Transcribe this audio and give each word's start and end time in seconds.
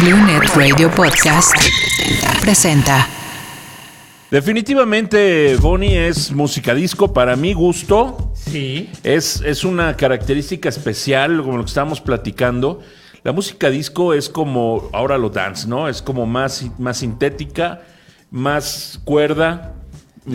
Blue 0.00 0.16
Net 0.26 0.54
Radio 0.54 0.90
Podcast 0.90 1.56
presenta. 2.40 3.08
Definitivamente 4.30 5.56
Bonnie 5.56 6.08
es 6.08 6.30
música 6.30 6.74
disco 6.74 7.12
para 7.12 7.34
mi 7.34 7.52
gusto. 7.52 8.32
Sí. 8.34 8.90
Es, 9.02 9.40
es 9.44 9.64
una 9.64 9.96
característica 9.96 10.68
especial, 10.68 11.42
como 11.42 11.56
lo 11.56 11.64
que 11.64 11.68
estábamos 11.68 12.00
platicando. 12.00 12.80
La 13.24 13.32
música 13.32 13.70
disco 13.70 14.14
es 14.14 14.28
como, 14.28 14.88
ahora 14.92 15.18
lo 15.18 15.30
dance, 15.30 15.66
¿no? 15.66 15.88
Es 15.88 16.00
como 16.00 16.26
más, 16.26 16.64
más 16.78 16.98
sintética, 16.98 17.80
más 18.30 19.00
cuerda, 19.04 19.74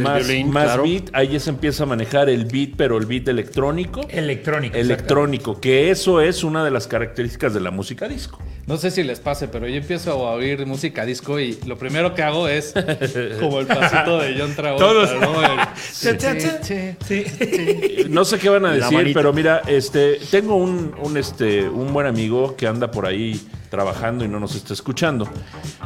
más, 0.01 0.25
violín, 0.27 0.51
más 0.51 0.65
claro. 0.65 0.83
beat. 0.83 1.09
Ahí 1.13 1.29
ya 1.29 1.39
se 1.39 1.49
empieza 1.49 1.83
a 1.83 1.85
manejar 1.85 2.29
el 2.29 2.45
beat, 2.45 2.71
pero 2.77 2.97
el 2.97 3.05
beat 3.05 3.27
electrónico. 3.27 4.01
Electrónico. 4.09 4.75
Electrónico, 4.75 5.59
que 5.59 5.91
eso 5.91 6.21
es 6.21 6.43
una 6.43 6.63
de 6.63 6.71
las 6.71 6.87
características 6.87 7.53
de 7.53 7.59
la 7.61 7.71
música 7.71 8.07
disco. 8.07 8.39
No 8.65 8.77
sé 8.77 8.91
si 8.91 9.03
les 9.03 9.19
pase, 9.19 9.47
pero 9.49 9.67
yo 9.67 9.75
empiezo 9.75 10.11
a 10.27 10.31
oír 10.33 10.65
música 10.65 11.05
disco 11.05 11.39
y 11.39 11.59
lo 11.65 11.77
primero 11.77 12.15
que 12.15 12.23
hago 12.23 12.47
es 12.47 12.73
como 13.39 13.59
el 13.59 13.67
pasito 13.67 14.19
de 14.19 14.35
John 14.39 14.55
Travolta. 14.55 14.85
Todos. 14.85 15.09
¿no? 15.19 15.41
El- 15.43 15.59
cha. 16.17 16.63
Sí, 16.63 16.95
Sí. 17.05 18.05
No 18.09 18.25
sé 18.25 18.39
qué 18.39 18.49
van 18.49 18.65
a 18.65 18.73
decir, 18.73 19.11
pero 19.13 19.33
mira, 19.33 19.61
este, 19.67 20.19
tengo 20.31 20.55
un, 20.55 20.93
un, 21.01 21.17
este, 21.17 21.67
un 21.67 21.91
buen 21.93 22.07
amigo 22.07 22.55
que 22.55 22.67
anda 22.67 22.89
por 22.91 23.05
ahí 23.05 23.39
trabajando 23.69 24.23
y 24.23 24.27
no 24.27 24.39
nos 24.39 24.55
está 24.55 24.73
escuchando. 24.73 25.27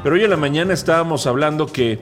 Pero 0.04 0.16
hoy 0.16 0.24
en 0.24 0.30
la 0.30 0.38
mañana 0.38 0.74
estábamos 0.74 1.26
hablando 1.26 1.68
que 1.68 2.00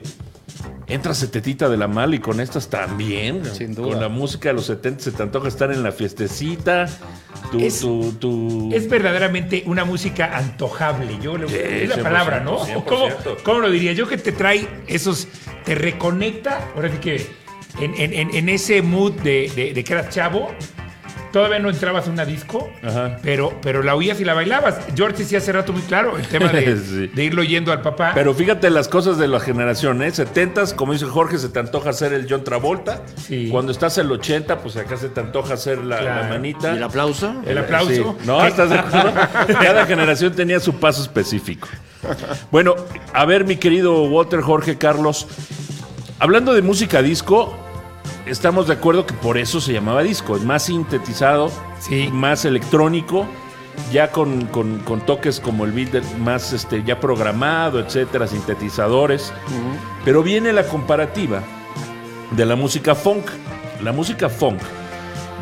entra 0.88 1.14
Cetetita 1.14 1.68
de 1.68 1.76
la 1.76 1.88
Mal 1.88 2.14
y 2.14 2.18
con 2.20 2.40
estas 2.40 2.68
también. 2.68 3.42
Sin 3.44 3.74
duda. 3.74 3.90
Con 3.90 4.00
la 4.00 4.08
música 4.08 4.48
de 4.50 4.54
los 4.54 4.66
70 4.66 5.02
se 5.04 5.12
te 5.12 5.22
antoja 5.22 5.48
estar 5.48 5.70
en 5.72 5.82
la 5.82 5.92
fiestecita. 5.92 6.86
Tu, 7.50 7.60
Es- 7.60 7.80
tu, 7.80 8.12
tu- 8.12 8.70
Es 8.74 8.88
verdaderamente 8.88 9.62
una 9.66 9.84
música 9.84 10.36
antojable. 10.36 11.18
Yo 11.20 11.36
le 11.38 11.48
Sí, 11.48 11.54
es 11.56 11.88
la 11.88 11.96
100%, 11.96 12.02
palabra, 12.02 12.40
¿no? 12.40 12.58
100%. 12.64 12.84
¿Cómo, 12.84 13.08
cómo 13.44 13.58
lo 13.60 13.70
diría? 13.70 13.92
Yo 13.92 14.06
que 14.08 14.16
te 14.18 14.32
trae 14.32 14.68
esos, 14.86 15.28
te 15.64 15.74
reconecta, 15.74 16.70
ahora 16.74 16.90
sí 16.90 16.98
que 16.98 17.26
en, 17.80 17.94
en- 18.00 18.12
en- 18.14 18.34
en 18.34 18.48
ese 18.48 18.80
mood 18.82 19.12
de, 19.20 19.50
de- 19.54 19.72
de 19.74 19.84
que 19.84 19.92
eras 19.92 20.10
chavo, 20.14 20.50
todavía 21.32 21.58
no 21.58 21.68
entrabas 21.70 22.08
a 22.08 22.10
una 22.10 22.24
disco, 22.24 22.70
Ajá. 22.82 23.18
pero, 23.22 23.52
pero 23.62 23.82
la 23.82 23.94
oías 23.94 24.20
y 24.20 24.24
la 24.24 24.34
bailabas. 24.34 24.78
George 24.94 25.18
decía 25.18 25.38
hace 25.38 25.52
rato 25.52 25.72
muy 25.72 25.82
claro 25.82 26.16
el 26.16 26.26
tema 26.26 26.48
de, 26.48 26.76
Sí. 26.86 27.06
de 27.08 27.24
irlo 27.24 27.42
yendo 27.42 27.72
al 27.72 27.82
papá. 27.82 28.12
Pero 28.14 28.34
fíjate 28.34 28.70
las 28.70 28.88
cosas 28.88 29.18
de 29.18 29.28
la 29.28 29.40
generación, 29.40 30.02
¿eh? 30.02 30.10
70 30.10 30.74
como 30.76 30.92
dice 30.92 31.04
Jorge, 31.06 31.38
se 31.38 31.48
te 31.48 31.58
antoja 31.58 31.90
hacer 31.90 32.12
el 32.12 32.26
John 32.28 32.44
Travolta. 32.44 33.02
Sí. 33.26 33.48
Cuando 33.50 33.72
estás 33.72 33.98
en 33.98 34.06
el 34.06 34.12
80, 34.12 34.58
pues 34.60 34.76
acá 34.76 34.96
se 34.96 35.08
te 35.08 35.20
antoja 35.20 35.54
hacer 35.54 35.78
la, 35.78 35.98
Claro. 35.98 36.22
la 36.22 36.28
manita. 36.28 36.72
¿Y 36.72 36.76
el 36.76 36.82
aplauso? 36.82 37.34
El 37.46 37.58
aplauso. 37.58 38.16
Sí. 38.20 38.26
No, 38.26 38.44
¿estás 38.46 38.70
de 38.70 38.78
acuerdo? 38.78 39.12
Cada 39.60 39.86
generación 39.86 40.32
tenía 40.34 40.60
su 40.60 40.74
paso 40.74 41.02
específico. 41.02 41.68
Bueno, 42.50 42.74
a 43.12 43.24
ver, 43.24 43.44
mi 43.44 43.56
querido 43.56 44.04
Walter, 44.04 44.40
Jorge, 44.40 44.78
Carlos, 44.78 45.26
hablando 46.18 46.54
de 46.54 46.62
música 46.62 47.02
disco, 47.02 47.56
estamos 48.26 48.66
de 48.66 48.74
acuerdo 48.74 49.06
que 49.06 49.14
por 49.14 49.38
eso 49.38 49.60
se 49.60 49.72
llamaba 49.72 50.02
disco. 50.02 50.36
Es 50.36 50.44
más 50.44 50.64
sintetizado, 50.64 51.50
Sí. 51.80 52.08
más 52.12 52.44
electrónico, 52.44 53.26
ya 53.92 54.10
con, 54.10 54.46
con- 54.46 54.78
con 54.80 55.00
toques 55.02 55.38
como 55.40 55.64
el 55.64 55.72
beat 55.72 56.02
más 56.18 56.52
este, 56.52 56.82
ya 56.82 56.98
programado, 56.98 57.78
etcétera, 57.80 58.26
sintetizadores. 58.26 59.32
Pero 60.04 60.22
viene 60.22 60.52
la 60.52 60.64
comparativa 60.64 61.42
de 62.30 62.46
la 62.46 62.56
música 62.56 62.94
funk. 62.94 63.26
La 63.82 63.92
música 63.92 64.28
funk 64.28 64.60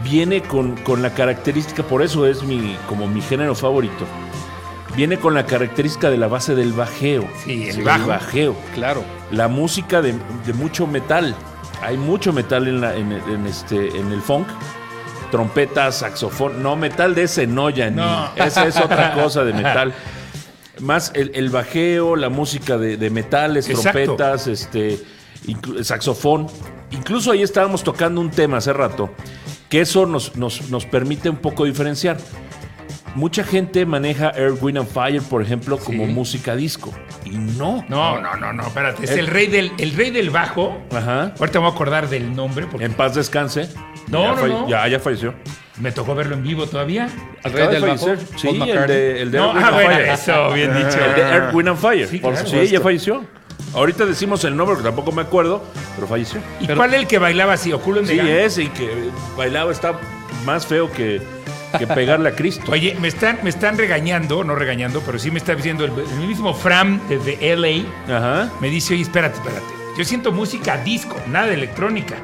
viene 0.02 0.42
con, 0.42 0.76
con 0.78 1.00
la 1.02 1.14
característica, 1.14 1.82
por 1.82 2.02
eso 2.02 2.26
es 2.26 2.42
mi, 2.42 2.76
como 2.88 3.06
mi 3.06 3.22
género 3.22 3.54
favorito, 3.54 4.04
viene 4.96 5.18
con 5.18 5.32
la 5.34 5.46
característica 5.46 6.10
de 6.10 6.18
la 6.18 6.26
base 6.26 6.54
del 6.54 6.72
bajeo. 6.72 7.24
Sí, 7.44 7.68
el 7.68 7.84
bajeo. 7.84 8.54
Claro. 8.74 9.02
La 9.30 9.48
música 9.48 10.02
de, 10.02 10.14
de 10.44 10.52
mucho 10.52 10.86
metal. 10.86 11.34
Hay 11.82 11.96
mucho 11.96 12.32
metal 12.32 12.66
en, 12.68 12.80
la- 12.80 12.94
en 12.96 13.12
este, 13.46 13.88
en 13.98 14.12
el 14.12 14.22
funk. 14.22 14.46
Trompetas, 15.30 15.96
saxofón. 15.96 16.62
No, 16.62 16.76
metal 16.76 17.14
de 17.14 17.24
ese 17.24 17.46
no, 17.46 17.70
ya 17.70 17.90
ni. 17.90 17.96
No. 17.96 18.30
Esa 18.36 18.66
es 18.66 18.76
otra 18.76 19.14
cosa 19.20 19.44
de 19.44 19.52
metal. 19.52 19.92
Más 20.80 21.12
el, 21.14 21.32
el 21.34 21.50
bajeo, 21.50 22.16
la 22.16 22.28
música 22.28 22.78
de, 22.78 22.96
de 22.96 23.10
metales, 23.10 23.68
Exacto. 23.68 23.90
trompetas, 24.04 24.46
este, 24.46 24.98
inclu- 25.46 25.82
saxofón. 25.82 26.46
Incluso 26.90 27.32
ahí 27.32 27.42
estábamos 27.42 27.82
tocando 27.82 28.20
un 28.20 28.30
tema 28.30 28.58
hace 28.58 28.72
rato, 28.72 29.10
que 29.68 29.80
eso 29.80 30.06
nos, 30.06 30.36
nos, 30.36 30.70
nos 30.70 30.84
permite 30.86 31.28
un 31.28 31.36
poco 31.38 31.64
diferenciar. 31.64 32.16
Mucha 33.14 33.44
gente 33.44 33.86
maneja 33.86 34.30
Air, 34.30 34.54
Wind 34.60 34.78
and 34.78 34.88
Fire, 34.88 35.22
por 35.22 35.40
ejemplo, 35.42 35.78
como 35.78 36.04
Sí. 36.06 36.12
música 36.12 36.56
disco. 36.56 36.92
Y 37.24 37.30
no. 37.30 37.84
No, 37.88 38.20
no, 38.20 38.34
no, 38.36 38.52
no, 38.52 38.66
espérate. 38.66 39.04
Es 39.04 39.12
El- 39.12 39.20
el 39.20 39.26
rey 39.28 39.46
del, 39.46 39.72
el 39.78 39.92
rey 39.94 40.10
del 40.10 40.30
bajo. 40.30 40.76
Ajá. 40.92 41.32
Ahorita 41.38 41.60
me 41.60 41.66
voy 41.66 41.70
a 41.70 41.74
acordar 41.74 42.08
del 42.08 42.34
nombre 42.34 42.66
porque 42.68 42.84
En 42.84 42.92
paz 42.94 43.14
descanse. 43.14 43.68
No, 44.08 44.22
ya 44.22 44.28
no, 44.30 44.36
falle- 44.36 44.48
no. 44.60 44.68
Ya, 44.68 44.88
ya 44.88 44.98
falleció. 45.00 45.34
me 45.78 45.90
tocó 45.92 46.14
verlo 46.14 46.34
en 46.34 46.42
vivo 46.42 46.66
todavía. 46.66 47.08
El 47.44 47.52
rey 47.52 47.66
de 47.68 47.72
del 47.74 47.82
bajo. 47.82 48.06
Sí, 48.36 48.48
el 48.48 48.86
de, 48.86 49.22
el 49.22 49.30
de 49.30 49.38
No, 49.38 49.46
Earth, 49.46 49.54
Wind 49.56 49.64
ah, 49.64 49.68
and 49.68 49.74
bueno, 49.76 49.90
Fire. 49.90 50.08
eso, 50.08 50.52
bien 50.52 50.74
dicho. 50.74 51.04
El 51.04 51.14
de 51.14 51.20
Earth, 51.22 51.54
Wind 51.54 51.68
and 51.68 51.78
Fire. 51.78 52.08
Sí, 52.08 52.18
Por 52.18 52.32
claro. 52.34 52.48
sí, 52.48 52.66
ya 52.68 52.80
falleció. 52.80 53.24
Ahorita 53.74 54.06
decimos 54.06 54.44
el 54.44 54.56
nombre, 54.56 54.76
que 54.76 54.82
tampoco 54.84 55.10
me 55.12 55.22
acuerdo, 55.22 55.64
pero 55.96 56.06
falleció. 56.06 56.40
¿Y 56.60 56.66
Pero- 56.66 56.76
cuál 56.78 56.94
es 56.94 57.00
el 57.00 57.06
que 57.08 57.18
bailaba 57.18 57.54
así? 57.54 57.72
¿Oculo 57.72 58.00
en 58.00 58.06
Sí, 58.06 58.12
Vegano? 58.12 58.30
es, 58.30 58.58
y 58.58 58.68
que 58.68 58.88
bailaba 59.36 59.72
está 59.72 59.98
más 60.44 60.64
feo 60.66 60.92
que, 60.92 61.20
que 61.78 61.86
pegarle 61.86 62.28
a 62.30 62.34
Cristo. 62.34 62.70
Oye, 62.72 62.96
me 63.00 63.08
están, 63.08 63.38
me 63.42 63.50
están 63.50 63.76
regañando, 63.78 64.44
no 64.44 64.54
regañando, 64.54 65.00
pero 65.04 65.18
sí 65.18 65.30
me 65.30 65.38
está 65.38 65.54
diciendo 65.54 65.84
el, 65.84 65.92
el 65.92 66.26
mismo 66.28 66.54
Fram 66.54 67.00
desde 67.08 67.56
LA. 67.56 67.84
Ajá. 68.16 68.50
Me 68.60 68.68
dice, 68.68 68.94
oye, 68.94 69.02
espérate, 69.02 69.36
espérate. 69.36 69.66
Yo 69.98 70.04
siento 70.04 70.32
música 70.32 70.76
disco, 70.78 71.16
nada 71.28 71.46
de 71.46 71.54
electrónica. 71.54 72.16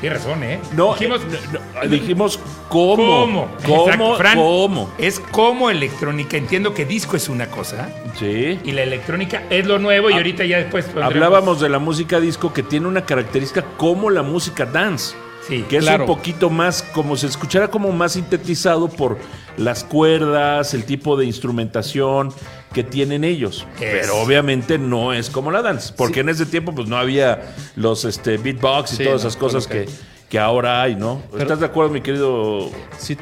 Tienes 0.00 0.22
razón, 0.24 0.42
¿eh? 0.44 0.58
No, 0.72 0.94
Dijimos, 0.94 1.20
eh, 1.20 1.38
no, 1.52 1.82
no, 1.82 1.88
dijimos 1.88 2.40
cómo. 2.70 2.96
¿Cómo? 2.96 3.48
¿Cómo? 3.66 4.16
Fran, 4.16 4.34
¿Cómo? 4.38 4.90
Es 4.96 5.20
como 5.20 5.68
electrónica. 5.68 6.38
Entiendo 6.38 6.72
que 6.72 6.86
disco 6.86 7.16
es 7.16 7.28
una 7.28 7.48
cosa 7.48 7.90
Sí. 8.18 8.58
y 8.64 8.72
la 8.72 8.82
electrónica 8.82 9.42
es 9.50 9.66
lo 9.66 9.78
nuevo 9.78 10.08
y 10.08 10.14
ahorita 10.14 10.46
ya 10.46 10.56
después 10.56 10.86
pondremos- 10.86 11.04
Hablábamos 11.04 11.60
de 11.60 11.68
la 11.68 11.78
música 11.78 12.18
disco 12.18 12.50
que 12.54 12.62
tiene 12.62 12.86
una 12.88 13.04
característica 13.04 13.62
como 13.76 14.08
la 14.08 14.22
música 14.22 14.64
dance. 14.64 15.14
Sí, 15.50 15.64
que 15.68 15.76
es 15.78 15.86
un 15.88 16.06
poquito 16.06 16.48
más, 16.48 16.82
como 16.82 17.16
se 17.16 17.26
escuchara 17.26 17.68
como 17.68 17.90
más 17.92 18.12
sintetizado 18.12 18.88
por 18.88 19.18
las 19.56 19.84
cuerdas, 19.84 20.72
el 20.74 20.84
tipo 20.84 21.16
de 21.16 21.26
instrumentación 21.26 22.32
que 22.72 22.84
tienen 22.84 23.24
ellos. 23.24 23.66
Es. 23.80 24.00
Pero 24.00 24.16
obviamente 24.20 24.78
no 24.78 25.12
es 25.12 25.28
como 25.28 25.50
la 25.50 25.60
dance, 25.60 25.92
porque 25.96 26.20
en 26.20 26.28
ese 26.28 26.46
tiempo 26.46 26.72
pues 26.74 26.88
no 26.88 26.96
había 26.96 27.52
los 27.76 28.04
este, 28.04 28.38
beatbox 28.38 28.92
y 28.92 28.96
Sí, 28.98 29.04
todas 29.04 29.22
no, 29.22 29.28
esas 29.28 29.36
cosas 29.36 29.66
que, 29.66 29.88
que- 30.28 30.38
ahora 30.38 30.80
hay, 30.82 30.94
¿no? 30.94 31.20
Pero- 31.32 31.42
¿Estás 31.42 31.60
de 31.60 31.66
acuerdo, 31.66 31.90
mi 31.92 32.00
querido? 32.00 32.70
Sí, 32.98 33.18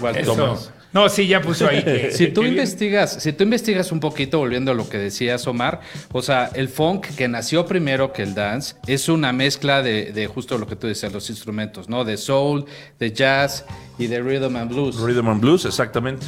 Walter. 0.00 0.22
Eso. 0.22 0.34
Tomás. 0.34 0.72
No, 0.92 1.08
sí, 1.08 1.26
ya 1.28 1.40
puso 1.40 1.68
ahí. 1.68 1.82
que- 1.84 2.10
Si 2.10 2.26
tú 2.28 2.40
que 2.40 2.48
bien. 2.48 2.54
investigas, 2.58 3.22
si 3.22 3.32
tú 3.32 3.44
investigas 3.44 3.92
un 3.92 4.00
poquito, 4.00 4.38
volviendo 4.38 4.72
a 4.72 4.74
lo 4.74 4.88
que 4.88 4.98
decías 4.98 5.46
Omar, 5.46 5.80
o 6.10 6.20
sea, 6.20 6.50
el 6.54 6.68
funk 6.68 7.06
que 7.16 7.28
nació 7.28 7.64
primero 7.66 8.12
que 8.12 8.22
el 8.22 8.34
dance 8.34 8.74
es 8.86 9.08
una 9.08 9.32
mezcla 9.32 9.82
de, 9.82 10.12
de 10.12 10.26
justo 10.26 10.58
lo 10.58 10.66
que 10.66 10.74
tú 10.76 10.88
decías, 10.88 11.12
los 11.12 11.30
instrumentos, 11.30 11.88
¿no? 11.88 12.04
De 12.04 12.16
soul, 12.16 12.64
de 12.98 13.12
jazz 13.12 13.64
y 13.98 14.08
de 14.08 14.20
rhythm 14.20 14.56
and 14.56 14.70
blues. 14.72 14.96
Rhythm 15.00 15.28
and 15.28 15.40
Blues, 15.40 15.64
exactamente. 15.64 16.26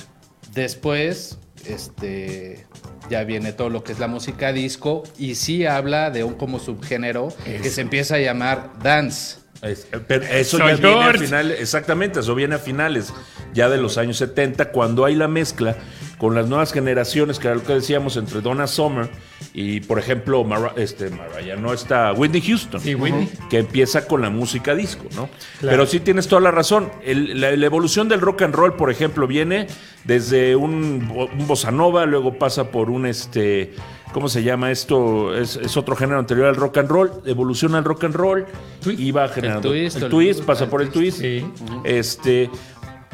Después, 0.55 1.39
este, 1.67 2.67
ya 3.11 3.25
viene 3.25 3.53
todo 3.53 3.69
lo 3.71 3.83
que 3.83 3.93
es 3.93 3.99
la 3.99 4.07
música 4.07 4.53
disco 4.53 5.03
y 5.19 5.35
sí 5.35 5.67
habla 5.67 6.11
de 6.11 6.25
un 6.25 6.35
como 6.35 6.59
subgénero 6.59 7.29
que 7.45 7.69
se 7.71 7.81
empieza 7.81 8.15
a 8.17 8.19
llamar 8.19 8.71
dance. 8.83 9.42
Es- 9.63 9.87
pero 10.09 10.25
eso 10.25 10.59
Soy 10.59 10.71
ya 10.71 10.75
viene 10.77 11.05
a 11.05 11.13
finales, 11.15 11.61
exactamente, 11.61 12.19
eso 12.21 12.35
viene 12.35 12.57
a 12.57 12.59
finales 12.59 13.13
ya 13.55 13.69
de 13.69 13.79
los 13.79 13.97
años 13.97 14.17
70, 14.17 14.73
cuando 14.73 15.05
hay 15.05 15.15
la 15.15 15.29
mezcla 15.29 15.77
con 16.19 16.35
las 16.35 16.49
nuevas 16.49 16.73
generaciones, 16.73 17.39
que 17.39 17.47
era 17.49 17.57
lo 17.57 17.63
que 17.63 17.75
decíamos, 17.75 18.17
entre 18.17 18.41
Donna 18.41 18.67
Summer 18.67 19.09
y, 19.55 19.81
por 19.81 19.99
ejemplo, 20.01 20.43
Mara- 20.45 20.73
este, 20.77 21.11
Mariah, 21.11 21.57
no 21.57 21.73
está 21.73 22.13
Whitney 22.13 22.41
Houston, 22.41 22.81
Sí, 22.81 22.95
Whitney. 22.97 23.29
que 23.51 23.59
empieza 23.59 24.07
con 24.07 24.21
la 24.23 24.31
música 24.31 24.75
disco, 24.75 25.05
¿no? 25.15 25.29
Claro. 25.61 25.77
Pero 25.77 25.87
sí 25.87 26.01
tienes 26.01 26.27
toda 26.27 26.41
la 26.43 26.51
razón. 26.51 26.91
El- 27.05 27.41
la, 27.41 27.55
la 27.55 27.67
evolución 27.67 28.09
del 28.09 28.21
rock 28.21 28.43
and 28.43 28.55
roll, 28.55 28.75
por 28.75 28.91
ejemplo, 28.91 29.27
viene 29.29 29.67
desde 30.05 30.57
un, 30.57 31.09
un 31.39 31.47
bossa 31.47 31.71
nova, 31.71 32.05
luego 32.07 32.37
pasa 32.39 32.71
por 32.71 32.91
un 32.91 33.07
este. 33.07 33.75
¿Cómo 34.13 34.29
se 34.29 34.43
llama 34.43 34.71
esto? 34.71 35.35
Es, 35.35 35.57
es 35.57 35.77
otro 35.77 35.97
género 35.97 36.19
anterior 36.19 36.47
al 36.47 36.57
rock 36.57 36.79
and 36.79 36.89
roll. 36.91 37.11
Evoluciona 37.25 37.79
el 37.79 37.85
rock 37.85 38.05
and 38.05 38.15
roll 38.15 38.45
Twist. 38.83 39.01
y 39.01 39.11
va 39.11 39.29
generando. 39.29 39.69
twist, 39.71 39.97
el 39.97 40.05
el- 40.05 40.11
twist, 40.11 40.43
pasa 40.45 40.69
por 40.69 40.83
el 40.83 40.91
twist. 40.91 41.21
Sí. 41.21 41.45
Este. 41.85 42.51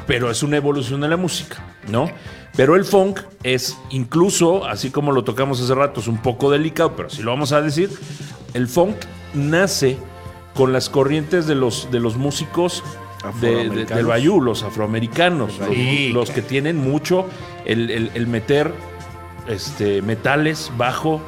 Pero 0.06 0.30
es 0.30 0.42
una 0.42 0.56
evolución 0.56 1.00
de 1.02 1.08
la 1.08 1.16
música, 1.16 1.62
¿no? 1.88 2.10
Pero 2.56 2.74
el 2.76 2.84
funk 2.84 3.20
es 3.42 3.76
incluso, 3.90 4.64
así 4.64 4.90
como 4.90 5.12
lo 5.12 5.22
tocamos 5.22 5.60
hace 5.60 5.74
rato, 5.74 6.00
es 6.00 6.08
un 6.08 6.18
poco 6.18 6.50
delicado, 6.50 6.96
pero 6.96 7.10
si 7.10 7.22
lo 7.22 7.30
vamos 7.30 7.52
a 7.52 7.60
decir, 7.60 7.90
el 8.54 8.66
funk 8.68 8.96
nace 9.34 9.98
con 10.54 10.72
las 10.72 10.88
corrientes 10.88 11.46
de 11.46 11.54
los, 11.54 11.90
de 11.92 12.00
los 12.00 12.16
músicos 12.16 12.82
de- 13.40 13.48
de- 13.50 13.56
Afroamericanos. 13.58 13.96
del 13.96 14.06
Bayou, 14.06 14.40
los 14.40 14.62
afroamericanos, 14.62 15.58
los, 15.58 15.68
Sí, 15.68 16.10
los 16.12 16.30
que 16.30 16.40
tienen 16.42 16.78
mucho 16.78 17.26
el, 17.66 17.90
el- 17.90 18.10
el 18.14 18.26
meter 18.26 18.72
este, 19.48 20.02
metales, 20.02 20.70
bajo. 20.76 21.20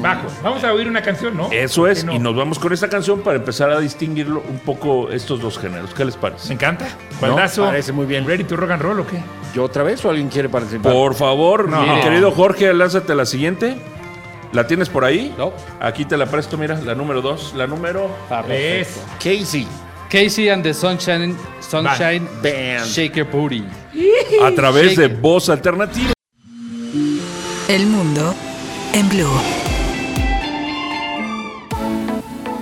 Bajo. 0.00 0.28
Vamos 0.44 0.62
a 0.62 0.72
oír 0.72 0.86
una 0.86 1.02
canción, 1.02 1.36
¿no? 1.36 1.50
Eso 1.50 1.88
es, 1.88 2.04
¿Por 2.04 2.12
qué 2.12 2.18
no? 2.18 2.20
y 2.20 2.22
nos 2.22 2.36
vamos 2.36 2.58
con 2.60 2.72
esta 2.72 2.88
canción 2.88 3.20
para 3.20 3.36
empezar 3.38 3.70
a 3.70 3.80
distinguirlo 3.80 4.42
un 4.48 4.60
poco 4.60 5.10
estos 5.10 5.40
dos 5.40 5.58
géneros. 5.58 5.92
¿Qué 5.92 6.04
les 6.04 6.14
Me 6.14 6.20
parece? 6.22 6.52
encanta. 6.52 6.86
Baldazo. 7.20 7.64
parece 7.64 7.90
muy 7.92 8.06
bien. 8.06 8.24
¿Ready 8.24 8.44
to 8.44 8.56
rock 8.56 8.70
and 8.70 8.82
roll 8.82 9.00
o 9.00 9.06
qué? 9.06 9.18
¿Yo 9.54 9.64
otra 9.64 9.82
vez 9.82 10.04
o 10.04 10.10
alguien 10.10 10.28
quiere 10.28 10.48
participar? 10.48 10.92
Por 10.92 11.14
favor, 11.16 11.68
No. 11.68 11.82
mi 11.82 12.00
querido 12.00 12.30
Jorge, 12.30 12.72
lánzate 12.74 13.14
la 13.16 13.26
siguiente. 13.26 13.76
¿La 14.52 14.66
tienes 14.68 14.88
por 14.88 15.04
ahí? 15.04 15.34
No. 15.36 15.52
Aquí 15.80 16.04
te 16.04 16.16
la 16.16 16.26
presto, 16.26 16.56
mira, 16.56 16.78
la 16.80 16.94
número 16.94 17.20
dos. 17.20 17.52
La 17.56 17.66
número. 17.66 18.08
Es. 18.48 19.00
Casey. 19.18 19.66
Casey 20.08 20.48
and 20.48 20.62
the 20.62 20.72
Sunshine, 20.72 21.36
Sunshine 21.60 22.26
Band. 22.42 22.84
Shaker 22.86 23.24
Booty. 23.24 23.64
A 24.42 24.50
través 24.52 24.96
de 24.96 25.08
voz 25.08 25.48
alternativa. 25.50 26.12
El 27.68 27.86
mundo 27.86 28.34
en 28.94 29.10
blue. 29.10 29.28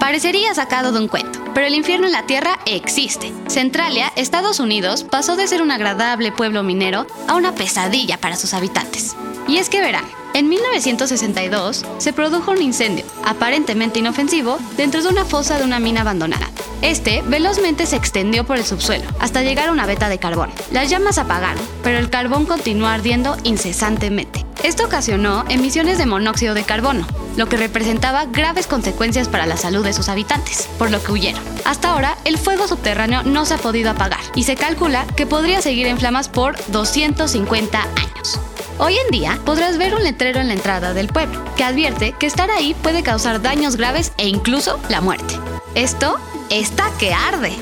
Parecería 0.00 0.52
sacado 0.52 0.90
de 0.90 0.98
un 0.98 1.06
cuento, 1.06 1.44
pero 1.54 1.64
el 1.64 1.76
infierno 1.76 2.06
en 2.06 2.12
la 2.12 2.26
Tierra 2.26 2.58
existe. 2.66 3.32
Centralia, 3.46 4.12
Estados 4.16 4.58
Unidos, 4.58 5.04
pasó 5.04 5.36
de 5.36 5.46
ser 5.46 5.62
un 5.62 5.70
agradable 5.70 6.32
pueblo 6.32 6.64
minero 6.64 7.06
a 7.28 7.36
una 7.36 7.54
pesadilla 7.54 8.18
para 8.18 8.34
sus 8.34 8.52
habitantes. 8.52 9.14
Y 9.46 9.58
es 9.58 9.68
que 9.68 9.80
verán, 9.80 10.04
en 10.34 10.48
1962 10.48 11.84
se 11.98 12.12
produjo 12.12 12.50
un 12.50 12.62
incendio, 12.62 13.04
aparentemente 13.24 14.00
inofensivo, 14.00 14.58
dentro 14.76 15.04
de 15.04 15.08
una 15.08 15.24
fosa 15.24 15.56
de 15.56 15.62
una 15.62 15.78
mina 15.78 16.00
abandonada. 16.00 16.50
Este 16.82 17.22
velozmente 17.22 17.86
se 17.86 17.96
extendió 17.96 18.44
por 18.44 18.56
el 18.56 18.64
subsuelo, 18.64 19.04
hasta 19.18 19.42
llegar 19.42 19.68
a 19.68 19.72
una 19.72 19.86
veta 19.86 20.08
de 20.08 20.18
carbón. 20.18 20.50
Las 20.72 20.90
llamas 20.90 21.18
apagaron, 21.18 21.62
pero 21.82 21.98
el 21.98 22.10
carbón 22.10 22.46
continuó 22.46 22.88
ardiendo 22.88 23.36
incesantemente. 23.44 24.44
Esto 24.62 24.84
ocasionó 24.84 25.44
emisiones 25.48 25.98
de 25.98 26.06
monóxido 26.06 26.54
de 26.54 26.64
carbono, 26.64 27.06
lo 27.36 27.46
que 27.46 27.56
representaba 27.56 28.24
graves 28.26 28.66
consecuencias 28.66 29.28
para 29.28 29.46
la 29.46 29.56
salud 29.56 29.84
de 29.84 29.92
sus 29.92 30.08
habitantes, 30.08 30.68
por 30.78 30.90
lo 30.90 31.02
que 31.02 31.12
huyeron. 31.12 31.42
Hasta 31.64 31.90
ahora, 31.90 32.16
el 32.24 32.38
fuego 32.38 32.66
subterráneo 32.66 33.22
no 33.22 33.44
se 33.44 33.54
ha 33.54 33.58
podido 33.58 33.90
apagar 33.90 34.20
y 34.34 34.44
se 34.44 34.56
calcula 34.56 35.06
que 35.16 35.26
podría 35.26 35.62
seguir 35.62 35.86
en 35.86 35.98
flamas 35.98 36.28
por 36.28 36.56
250 36.68 37.82
años. 37.82 38.40
Hoy 38.78 38.96
en 38.98 39.10
día 39.10 39.38
podrás 39.44 39.78
ver 39.78 39.94
un 39.94 40.04
letrero 40.04 40.40
en 40.40 40.48
la 40.48 40.54
entrada 40.54 40.92
del 40.92 41.08
pueblo 41.08 41.42
que 41.56 41.64
advierte 41.64 42.12
que 42.12 42.26
estar 42.26 42.50
ahí 42.50 42.74
puede 42.82 43.02
causar 43.02 43.40
daños 43.40 43.76
graves 43.76 44.12
e 44.18 44.28
incluso 44.28 44.78
la 44.90 45.00
muerte. 45.00 45.34
Esto 45.74 46.18
está 46.50 46.90
que 46.98 47.12
arde. 47.12 47.52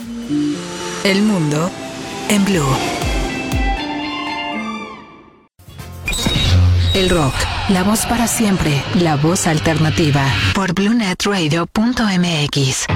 El 1.05 1.23
mundo 1.23 1.71
en 2.29 2.45
blue. 2.45 2.77
El 6.95 7.11
rock, 7.11 7.35
la 7.71 7.83
voz 7.83 8.07
para 8.07 8.29
siempre, 8.29 8.81
la 9.01 9.17
voz 9.17 9.47
alternativa. 9.49 10.25
Por 10.55 10.73
bluenetradio.mx. 10.75 12.87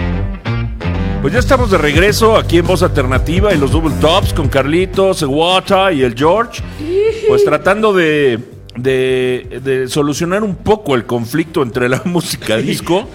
Pues 1.20 1.32
ya 1.32 1.40
estamos 1.40 1.72
de 1.72 1.78
regreso 1.78 2.36
aquí 2.36 2.58
en 2.58 2.66
Voz 2.68 2.84
Alternativa 2.84 3.52
y 3.52 3.58
los 3.58 3.72
Double 3.72 3.92
Tops 4.00 4.32
con 4.32 4.48
Carlitos, 4.48 5.24
Wata 5.24 5.92
y 5.92 6.02
el 6.02 6.14
George. 6.16 6.62
Pues 7.28 7.44
tratando 7.44 7.92
de, 7.92 8.38
de- 8.76 9.60
de 9.64 9.88
solucionar 9.88 10.44
un 10.44 10.54
poco 10.54 10.94
el 10.94 11.06
conflicto 11.06 11.64
entre 11.64 11.88
la 11.88 12.02
música 12.04 12.56
disco 12.58 13.08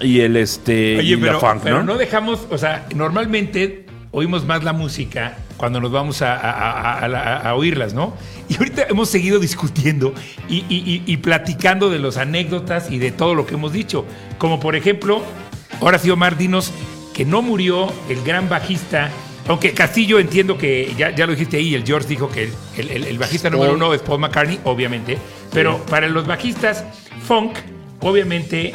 y 0.00 0.20
el 0.20 0.36
este 0.36 0.98
Oye, 0.98 1.14
y 1.14 1.16
pero, 1.16 1.34
la 1.34 1.38
funk, 1.40 1.60
pero 1.62 1.78
¿no? 1.78 1.92
no 1.94 1.98
dejamos, 1.98 2.46
o 2.50 2.58
sea, 2.58 2.86
normalmente 2.94 3.86
oímos 4.10 4.44
más 4.46 4.62
la 4.64 4.72
música 4.72 5.36
cuando 5.56 5.80
nos 5.80 5.90
vamos 5.90 6.20
a, 6.22 6.36
a- 6.36 7.54
oírlas, 7.54 7.94
¿no? 7.94 8.14
Y 8.48 8.56
ahorita 8.56 8.84
hemos 8.88 9.08
seguido 9.08 9.38
discutiendo 9.38 10.14
y, 10.48 10.58
y- 10.68 11.02
y- 11.06 11.16
platicando 11.16 11.90
de 11.90 11.98
las 11.98 12.16
anécdotas 12.16 12.90
y 12.90 12.98
de 12.98 13.10
todo 13.10 13.34
lo 13.34 13.46
que 13.46 13.54
hemos 13.54 13.72
dicho. 13.72 14.04
Como 14.38 14.60
por 14.60 14.76
ejemplo, 14.76 15.22
ahora 15.80 15.98
sí, 15.98 16.10
Omar, 16.10 16.36
dinos 16.36 16.72
que 17.14 17.24
no 17.24 17.42
murió 17.42 17.92
el 18.08 18.22
gran 18.22 18.48
bajista. 18.48 19.10
Aunque 19.48 19.72
Castillo 19.72 20.18
entiendo 20.18 20.58
que 20.58 20.92
ya, 20.98 21.14
ya 21.14 21.24
lo 21.26 21.32
dijiste 21.32 21.56
ahí, 21.56 21.74
el 21.74 21.84
George 21.84 22.08
dijo 22.08 22.30
que 22.30 22.50
el, 22.76 22.90
el- 22.90 23.04
el 23.04 23.18
bajista 23.18 23.48
número 23.50 23.74
uno 23.74 23.94
es 23.94 24.02
Paul 24.02 24.20
McCartney, 24.20 24.60
obviamente. 24.64 25.16
Pero 25.52 25.78
para 25.86 26.06
los 26.08 26.26
bajistas, 26.26 26.84
funk, 27.26 27.52
obviamente, 28.00 28.74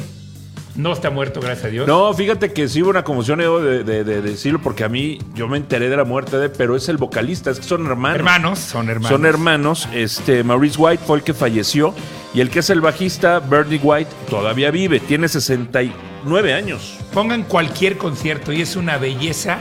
no 0.76 0.94
está 0.94 1.10
muerto, 1.10 1.40
gracias 1.42 1.66
a 1.66 1.70
Dios. 1.70 1.88
No, 1.88 2.14
fíjate 2.14 2.54
que 2.54 2.68
sí 2.68 2.82
hubo 2.82 2.90
una 2.92 3.04
conmoción 3.04 3.40
debo 3.40 3.60
de, 3.62 3.84
de- 3.84 4.04
de 4.04 4.22
decirlo 4.22 4.60
porque 4.62 4.84
a 4.84 4.90
mí 4.90 5.20
yo 5.34 5.48
me 5.48 5.58
enteré 5.58 5.90
de 5.90 5.98
la 5.98 6.04
muerte 6.06 6.38
de, 6.38 6.50
pero 6.50 6.76
es 6.76 6.88
el 6.90 6.98
vocalista, 6.98 7.50
es 7.52 7.60
que 7.60 7.66
son 7.66 7.86
hermanos. 7.86 8.16
Hermanos, 8.18 8.60
son 8.60 8.90
hermanos. 8.90 9.10
Son 9.10 9.26
hermanos. 9.26 9.88
Este, 9.94 10.44
Maurice 10.44 10.78
White 10.80 11.04
fue 11.06 11.18
el 11.18 11.24
que 11.24 11.34
falleció 11.34 11.94
y 12.34 12.40
el 12.42 12.50
que 12.50 12.60
es 12.60 12.70
el 12.70 12.80
bajista, 12.82 13.40
Bernie 13.40 13.80
White, 13.82 14.10
todavía 14.30 14.72
vive, 14.72 15.00
tiene 15.02 15.28
69 15.28 16.54
años. 16.54 16.98
Pongan 17.14 17.44
cualquier 17.44 17.98
concierto 17.98 18.54
y 18.54 18.62
es 18.62 18.76
una 18.76 18.98
belleza 18.98 19.58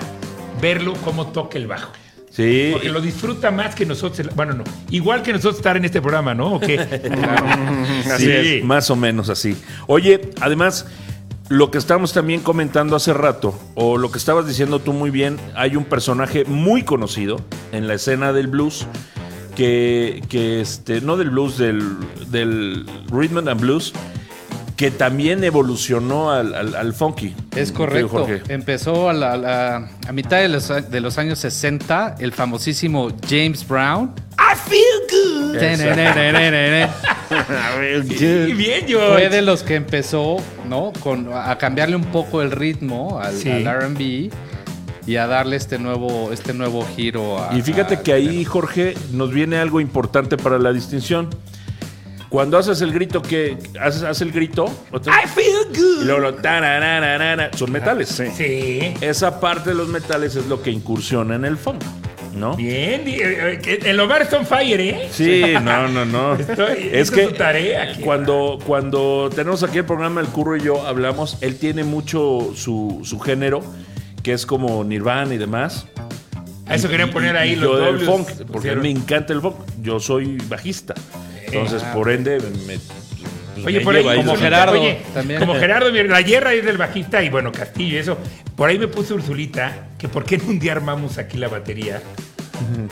verlo 0.61 0.95
cómo 1.05 1.29
toca 1.29 1.59
el 1.59 1.67
bajo. 1.67 1.91
Sí. 2.31 2.71
Porque 2.73 2.88
lo 2.88 3.00
disfruta 3.00 3.50
más 3.50 3.75
que 3.75 3.85
nosotros. 3.85 4.35
Bueno, 4.35 4.55
no. 4.55 4.65
Igual 4.91 5.23
que 5.23 5.32
nosotros 5.32 5.56
estar 5.56 5.77
en 5.77 5.85
este 5.85 6.00
programa, 6.00 6.35
¿no? 6.35 6.55
¿O 6.55 6.61
qué? 6.61 6.79
Sí, 8.19 8.61
más 8.65 8.91
o 8.91 8.97
menos 8.97 9.29
así. 9.29 9.56
Oye, 9.87 10.31
además, 10.41 10.87
lo 11.49 11.71
que 11.71 11.79
estábamos 11.79 12.12
también 12.12 12.41
comentando 12.41 12.94
hace 12.94 13.12
rato, 13.12 13.59
o 13.75 13.99
lo 13.99 14.12
que 14.12 14.19
estabas 14.19 14.47
diciendo 14.47 14.79
tú 14.79 14.93
muy 14.93 15.11
bien, 15.11 15.38
hay 15.55 15.77
un 15.77 15.85
personaje 15.85 16.44
muy 16.44 16.82
conocido 16.82 17.41
en 17.73 17.88
la 17.88 17.94
escena 17.94 18.32
del 18.32 18.47
blues, 18.47 18.87
que, 19.56 20.23
que 20.29 20.61
este, 20.61 21.00
no 21.00 21.17
del 21.17 21.31
blues, 21.31 21.59
del, 21.59 21.82
del 22.31 22.87
rhythm 23.11 23.49
and 23.49 23.61
blues, 23.61 23.93
que 24.81 24.91
también 24.91 25.44
evolucionó 25.44 26.31
al, 26.32 26.55
al- 26.55 26.75
al 26.75 26.94
funky. 26.94 27.35
Es 27.55 27.71
correcto. 27.71 28.09
Jorge. 28.09 28.41
Empezó 28.49 29.11
a, 29.11 29.12
la- 29.12 29.37
la- 29.37 29.91
a 30.09 30.12
mitad 30.15 30.38
de 30.38 30.49
los, 30.49 30.69
de 30.91 31.00
los 31.03 31.19
años 31.19 31.38
60 31.41 32.15
el 32.19 32.32
famosísimo 32.32 33.09
James 33.29 33.69
Brown. 33.69 34.15
I 34.38 34.56
feel 34.56 34.82
good. 35.11 35.61
Sí, 38.17 38.53
bien, 38.56 38.87
yo. 38.87 39.12
Fue 39.12 39.29
de 39.29 39.43
los 39.43 39.62
que 39.62 39.75
empezó, 39.75 40.38
¿no? 40.67 40.94
Con, 41.03 41.29
a 41.35 41.59
cambiarle 41.59 41.97
un 41.97 42.05
poco 42.06 42.41
el 42.41 42.50
ritmo 42.50 43.21
al, 43.23 43.35
Sí. 43.37 43.50
al 43.50 43.67
R&B 43.67 44.31
y 45.06 45.17
a 45.17 45.27
darle 45.27 45.56
este 45.56 45.79
nuevo, 45.79 46.31
este 46.32 46.55
nuevo 46.55 46.87
giro. 46.97 47.38
A, 47.43 47.55
Y 47.55 47.61
fíjate 47.61 47.97
a- 47.97 48.03
que 48.03 48.15
ahí, 48.15 48.47
Jorge, 48.47 48.94
nos 49.12 49.31
viene 49.31 49.59
algo 49.59 49.79
importante 49.81 50.38
para 50.38 50.59
la 50.59 50.73
distinción. 50.73 51.29
Cuando 52.31 52.56
haces 52.59 52.81
el 52.81 52.93
grito 52.93 53.21
que 53.21 53.59
haces, 53.81 54.03
haces 54.05 54.23
el 54.23 54.31
grito 54.32 54.65
otra- 54.93 55.13
I 55.25 55.29
feel 55.29 55.46
y 55.75 55.77
good. 55.79 56.05
luego 56.05 56.20
lo 56.20 56.34
tararararara, 56.37 57.51
son 57.56 57.72
metales. 57.72 58.08
Sí. 58.08 58.94
Esa 59.01 59.41
parte 59.41 59.70
de 59.70 59.77
los 59.77 59.89
metales 59.89 60.37
es 60.37 60.46
lo 60.46 60.63
que 60.63 60.70
incursiona 60.70 61.34
en 61.34 61.44
el 61.44 61.56
funk, 61.56 61.82
¿no? 62.37 62.55
Bien. 62.56 63.03
eh, 63.06 63.58
eh, 63.67 63.81
El 63.84 63.99
Omar 63.99 64.22
está 64.22 64.39
on 64.39 64.46
fire, 64.46 64.81
¿eh? 64.81 65.08
Sí, 65.10 65.43
no, 65.60 65.89
no, 65.89 66.05
no. 66.05 66.34
Estoy- 66.39 66.91
es 66.93 67.10
que 67.10 67.25
es 67.25 67.37
tarea 67.37 67.82
aquí. 67.91 68.03
cuando, 68.03 68.60
cuando 68.65 69.29
tenemos 69.34 69.65
aquí 69.65 69.79
el 69.79 69.84
programa 69.84 70.20
El 70.20 70.29
Curro 70.29 70.56
y 70.56 70.60
yo 70.63 70.87
hablamos, 70.87 71.37
él 71.41 71.56
tiene 71.56 71.82
mucho 71.82 72.53
su, 72.55 73.01
su 73.03 73.19
género, 73.19 73.60
que 74.22 74.32
es 74.34 74.46
como 74.46 74.84
Nirvana 74.84 75.34
y 75.34 75.39
demás. 75.39 75.87
A 76.67 76.77
eso 76.77 76.89
querían 76.89 77.10
poner 77.10 77.37
ahí 77.37 77.55
y 77.55 77.56
los 77.56 77.65
yo 77.72 77.77
del 77.79 78.06
dobles. 78.06 78.06
funk, 78.08 78.29
porque 78.53 78.70
a 78.70 78.75
mí 78.77 78.82
me 78.82 78.91
encanta 78.91 79.32
el 79.32 79.41
funk. 79.41 79.56
Yo 79.82 79.99
soy 79.99 80.39
bajista. 80.49 80.94
Entonces, 81.53 81.83
Ah, 81.85 81.93
por 81.95 82.11
ende, 82.11 82.39
me, 82.67 82.79
pues, 82.79 83.67
Oye, 83.67 83.81
por 83.83 83.95
ahí, 83.95 84.05
como 84.17 84.37
Gerardo 84.37 84.81
oye, 84.81 85.01
también. 85.13 85.39
Como 85.41 85.55
Gerardo, 85.55 85.91
la 85.91 86.23
guerra 86.23 86.55
es 86.55 86.65
del 86.65 86.79
bajista 86.79 87.23
y 87.23 87.29
bueno, 87.29 87.53
Castillo 87.53 87.99
eso. 88.01 88.17
Por 88.57 88.69
ahí 88.71 88.79
me 88.79 88.89
puso 88.89 89.15
Ursulita 89.15 89.89
que 89.99 90.09
por 90.09 90.25
qué 90.25 90.39
no 90.39 90.45
un 90.49 90.59
día 90.59 90.73
armamos 90.73 91.19
aquí 91.19 91.37
la 91.37 91.49
batería. 91.49 92.01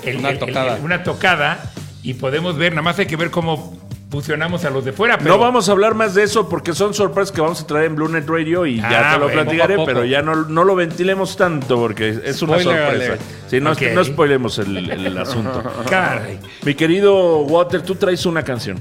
El- 0.05 0.17
Una 0.19 0.31
el- 0.31 0.39
tocada. 0.39 0.77
el- 0.77 0.83
una 0.85 1.03
tocada 1.03 1.73
y 2.03 2.15
podemos 2.15 2.57
ver, 2.57 2.73
nada 2.73 2.83
más 2.83 2.99
hay 2.99 3.07
que 3.07 3.17
ver 3.17 3.31
cómo 3.31 3.79
fusionamos 4.11 4.65
a 4.65 4.71
los 4.71 4.85
de 4.85 4.93
fuera. 4.93 5.19
Pero 5.19 5.31
No 5.31 5.39
vamos 5.39 5.69
a 5.69 5.73
hablar 5.73 5.95
más 5.95 6.15
de 6.15 6.23
eso 6.23 6.49
porque 6.49 6.75
son 6.75 6.95
sorpresas 6.95 7.33
que 7.33 7.41
vamos 7.41 7.61
a 7.61 7.67
traer 7.67 7.87
en 7.87 7.97
Blue 7.97 8.09
Net 8.09 8.27
Radio 8.29 8.65
y 8.67 8.81
Ah, 8.81 8.89
ya 8.91 9.13
te 9.15 9.19
lo 9.19 9.31
platicaré, 9.31 9.75
poco 9.75 9.83
a 9.83 9.87
poco. 9.87 9.87
pero 9.87 10.05
ya 10.05 10.23
no, 10.23 10.35
no 10.47 10.65
lo 10.65 10.75
ventilemos 10.75 11.37
tanto 11.37 11.77
porque 11.77 12.19
es 12.25 12.41
una 12.43 12.59
Spoiler 12.59 12.91
sorpresa. 12.91 13.25
Sí, 13.49 13.61
no, 13.61 14.05
spoilemos 14.05 14.59
el, 14.59 14.91
el 14.91 15.19
asunto. 15.19 15.63
Caray. 15.91 16.39
Mi 16.63 16.75
querido 16.75 17.41
Water, 17.41 17.83
tú 17.83 17.95
traes 17.97 18.25
una 18.27 18.43
canción. 18.43 18.81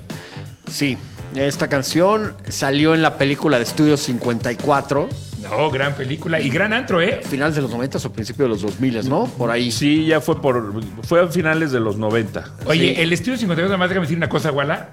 Sí, 0.69 0.97
esta 1.35 1.67
canción 1.67 2.33
salió 2.47 2.93
en 2.95 3.01
la 3.01 3.17
película 3.17 3.57
de 3.57 3.63
Estudio 3.63 3.97
54, 3.97 5.09
No, 5.41 5.69
gran 5.69 5.93
película 5.95 6.39
y 6.39 6.49
gran 6.49 6.73
antro, 6.73 6.99
¿eh? 7.01 7.21
finales 7.23 7.55
de 7.55 7.61
los 7.61 7.71
90 7.71 7.99
o 7.99 8.11
principios 8.11 8.45
de 8.45 8.49
los 8.49 8.61
2000, 8.63 9.07
¿no? 9.07 9.25
Por 9.25 9.51
ahí. 9.51 9.71
Sí, 9.71 10.05
ya 10.05 10.19
fue 10.19 10.41
por 10.41 10.81
fue 11.03 11.21
a 11.21 11.27
finales 11.27 11.71
de 11.71 11.79
los 11.79 11.97
90. 11.97 12.43
Oye, 12.65 12.95
Sí. 12.95 13.01
el 13.01 13.13
estudio 13.13 13.37
52, 13.37 13.69
nada 13.69 13.77
más 13.77 13.89
déjame 13.89 14.05
decir 14.05 14.17
una 14.17 14.29
cosa, 14.29 14.51
Wala. 14.51 14.89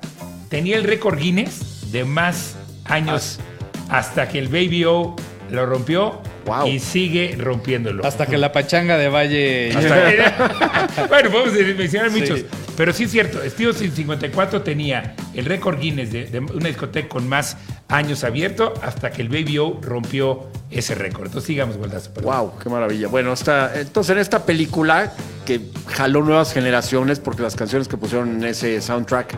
Tenía 0.50 0.76
el 0.76 0.84
récord 0.84 1.18
Guinness 1.18 1.90
de 1.92 2.04
más 2.04 2.56
años 2.84 3.40
hasta 3.88 4.28
que 4.28 4.38
el 4.38 4.48
Baby 4.48 4.84
O 4.84 5.16
lo 5.50 5.66
rompió 5.66 6.20
Wow. 6.46 6.66
y 6.68 6.78
sigue 6.78 7.36
rompiéndolo. 7.38 8.04
Hasta 8.04 8.26
que 8.26 8.36
la 8.36 8.52
pachanga 8.52 8.98
de 8.98 9.08
Valle. 9.08 9.72
bueno, 11.08 11.30
vamos 11.30 11.48
a 11.54 11.76
mencionar 11.78 12.10
Sí. 12.10 12.20
muchos. 12.20 12.40
Pero 12.76 12.92
sí 12.92 13.04
es 13.04 13.10
cierto, 13.12 13.42
Estudio 13.42 13.72
54 13.72 14.60
tenía 14.62 15.14
el 15.32 15.44
récord 15.46 15.78
Guinness 15.80 16.12
de, 16.12 16.26
de 16.26 16.40
una 16.40 16.68
discoteca 16.68 17.08
con 17.08 17.28
más 17.28 17.56
años 17.88 18.24
abierto 18.24 18.72
hasta 18.82 19.10
que 19.10 19.22
el 19.22 19.28
Baby 19.28 19.58
O 19.58 19.78
rompió 19.80 20.44
ese 20.70 20.94
récord. 20.94 21.26
Entonces 21.26 21.46
sigamos, 21.46 21.76
perdón. 21.76 22.00
Wow, 22.22 22.52
qué 22.62 22.68
maravilla. 22.68 23.08
Bueno, 23.08 23.34
entonces 23.74 24.10
en 24.10 24.18
esta 24.18 24.44
película 24.44 25.12
que 25.44 25.60
jaló 25.88 26.22
nuevas 26.22 26.52
generaciones 26.52 27.20
porque 27.20 27.42
las 27.42 27.54
canciones 27.54 27.86
que 27.88 27.96
pusieron 27.96 28.30
en 28.36 28.44
ese 28.44 28.80
soundtrack 28.80 29.36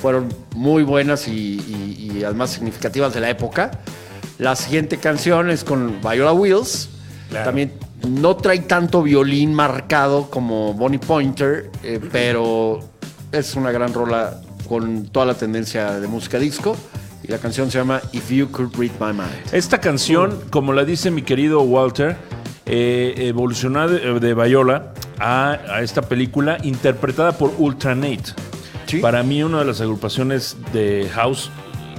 fueron 0.00 0.28
muy 0.54 0.82
buenas 0.82 1.26
y, 1.26 1.32
y- 1.32 2.12
y 2.18 2.24
además 2.24 2.50
significativas 2.50 3.14
de 3.14 3.20
la 3.20 3.30
época. 3.30 3.70
La 4.38 4.54
siguiente 4.54 4.98
canción 4.98 5.50
es 5.50 5.64
con 5.64 6.00
Viola 6.02 6.32
Wills. 6.32 6.90
Claro. 7.30 7.46
También 7.46 7.72
no 8.06 8.36
trae 8.36 8.58
tanto 8.60 9.02
violín 9.02 9.52
marcado 9.54 10.30
como 10.30 10.74
Bonnie 10.74 10.98
Pointer, 10.98 11.70
eh, 11.82 11.98
pero 12.12 12.80
es 13.32 13.54
una 13.56 13.72
gran 13.72 13.92
rola 13.94 14.40
con 14.68 15.06
toda 15.06 15.26
la 15.26 15.34
tendencia 15.34 15.98
de 15.98 16.06
música 16.06 16.38
disco. 16.38 16.76
Y 17.22 17.28
la 17.28 17.38
canción 17.38 17.70
se 17.70 17.78
llama 17.78 18.00
If 18.12 18.30
You 18.30 18.50
Could 18.50 18.76
Read 18.76 18.92
My 19.00 19.12
Mind. 19.12 19.52
Esta 19.52 19.80
canción, 19.80 20.40
como 20.50 20.72
la 20.72 20.84
dice 20.84 21.10
mi 21.10 21.22
querido 21.22 21.62
Walter, 21.62 22.16
eh, 22.66 23.14
evolucionó 23.16 23.88
de, 23.88 24.20
de 24.20 24.34
Viola 24.34 24.92
a, 25.18 25.58
a 25.68 25.82
esta 25.82 26.02
película 26.02 26.58
interpretada 26.62 27.32
por 27.32 27.52
Ultranate. 27.58 28.34
Sí. 28.86 28.98
Para 28.98 29.22
mí, 29.22 29.42
una 29.42 29.60
de 29.60 29.64
las 29.64 29.80
agrupaciones 29.80 30.56
de 30.72 31.10
house 31.12 31.50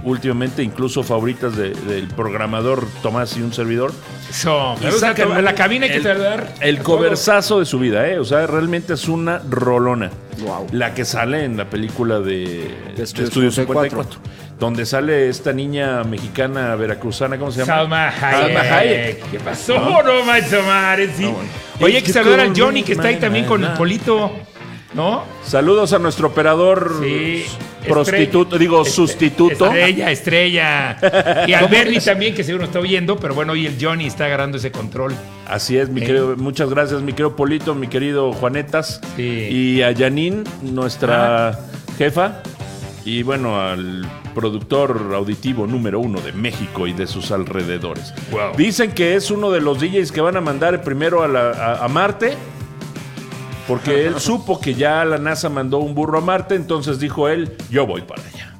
últimamente, 0.07 0.63
incluso 0.63 1.03
favoritas 1.03 1.55
de- 1.55 1.71
del 1.71 2.07
programador 2.07 2.85
Tomás 3.03 3.35
y 3.37 3.41
un 3.41 3.53
servidor. 3.53 3.91
Eso, 4.29 4.75
Y 4.79 4.85
me 4.85 4.91
gusta 4.91 5.07
sacan 5.09 5.27
to- 5.29 5.33
a 5.35 5.41
la 5.41 5.53
cabina 5.55 5.85
hay 5.85 5.91
que 5.91 5.97
el- 5.97 6.03
saludar. 6.03 6.53
El 6.61 6.79
coversazo 6.79 7.59
de 7.59 7.65
su 7.65 7.79
vida, 7.79 8.07
¿eh? 8.07 8.19
O 8.19 8.25
sea, 8.25 8.45
realmente 8.47 8.93
es 8.93 9.07
una 9.07 9.39
rolona. 9.49 10.09
Wow. 10.39 10.67
La 10.71 10.93
que 10.93 11.05
sale 11.05 11.43
en 11.43 11.57
la 11.57 11.69
película 11.69 12.19
de, 12.19 12.75
de 12.95 13.03
Estudio 13.03 13.27
Estudio 13.27 13.51
54. 13.51 14.03
54. 14.03 14.37
Donde 14.59 14.87
sale 14.87 15.29
esta 15.29 15.53
niña 15.53 16.03
mexicana 16.03 16.75
veracruzana, 16.75 17.37
¿cómo 17.37 17.51
se 17.51 17.59
llama? 17.59 17.75
Salma 17.75 18.07
Hayek. 18.09 18.41
Salma 18.55 18.59
Hayek. 18.77 19.29
¿Qué 19.31 19.39
pasó? 19.39 19.77
No, 20.03 20.23
manches, 20.25 20.53
Omar, 20.53 20.99
sí. 21.15 21.23
bueno. 21.25 21.37
Oye, 21.79 21.97
hay 21.97 22.01
que 22.03 22.11
saludar 22.11 22.39
al 22.39 22.59
Johnny 22.59 22.81
que 22.81 22.93
está 22.93 23.07
ahí 23.09 23.15
no 23.15 23.21
también 23.21 23.45
con. 23.45 23.61
Polito. 23.77 24.31
¿No? 24.97 25.23
Saludos 25.45 25.93
a 25.93 25.99
nuestro 25.99 26.27
operador 26.29 27.01
Sí. 27.03 27.45
prostituto, 27.87 28.57
digo, 28.57 28.83
sustituto. 28.83 29.67
Estrella, 29.67 30.11
estrella. 30.11 31.45
Y 31.47 31.53
al 31.53 31.67
Bernie 31.69 32.01
también, 32.01 32.33
que 32.35 32.43
seguro 32.43 32.65
está 32.65 32.79
oyendo, 32.79 33.15
pero 33.17 33.33
bueno, 33.35 33.53
hoy 33.53 33.67
el 33.67 33.77
Johnny 33.79 34.07
está 34.07 34.25
agarrando 34.25 34.57
ese 34.57 34.71
control. 34.71 35.13
Así 35.47 35.77
es, 35.77 35.87
mi 35.89 36.01
Sí. 36.01 36.07
querido, 36.07 36.35
muchas 36.35 36.69
gracias, 36.71 37.01
mi 37.03 37.11
querido 37.13 37.35
Polito, 37.35 37.75
mi 37.75 37.87
querido 37.87 38.33
Juanetas. 38.33 38.99
Sí. 39.15 39.21
Y 39.23 39.81
a 39.83 39.95
Janine, 39.95 40.43
nuestra 40.63 41.59
jefa. 41.99 42.41
Y 43.05 43.21
bueno, 43.23 43.61
al 43.61 44.03
productor 44.33 45.11
auditivo 45.15 45.65
número 45.67 45.99
uno 45.99 46.19
de 46.21 46.31
México 46.33 46.87
y 46.87 46.93
de 46.93 47.05
sus 47.07 47.31
alrededores. 47.31 48.13
Wow. 48.31 48.55
Dicen 48.57 48.91
que 48.91 49.15
es 49.15 49.29
uno 49.31 49.51
de 49.51 49.61
los 49.61 49.79
DJs 49.79 50.11
que 50.11 50.21
van 50.21 50.37
a 50.37 50.41
mandar 50.41 50.81
primero 50.83 51.23
a, 51.23 51.27
la- 51.27 51.51
a- 51.51 51.85
a 51.85 51.87
Marte. 51.87 52.35
Porque 53.67 54.05
él 54.07 54.15
supo 54.19 54.59
que 54.59 54.73
ya 54.73 55.03
la 55.05 55.17
NASA 55.17 55.49
mandó 55.49 55.77
un 55.79 55.93
burro 55.93 56.19
a 56.19 56.21
Marte, 56.21 56.55
entonces 56.55 56.99
dijo 56.99 57.27
él, 57.27 57.55
yo 57.69 57.85
voy 57.85 58.01
para 58.01 58.21
allá. 58.23 58.53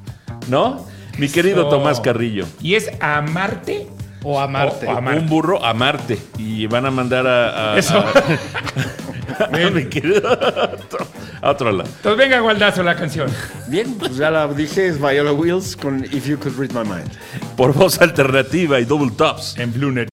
¿No? 0.49 0.85
Mi 1.17 1.29
querido 1.29 1.61
Eso. 1.61 1.69
Tomás 1.69 1.99
Carrillo. 1.99 2.45
¿Y 2.61 2.75
es 2.75 2.89
a 2.99 3.21
Marte? 3.21 3.87
O 4.23 4.39
a 4.39 4.47
Marte. 4.47 4.85
O 4.87 4.91
a 4.91 5.01
Marte. 5.01 5.19
Un 5.19 5.27
burro 5.29 5.63
a 5.65 5.73
Marte. 5.73 6.19
Y 6.37 6.67
van 6.67 6.85
a 6.85 6.91
mandar 6.91 7.25
a. 7.27 7.73
a- 7.73 7.77
Eso. 7.77 7.97
a- 7.97 9.43
a 9.45 9.69
mi 9.71 9.85
querido- 9.85 10.27
a 10.27 10.71
otro- 10.73 11.07
a 11.41 11.49
otro 11.51 11.71
lado. 11.71 11.89
Entonces 11.97 12.17
venga, 12.17 12.39
Gualdazo, 12.39 12.83
la 12.83 12.95
canción. 12.95 13.29
Bien, 13.67 13.93
pues 13.95 14.15
ya 14.17 14.29
la 14.31 14.47
dije, 14.47 14.87
es 14.87 14.99
Viola 14.99 15.31
Wills 15.31 15.75
con 15.75 16.03
If 16.05 16.27
You 16.27 16.37
Could 16.39 16.57
Read 16.57 16.71
My 16.71 16.87
Mind. 16.87 17.09
Por 17.55 17.73
voz 17.73 17.99
alternativa 18.01 18.79
y 18.79 18.85
double 18.85 19.11
tops. 19.11 19.57
En 19.57 19.71
Bluenet. 19.73 20.09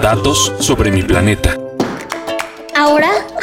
Datos 0.00 0.52
sobre 0.60 0.90
mi 0.90 1.02
planeta. 1.02 1.56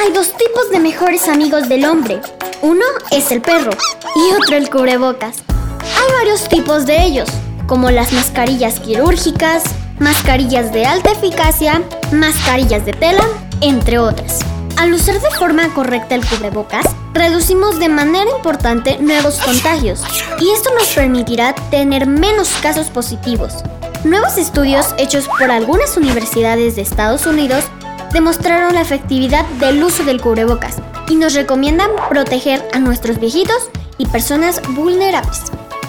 Hay 0.10 0.16
dos 0.16 0.34
tipos 0.36 0.72
de 0.72 0.80
mejores 0.80 1.28
amigos 1.28 1.70
del 1.70 1.86
hombre. 1.86 2.20
Uno 2.64 2.84
es 3.12 3.32
el 3.32 3.44
perro 3.44 3.70
y 4.16 4.34
otro 4.34 4.58
el 4.58 4.68
cubrebocas. 4.68 5.38
Hay 5.48 6.12
varios 6.18 6.50
tipos 6.50 6.88
de 6.88 7.04
ellos, 7.04 7.30
como 7.68 7.92
las 7.92 8.12
mascarillas 8.12 8.80
quirúrgicas, 8.80 9.62
mascarillas 10.00 10.74
de 10.74 10.88
alta 10.88 11.12
eficacia, 11.12 11.84
mascarillas 12.12 12.88
de 12.88 12.94
tela, 12.94 13.24
entre 13.62 14.00
otras. 14.00 14.40
Al 14.78 14.92
usar 14.96 15.22
de 15.22 15.30
forma 15.30 15.72
correcta 15.76 16.16
el 16.16 16.26
cubrebocas, 16.26 16.88
reducimos 17.14 17.78
de 17.78 17.90
manera 17.90 18.32
importante 18.36 18.98
nuevos 19.00 19.38
contagios 19.38 20.02
y 20.40 20.50
esto 20.50 20.72
nos 20.74 20.88
permitirá 20.88 21.54
tener 21.70 22.08
menos 22.08 22.50
casos 22.64 22.88
positivos. 22.88 23.64
Nuevos 24.04 24.40
estudios 24.40 24.96
hechos 24.98 25.28
por 25.28 25.52
algunas 25.52 25.98
universidades 25.98 26.76
de 26.78 26.82
Estados 26.82 27.28
Unidos 27.28 27.66
demostraron 28.14 28.74
la 28.74 28.82
efectividad 28.82 29.46
del 29.60 29.84
uso 29.84 30.04
del 30.04 30.22
cubrebocas 30.22 30.78
y 31.10 31.16
nos 31.16 31.34
recomiendan 31.34 31.90
proteger 32.10 32.68
a 32.74 32.80
nuestros 32.80 33.20
viejitos 33.20 33.70
y 33.98 34.06
personas 34.06 34.62
vulnerables. 34.70 35.44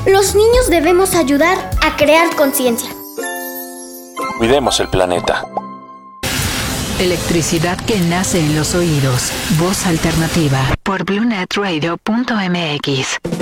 Los 0.07 0.35
niños 0.35 0.71
debemos 0.71 1.15
ayudar 1.15 1.59
a 1.83 1.97
crear 1.97 2.35
conciencia. 2.37 2.91
Cuidemos 4.39 4.81
el 4.81 4.89
planeta. 4.89 5.45
Electricidad 6.99 7.79
que 7.87 7.99
nace 7.99 8.41
en 8.41 8.55
los 8.55 8.75
oídos. 8.75 9.31
Voz 9.59 9.87
alternativa. 9.87 10.59
Por 10.83 11.05
BlueNetRadio.mx. 11.05 13.40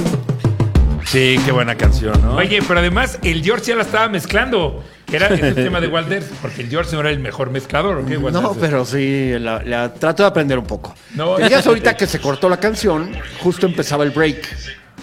Sí, 1.11 1.39
qué 1.45 1.53
buena 1.53 1.75
canción, 1.77 2.21
¿no? 2.23 2.35
Oye, 2.37 2.61
pero 2.67 2.81
además 2.81 3.19
el 3.23 3.43
George 3.43 3.65
ya 3.67 3.77
la 3.77 3.83
estaba 3.83 4.09
mezclando. 4.09 4.85
Que 5.07 5.17
era 5.17 5.29
el 5.29 5.55
tema 5.55 5.81
de 5.81 5.89
Walter, 5.89 6.23
porque 6.43 6.61
el 6.61 6.69
George 6.69 6.93
no 6.93 7.01
era 7.01 7.09
el 7.11 7.19
mejor 7.19 7.51
mezclador, 7.51 7.97
¿o 7.99 8.05
qué, 8.07 8.19
Walter? 8.19 8.43
No, 8.43 8.53
pero 8.55 8.85
sí, 8.85 9.33
la, 9.39 9.63
la- 9.65 9.95
trato 9.95 10.23
de 10.23 10.29
aprender 10.29 10.59
un 10.59 10.67
poco. 10.67 10.95
No, 11.15 11.37
Te 11.37 11.45
digas 11.45 11.67
ahorita 11.67 11.97
que 11.97 12.07
se 12.07 12.21
cortó 12.21 12.51
la 12.51 12.59
canción, 12.59 13.11
justo 13.41 13.65
empezaba 13.65 14.05
el 14.05 14.11
break. 14.11 14.47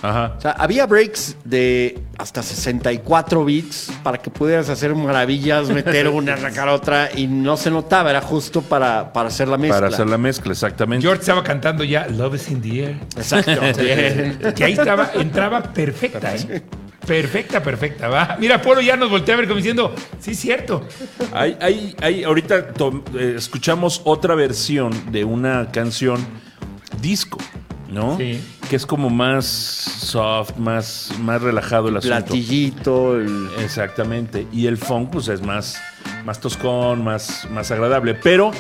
Ajá. 0.10 0.36
O 0.38 0.42
sea, 0.42 0.52
había 0.52 0.86
breaks 0.86 1.36
de 1.44 2.00
hasta 2.18 2.42
64 2.44 3.44
bits 3.44 3.92
para 4.04 4.18
que 4.18 4.30
pudieras 4.30 4.70
hacer 4.70 4.94
maravillas, 4.96 5.70
meter 5.70 6.08
una, 6.10 6.38
sacar 6.38 6.70
otra, 6.70 7.10
y 7.16 7.28
no 7.28 7.58
se 7.58 7.72
notaba, 7.72 8.10
era 8.10 8.22
justo 8.22 8.62
para, 8.62 9.12
para 9.14 9.30
hacer 9.30 9.48
la 9.48 9.58
mezcla. 9.58 9.78
Para 9.78 9.88
hacer 9.88 10.08
la 10.08 10.18
mezcla, 10.18 10.52
exactamente. 10.52 11.06
George 11.06 11.22
estaba 11.22 11.44
cantando 11.44 11.84
ya 11.84 12.08
Love 12.08 12.36
is 12.36 12.50
in 12.52 12.62
the 12.62 12.84
air. 12.84 13.00
Exacto. 13.18 13.62
Que 14.56 14.64
ahí 14.64 14.74
estaba, 14.74 15.12
entraba 15.16 15.62
perfecta, 15.64 16.36
¿eh? 16.36 16.62
Perfecta, 17.06 17.62
perfecta, 17.62 18.08
va. 18.08 18.36
Mira, 18.40 18.62
Polo 18.62 18.82
ya 18.82 18.96
nos 18.98 19.10
voltea 19.10 19.36
a 19.36 19.38
ver 19.38 19.46
como 19.48 19.58
diciendo, 19.58 19.94
sí, 20.20 20.34
cierto. 20.34 20.88
Hay, 21.34 21.56
hay, 21.62 21.96
hay, 22.02 22.24
ahorita 22.24 22.74
to- 22.74 23.04
eh, 23.16 23.36
escuchamos 23.38 24.02
otra 24.06 24.34
versión 24.34 25.12
de 25.12 25.24
una 25.24 25.72
canción 25.72 26.26
disco, 27.02 27.38
¿no? 27.92 28.18
Sí. 28.18 28.42
Que 28.70 28.76
es 28.78 28.86
como 28.86 29.10
más 29.12 29.46
soft, 29.46 30.58
más, 30.58 31.12
más 31.20 31.42
relajado 31.42 31.90
el 31.90 31.98
asunto. 31.98 32.16
Platillito, 32.18 33.16
el- 33.20 33.50
Exactamente. 33.60 34.48
Y 34.52 34.66
el 34.68 34.78
funk, 34.78 35.12
pues 35.12 35.28
es 35.28 35.42
más, 35.42 35.78
más 36.26 36.40
toscón, 36.40 37.04
más, 37.04 37.48
más 37.52 37.70
agradable. 37.72 38.16
Pero 38.16 38.52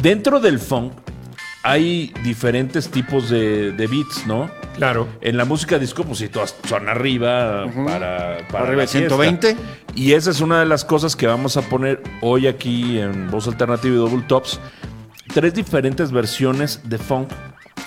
dentro 0.00 0.38
del 0.38 0.60
funk 0.60 0.92
hay 1.64 2.12
diferentes 2.22 2.88
tipos 2.90 3.28
de, 3.28 3.72
de 3.72 3.86
beats, 3.88 4.26
¿no? 4.26 4.48
Claro. 4.76 5.08
En 5.20 5.36
la 5.36 5.44
música 5.44 5.78
disco, 5.78 6.04
pues 6.04 6.18
sí, 6.18 6.28
todas 6.28 6.54
son 6.68 6.88
arriba 6.88 7.64
para, 7.86 8.38
para 8.50 8.64
Arriba 8.66 8.76
la 8.76 8.82
de 8.82 8.86
120. 8.88 9.54
fiesta. 9.54 9.62
Y 9.96 10.12
esa 10.12 10.30
es 10.30 10.40
una 10.40 10.60
de 10.60 10.66
las 10.66 10.84
cosas 10.84 11.16
que 11.16 11.26
vamos 11.26 11.56
a 11.56 11.62
poner 11.62 12.02
hoy 12.20 12.46
aquí 12.46 12.98
en 12.98 13.30
Voz 13.30 13.48
Alternativa 13.48 13.94
y 13.94 13.98
Double 13.98 14.24
Tops. 14.28 14.60
Tres 15.32 15.54
diferentes 15.54 16.12
versiones 16.12 16.80
de 16.84 16.98
funk 16.98 17.30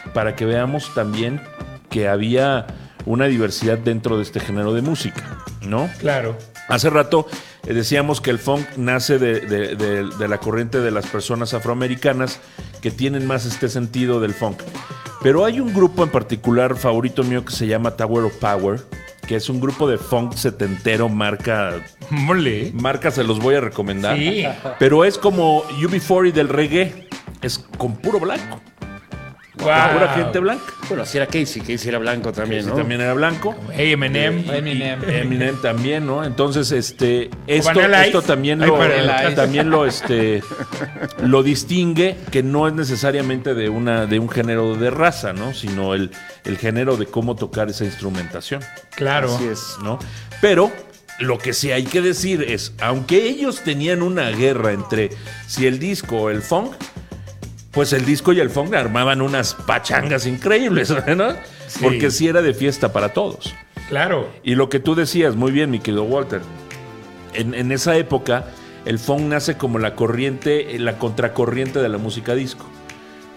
para 0.08 0.36
que 0.36 0.46
veamos 0.46 0.94
también 0.94 1.42
que 1.90 2.08
había 2.08 2.68
una 3.06 3.26
diversidad 3.26 3.78
dentro 3.78 4.18
de 4.18 4.24
este 4.24 4.40
género 4.40 4.74
de 4.74 4.82
música, 4.82 5.24
¿no? 5.62 5.90
Claro. 6.00 6.38
Hace 6.68 6.90
rato 6.90 7.26
eh, 7.66 7.74
decíamos 7.74 8.20
que 8.20 8.30
el 8.32 8.40
funk 8.40 8.66
nace 8.76 9.18
de, 9.20 9.40
de- 9.42 9.76
de- 9.76 10.04
de 10.18 10.28
la 10.28 10.38
corriente 10.40 10.82
de 10.82 10.92
las 10.92 11.08
personas 11.08 11.54
afroamericanas 11.54 12.40
que 12.82 12.92
tienen 12.92 13.26
más 13.26 13.46
este 13.46 13.70
sentido 13.70 14.20
del 14.20 14.34
funk. 14.34 14.62
Pero 15.24 15.46
hay 15.46 15.60
un 15.62 15.74
grupo 15.74 16.04
en 16.04 16.10
particular 16.10 16.76
favorito 16.76 17.24
mío 17.24 17.44
que 17.46 17.54
se 17.54 17.68
llama 17.68 17.92
Tower 17.92 18.26
of 18.26 18.36
Power, 18.36 18.82
que 19.26 19.36
es 19.38 19.50
un 19.50 19.60
grupo 19.62 19.90
de 19.90 19.98
funk 19.98 20.34
setentero, 20.36 21.08
marca, 21.10 21.72
Mole. 22.10 22.72
marca 22.74 23.10
se 23.12 23.24
los 23.24 23.40
voy 23.40 23.56
a 23.56 23.62
recomendar. 23.62 24.18
Sí. 24.18 24.44
Pero 24.80 25.06
es 25.06 25.18
como 25.18 25.64
UB40 25.64 26.34
del 26.34 26.50
reggae, 26.50 27.08
es 27.42 27.60
con 27.78 27.96
puro 27.98 28.20
blanco. 28.20 28.62
Guau. 29.62 29.94
Pura 29.94 30.14
gente 30.14 30.40
blanca. 30.40 30.74
Bueno, 30.88 31.04
así 31.04 31.18
era 31.18 31.28
Casey, 31.28 31.62
Casey 31.62 31.90
era 31.90 32.00
blanco 32.00 32.32
también, 32.32 32.66
¿no? 32.66 32.76
también 32.76 33.02
era 33.02 33.14
blanco. 33.14 33.56
Eminem. 33.74 34.50
Eminem. 34.50 35.10
Eminem 35.10 35.62
también, 35.62 36.06
¿no? 36.06 36.24
Entonces, 36.24 36.72
este, 36.72 37.30
esto, 37.48 37.82
esto 37.82 38.22
también 38.22 38.60
lo, 38.60 38.78
también 39.36 39.70
lo, 39.70 39.86
este, 39.86 40.42
lo 41.22 41.44
distingue 41.44 42.16
que 42.32 42.44
no 42.44 42.68
es 42.68 42.74
necesariamente 42.74 43.54
de 43.54 43.70
una, 43.70 44.06
de 44.06 44.20
un 44.20 44.30
género 44.30 44.76
de 44.76 44.90
raza, 44.90 45.34
¿no? 45.34 45.54
Sino 45.54 45.94
el, 45.94 46.12
el 46.46 46.58
género 46.58 46.98
de 46.98 47.06
cómo 47.08 47.36
tocar 47.36 47.70
esa 47.70 47.86
instrumentación, 47.86 48.62
Claro. 48.96 49.36
Así 49.36 49.48
es. 49.48 49.78
¿no? 49.84 50.00
Pero 50.42 50.72
lo 51.20 51.38
que 51.38 51.54
sí 51.54 51.72
hay 51.72 51.84
que 51.84 52.02
decir 52.02 52.44
es, 52.44 52.74
aunque 52.80 53.28
ellos 53.28 53.62
tenían 53.64 54.02
una 54.02 54.30
guerra 54.30 54.72
entre 54.72 55.10
si 55.48 55.66
el 55.66 55.80
disco 55.80 56.18
o 56.18 56.30
el 56.30 56.42
funk, 56.42 56.74
pues 57.78 57.94
el 57.94 58.06
disco 58.06 58.34
y 58.34 58.40
el 58.40 58.50
funk 58.50 58.74
armaban 58.74 59.22
unas 59.22 59.54
pachangas 59.54 60.26
increíbles, 60.26 60.92
¿no? 61.16 61.34
Sí. 61.68 61.80
Porque 61.80 62.10
sí 62.10 62.28
era 62.28 62.42
de 62.42 62.56
fiesta 62.56 62.92
para 62.92 63.14
todos. 63.14 63.54
Claro. 63.88 64.32
Y 64.42 64.56
lo 64.56 64.68
que 64.68 64.80
tú 64.80 64.96
decías, 64.96 65.36
muy 65.36 65.52
bien, 65.52 65.70
mi 65.70 65.78
querido 65.78 66.02
Walter, 66.02 66.42
en, 67.36 67.54
en 67.54 67.72
esa 67.72 67.96
época 67.96 68.46
el 68.86 68.98
funk 68.98 69.22
nace 69.22 69.58
como 69.58 69.78
la 69.78 69.94
corriente, 69.94 70.76
eh, 70.76 70.80
la 70.80 70.98
contracorriente 70.98 71.78
de 71.80 71.88
la 71.88 72.00
música 72.00 72.34
disco. 72.34 72.66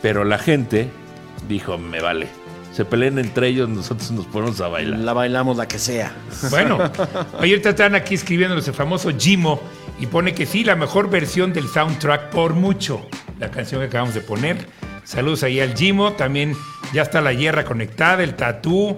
Pero 0.00 0.25
la 0.25 0.38
gente 0.38 0.88
dijo, 1.47 1.76
me 1.76 2.00
vale. 2.00 2.26
Se 2.73 2.87
peleen 2.87 3.18
entre 3.18 3.49
ellos, 3.49 3.68
nosotros 3.68 4.11
nos 4.11 4.25
ponemos 4.25 4.59
a 4.62 4.68
bailar. 4.68 5.00
La 5.00 5.12
bailamos 5.12 5.59
la 5.59 5.68
que 5.68 5.78
sea. 5.78 6.14
Bueno, 6.49 6.78
ahorita 7.38 7.68
están 7.68 7.94
aquí 7.94 8.14
escribiéndonos 8.14 8.66
el 8.66 8.73
famoso 8.73 9.11
Jimo 9.11 9.61
y 9.99 10.06
pone 10.06 10.32
que 10.32 10.47
sí, 10.47 10.64
la 10.64 10.76
mejor 10.76 11.11
versión 11.11 11.52
del 11.52 11.68
soundtrack 11.68 12.30
por 12.30 12.54
mucho. 12.54 13.02
La 13.40 13.50
canción 13.50 13.80
que 13.80 13.87
acabamos 13.87 14.14
de 14.14 14.20
poner. 14.20 14.59
Saludos 15.02 15.42
ahí 15.42 15.61
al 15.61 15.75
Jimo. 15.75 16.12
También 16.12 16.54
ya 16.92 17.02
está 17.02 17.20
la 17.20 17.32
hierra 17.32 17.64
conectada, 17.64 18.23
el 18.23 18.35
tatú. 18.37 18.97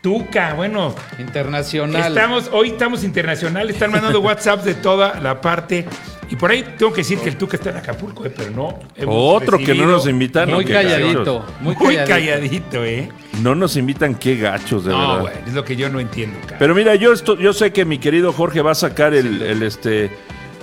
Tuca, 0.00 0.54
bueno, 0.54 0.94
Internacional. 1.18 2.08
Estamos, 2.16 2.50
hoy 2.52 2.70
estamos 2.70 3.04
internacionales, 3.04 3.74
están 3.74 3.92
mandando 3.92 4.20
WhatsApp 4.22 4.64
de 4.64 4.74
toda 4.74 5.20
la 5.20 5.40
parte. 5.40 5.84
Y 6.28 6.34
por 6.36 6.50
ahí 6.50 6.64
tengo 6.76 6.92
que 6.92 7.02
decir 7.02 7.18
que 7.18 7.28
el 7.28 7.36
Tuca 7.36 7.56
está 7.56 7.70
en 7.70 7.76
Acapulco, 7.76 8.24
eh, 8.24 8.32
pero 8.34 8.50
no. 8.50 8.80
hemos 8.96 9.14
Otro 9.16 9.58
que 9.58 9.74
no 9.74 9.86
nos 9.86 10.08
invitaron. 10.08 10.54
Muy 10.54 10.64
calladito. 10.64 11.44
Muy 11.60 11.76
Muy 11.76 11.96
calladito. 11.96 12.08
calladito, 12.08 12.84
¿eh? 12.84 13.10
No 13.42 13.54
nos 13.54 13.76
invitan, 13.76 14.14
qué 14.14 14.36
gachos, 14.38 14.84
de 14.86 14.92
No, 14.92 14.98
verdad. 14.98 15.20
bueno, 15.20 15.38
es 15.46 15.52
lo 15.52 15.64
que 15.64 15.76
yo 15.76 15.88
no 15.88 16.00
entiendo, 16.00 16.38
cara. 16.46 16.56
Pero 16.58 16.74
mira, 16.74 16.94
yo, 16.94 17.12
esto, 17.12 17.36
yo 17.38 17.52
sé 17.52 17.72
que 17.72 17.84
mi 17.84 17.98
querido 17.98 18.32
Jorge 18.32 18.60
va 18.62 18.72
a 18.72 18.74
sacar 18.76 19.12
el, 19.14 19.42
el, 19.42 19.62
este, 19.62 20.10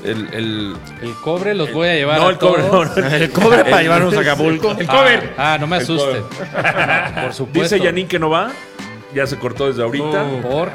el, 0.03 0.27
el- 0.33 0.75
El 1.01 1.13
cobre 1.23 1.53
los 1.55 1.71
voy 1.73 1.87
a 1.89 1.93
llevar 1.95 2.19
no, 2.19 2.27
a 2.27 2.29
el 2.31 2.37
cobre, 2.37 2.63
todos. 2.63 2.97
no, 2.97 3.01
no. 3.01 3.07
El 3.15 3.31
cobre 3.31 3.63
para 3.65 3.81
llevarnos 3.81 4.13
a 4.15 4.19
Acapulco. 4.21 4.75
el 4.79 4.87
cover. 4.87 5.33
Ah, 5.37 5.57
no 5.59 5.67
me 5.67 5.77
asusten. 5.77 6.23
Por 7.21 7.33
supuesto. 7.33 7.75
Dice 7.75 7.79
Yanin 7.79 8.07
que 8.07 8.19
no 8.19 8.29
va. 8.29 8.51
Ya 9.13 9.25
se 9.25 9.37
cortó 9.37 9.67
desde 9.67 9.81
ahorita. 9.83 10.23
Oh. 10.25 10.41
Por. 10.41 10.69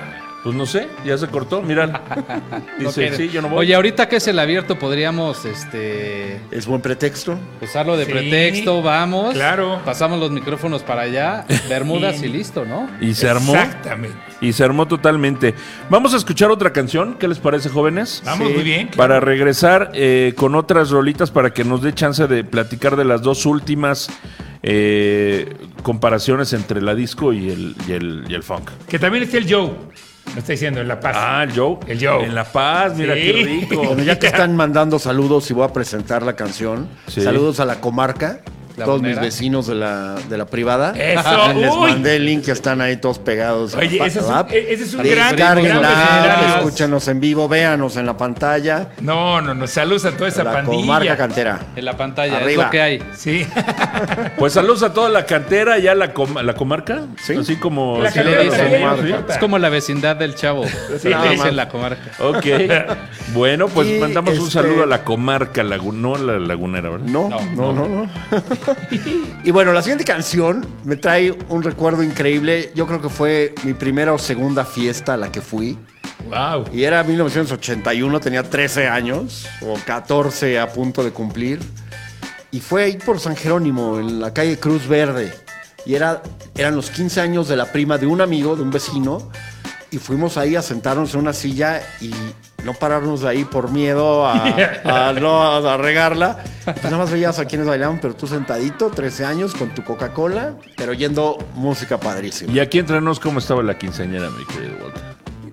Pues 0.45 0.55
no 0.55 0.67
sé, 0.67 0.89
ya 1.07 1.17
se 1.17 1.27
cortó. 1.29 1.63
Mira. 1.63 2.03
Dice, 2.79 3.17
sí, 3.17 3.31
yo 3.31 3.41
no 3.41 3.49
voy. 3.49 3.61
Oye, 3.61 3.75
ahorita 3.75 4.09
que 4.11 4.17
es 4.17 4.29
el 4.29 4.39
abierto, 4.39 4.79
podríamos 4.79 5.47
este 5.47 6.39
Es 6.51 6.67
buen 6.67 6.83
pretexto. 6.83 7.39
usarlo 7.63 7.97
de 7.97 8.05
Sí, 8.05 8.13
pretexto, 8.13 8.83
vamos. 8.83 9.33
claro. 9.33 9.81
Pasamos 9.87 10.21
los 10.21 10.31
micrófonos 10.31 10.83
para 10.83 11.03
allá, 11.03 11.47
Bermudas 11.69 12.23
y 12.23 12.29
listo, 12.29 12.67
¿no? 12.67 12.91
y 13.01 13.15
se 13.15 13.27
armó. 13.29 13.55
Exactamente. 13.55 14.17
Y 14.43 14.53
se 14.53 14.63
armó 14.65 14.87
totalmente. 14.87 15.55
Vamos 15.89 16.13
a 16.13 16.19
escuchar 16.19 16.51
otra 16.51 16.75
canción. 16.75 17.15
¿Qué 17.19 17.27
les 17.27 17.39
parece, 17.39 17.71
jóvenes? 17.71 18.23
Vamos 18.27 18.53
muy 18.53 18.63
bien. 18.63 18.91
Para 18.95 19.21
regresar 19.21 19.93
eh, 19.95 20.35
con 20.37 20.55
otras 20.57 20.91
rolitas 20.91 21.31
para 21.31 21.55
que 21.55 21.65
nos 21.65 21.81
dé 21.81 21.95
chance 21.95 22.27
de 22.27 22.45
platicar 22.45 22.97
de 22.97 23.07
las 23.07 23.23
dos 23.23 23.47
últimas 23.47 24.11
eh, 24.63 25.55
comparaciones 25.83 26.53
entre 26.53 26.83
la 26.83 26.95
disco 26.95 27.33
y 27.33 27.49
el, 27.51 27.75
y 27.89 27.93
el, 27.93 28.25
y 28.29 28.35
el 28.35 28.43
funk. 28.43 28.71
Que 28.89 28.99
también 28.99 29.25
está 29.25 29.39
el 29.39 29.51
Joe. 29.51 29.71
Lo 30.35 30.41
está 30.41 30.53
diciendo 30.53 30.81
en 30.81 30.89
La 30.89 30.99
Paz. 30.99 31.17
Ah, 31.19 31.45
el 31.45 31.57
Joe. 31.57 31.79
El 31.87 32.05
Joe. 32.05 32.25
En 32.25 32.35
La 32.35 32.45
Paz, 32.45 32.95
mira 32.97 33.15
Sí. 33.15 33.21
qué 33.21 33.33
rico. 33.33 33.85
Bueno, 33.85 34.03
ya 34.03 34.19
que 34.19 34.27
están 34.29 34.57
mandando 34.57 34.99
saludos 34.99 35.49
y 35.51 35.55
voy 35.55 35.65
a 35.65 35.69
presentar 35.73 36.23
la 36.23 36.35
canción. 36.35 36.89
Sí. 37.07 37.21
Saludos 37.21 37.61
a 37.61 37.65
la 37.65 37.77
comarca. 37.81 38.41
La 38.77 38.85
todos 38.87 39.01
Bonera. 39.03 39.21
mis 39.21 39.31
vecinos 39.31 39.67
de 39.69 39.75
la, 39.77 40.17
de 40.29 40.37
la 40.37 40.47
privada. 40.47 40.93
Eso, 40.97 41.53
Les 41.55 41.71
uy. 41.71 41.91
mandé 41.93 42.17
el 42.17 42.27
link 42.27 42.45
que 42.45 42.51
están 42.51 42.81
ahí 42.81 42.97
todos 42.97 43.19
pegados. 43.21 43.75
Oye, 43.75 44.01
a 44.03 44.07
ese 44.07 44.19
es 44.19 44.25
la 44.27 44.33
un- 44.33 44.39
app. 44.39 44.51
ese 44.53 44.85
es 44.85 44.95
un 44.95 45.01
Ahí 45.01 45.11
gran- 45.11 45.37
la 45.39 46.55
escúchanos 46.59 47.07
en 47.09 47.21
vivo, 47.21 47.49
véanos 47.49 47.97
en 47.97 48.07
la 48.07 48.17
pantalla. 48.17 48.89
No, 49.01 49.41
no, 49.41 49.55
no. 49.55 49.67
Saludos 49.67 50.05
a 50.07 50.11
toda 50.17 50.29
esa 50.29 50.43
la 50.45 50.53
pandilla. 50.53 50.81
comarca 50.81 51.17
cantera. 51.17 51.61
En 51.77 51.85
la 51.85 51.97
pantalla, 51.97 52.37
Arriba. 52.39 52.51
es 52.51 52.67
lo 52.67 52.71
que 52.71 52.81
hay. 52.83 53.03
Sí. 53.17 53.47
Pues 54.39 54.53
saludos 54.53 54.83
a 54.83 54.93
toda 54.93 55.09
la 55.09 55.25
cantera, 55.27 55.79
ya 55.79 55.95
la, 55.95 56.13
com- 56.13 56.35
la 56.37 56.55
comarca. 56.55 57.03
Sí. 57.25 57.35
Así 57.37 57.57
como. 57.57 58.01
La 58.03 58.09
así 58.09 58.19
cantera 58.19 58.43
no 58.45 59.07
importa. 59.07 59.33
Es 59.35 59.39
como 59.39 59.59
la 59.59 59.69
vecindad 59.69 60.17
del 60.17 60.35
chavo. 60.35 60.65
Sí, 61.01 61.09
nada 61.09 61.31
dice 61.31 61.45
más. 61.45 61.55
la 61.55 61.69
comarca. 61.69 62.03
Ok. 62.21 62.45
Bueno, 63.33 63.67
pues 63.69 63.89
Y, 63.89 63.99
mandamos 63.99 64.35
un 64.39 64.47
este- 64.47 64.51
saludo 64.53 64.85
a 64.85 64.87
la 64.87 65.03
comarca, 65.03 65.65
lagu- 65.65 65.93
no 65.93 66.15
a 66.15 66.19
la 66.19 66.39
lagunera, 66.39 66.89
¿verdad? 66.91 67.07
No, 67.07 67.29
no, 67.31 67.73
no, 67.73 67.89
no. 67.89 68.11
Y 69.45 69.51
bueno, 69.51 69.73
la 69.73 69.83
siguiente 69.83 70.05
canción 70.05 70.67
me 70.85 70.97
trae 70.97 71.37
un 71.49 71.63
recuerdo 71.63 72.03
increíble. 72.03 72.73
Yo 72.75 72.87
creo 72.87 73.01
que 73.01 73.09
fue 73.09 73.55
mi 73.65 73.75
primera 73.75 74.13
o 74.13 74.19
segunda 74.19 74.65
fiesta 74.65 75.15
a 75.15 75.17
la 75.17 75.31
que 75.31 75.41
fui. 75.41 75.79
wow. 76.29 76.65
Y 76.73 76.85
era 76.85 77.03
1981, 77.03 78.21
tenía 78.21 78.43
13 78.43 78.89
años, 78.89 79.47
o 79.63 79.75
14 79.85 80.59
a 80.59 80.73
punto 80.73 81.03
de 81.05 81.11
cumplir. 81.11 81.61
Y 82.51 82.61
fue 82.61 82.85
ahí 82.85 82.97
por 82.99 83.19
San 83.19 83.37
Jerónimo, 83.37 83.99
en 83.99 84.21
la 84.21 84.33
calle 84.33 84.59
Cruz 84.59 84.87
Verde. 84.87 85.35
Y 85.87 85.95
era, 85.95 86.23
eran 86.55 86.77
los 86.77 86.91
15 86.91 87.21
años 87.21 87.49
de 87.49 87.57
la 87.57 87.73
prima 87.73 87.99
de 87.99 88.07
un 88.07 88.21
amigo, 88.21 88.57
de 88.57 88.63
un 88.63 88.71
vecino. 88.71 89.31
Y 89.95 89.99
fuimos 89.99 90.37
ahí 90.37 90.57
a 90.57 90.63
sentarnos 90.63 91.15
en 91.15 91.21
una 91.21 91.33
silla 91.33 91.81
y 92.01 92.11
no 92.65 92.75
pararnos 92.75 93.21
de 93.21 93.29
ahí 93.29 93.45
por 93.45 93.71
miedo 93.71 94.27
a, 94.27 94.43
a 94.85 95.13
no 95.21 95.41
a 95.69 95.77
regarla. 95.77 96.39
Pues 96.65 96.83
nada 96.83 96.99
más 96.99 97.13
veías 97.13 97.39
a 97.39 97.45
quienes 97.45 97.69
bailaban, 97.69 98.01
pero 98.01 98.17
tú 98.17 98.27
sentadito, 98.27 98.91
13 98.91 99.25
años, 99.25 99.55
con 99.55 99.73
tu 99.73 99.85
Coca-Cola, 99.85 100.55
pero 100.77 100.91
oyendo 100.91 101.39
música 101.55 101.99
padrísima. 102.01 102.53
Y 102.53 102.59
aquí 102.59 102.81
entre 102.81 103.01
nos, 103.01 103.21
¿cómo 103.21 103.39
estaba 103.39 103.63
la 103.63 103.79
quinceañera, 103.79 104.31
mi 104.31 104.45
querido 104.47 104.73
Walter? 104.83 105.03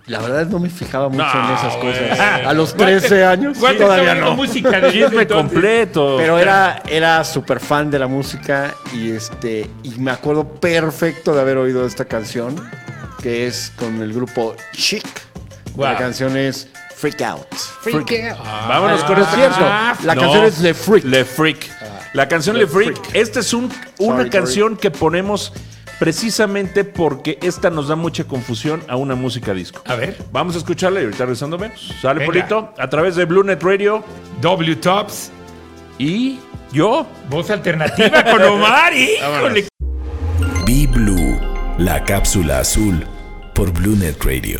La 0.07 0.19
verdad 0.19 0.47
no 0.47 0.57
me 0.59 0.69
fijaba 0.71 1.07
mucho 1.07 1.23
No, 1.23 1.47
en 1.49 1.55
esas 1.55 1.77
güey. 1.77 2.09
cosas. 2.09 2.19
A 2.19 2.53
los 2.53 2.73
13 2.75 3.23
años 3.23 3.59
todavía 3.59 4.15
no. 4.15 4.35
música 4.35 4.81
de 4.81 4.91
Chisme 4.91 5.21
entonces. 5.21 5.37
completo. 5.37 6.15
Pero 6.17 6.39
era, 6.39 6.81
era 6.89 7.23
súper 7.23 7.59
fan 7.59 7.91
de 7.91 7.99
la 7.99 8.07
música 8.07 8.73
y, 8.93 9.11
este, 9.11 9.69
y 9.83 9.91
me 9.99 10.09
acuerdo 10.09 10.45
perfecto 10.45 11.35
de 11.35 11.41
haber 11.41 11.57
oído 11.57 11.85
esta 11.85 12.05
canción, 12.05 12.55
que 13.21 13.47
es 13.47 13.71
con 13.77 14.01
el 14.01 14.13
grupo 14.13 14.55
Chic. 14.73 15.05
Wow. 15.75 15.85
La 15.85 15.97
canción 15.97 16.35
es 16.37 16.67
Freak 16.95 17.21
Out. 17.21 17.47
Vámonos 18.67 19.03
con 19.05 19.19
esta 19.19 19.35
cierto, 19.35 19.59
canción. 19.59 20.07
la 20.07 20.15
No, 20.15 20.21
canción 20.21 20.45
es 20.45 20.59
Le 20.59 20.73
Freak. 20.73 21.03
Le 21.05 21.25
Freak. 21.25 21.69
La 22.13 22.27
canción 22.27 22.57
Le, 22.57 22.67
Freak. 22.67 22.99
Esta 23.13 23.39
es 23.39 23.53
un, 23.53 23.71
una 23.99 24.17
Sorry, 24.17 24.29
canción 24.29 24.75
que 24.77 24.91
ponemos 24.91 25.53
precisamente 25.97 26.83
porque 26.83 27.37
esta 27.41 27.69
nos 27.69 27.87
da 27.87 27.95
mucha 27.95 28.23
confusión 28.25 28.83
a 28.87 28.97
una 28.97 29.15
música 29.15 29.53
disco. 29.53 29.81
A 29.85 29.95
ver. 29.95 30.17
Vamos 30.31 30.55
a 30.55 30.57
escucharla 30.57 30.99
y 30.99 31.03
ahorita 31.05 31.23
regresando 31.25 31.57
vemos. 31.57 31.93
Sale 32.01 32.19
Venga. 32.19 32.25
Polito 32.33 32.73
a 32.77 32.89
través 32.89 33.15
de 33.15 33.25
Blue 33.25 33.43
Net 33.43 33.61
Radio 33.63 34.03
W 34.41 34.75
Tops. 34.77 35.31
y 35.97 36.39
yo. 36.73 37.05
Voz 37.29 37.49
alternativa 37.49 38.23
con 38.25 38.41
Omar. 38.43 38.93
Híjole. 38.95 39.67
Be 40.65 40.87
Blue, 40.87 41.39
la 41.81 42.03
cápsula 42.03 42.59
azul 42.59 43.07
por 43.55 43.73
BlueNet 43.73 44.23
Radio. 44.23 44.59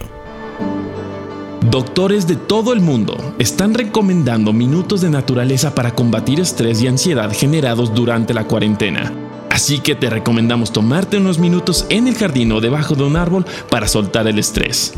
Doctores 1.70 2.26
de 2.26 2.36
todo 2.36 2.74
el 2.74 2.82
mundo 2.82 3.36
están 3.38 3.76
recomendando 3.76 4.54
minutos 4.54 5.02
de 5.02 5.12
naturaleza 5.12 5.76
para 5.76 5.94
combatir 5.94 6.40
estrés 6.40 6.82
y 6.82 6.88
ansiedad 6.88 7.32
generados 7.32 7.94
durante 7.94 8.34
la 8.34 8.46
cuarentena. 8.46 9.14
Así 9.52 9.78
que 9.78 9.94
te 9.94 10.10
recomendamos 10.10 10.74
tomarte 10.74 11.18
unos 11.18 11.38
minutos 11.38 11.86
en 11.90 12.08
el 12.08 12.16
jardín 12.16 12.54
o 12.54 12.60
debajo 12.60 12.96
de 12.96 13.04
un 13.04 13.16
árbol 13.16 13.46
para 13.70 13.88
soltar 13.88 14.26
el 14.26 14.40
estrés. 14.40 14.96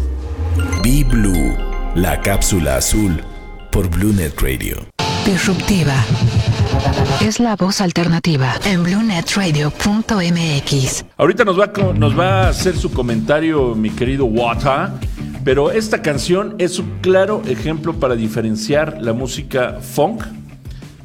Be 0.81 1.03
Blue, 1.03 1.57
la 1.93 2.21
cápsula 2.21 2.77
azul 2.77 3.21
por 3.69 3.89
BlueNet 3.89 4.39
Radio. 4.39 4.77
Disruptiva. 5.25 6.05
Es 7.21 7.39
la 7.39 7.55
voz 7.55 7.81
alternativa 7.81 8.53
en 8.65 8.83
bluenetradio.mx. 8.83 11.05
Ahorita 11.17 11.43
nos 11.45 11.59
va, 11.59 11.65
a 11.65 11.73
co- 11.73 11.93
nos 11.93 12.17
va 12.17 12.45
a 12.45 12.49
hacer 12.49 12.75
su 12.75 12.91
comentario 12.91 13.75
mi 13.75 13.89
querido 13.89 14.25
Wata, 14.25 14.93
pero 15.43 15.71
esta 15.71 16.01
canción 16.01 16.55
es 16.57 16.79
un 16.79 16.99
claro 17.01 17.41
ejemplo 17.47 17.93
para 17.93 18.15
diferenciar 18.15 18.97
la 19.01 19.13
música 19.13 19.77
funk 19.81 20.23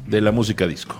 de 0.07 0.21
la 0.21 0.31
música 0.31 0.67
disco. 0.67 0.95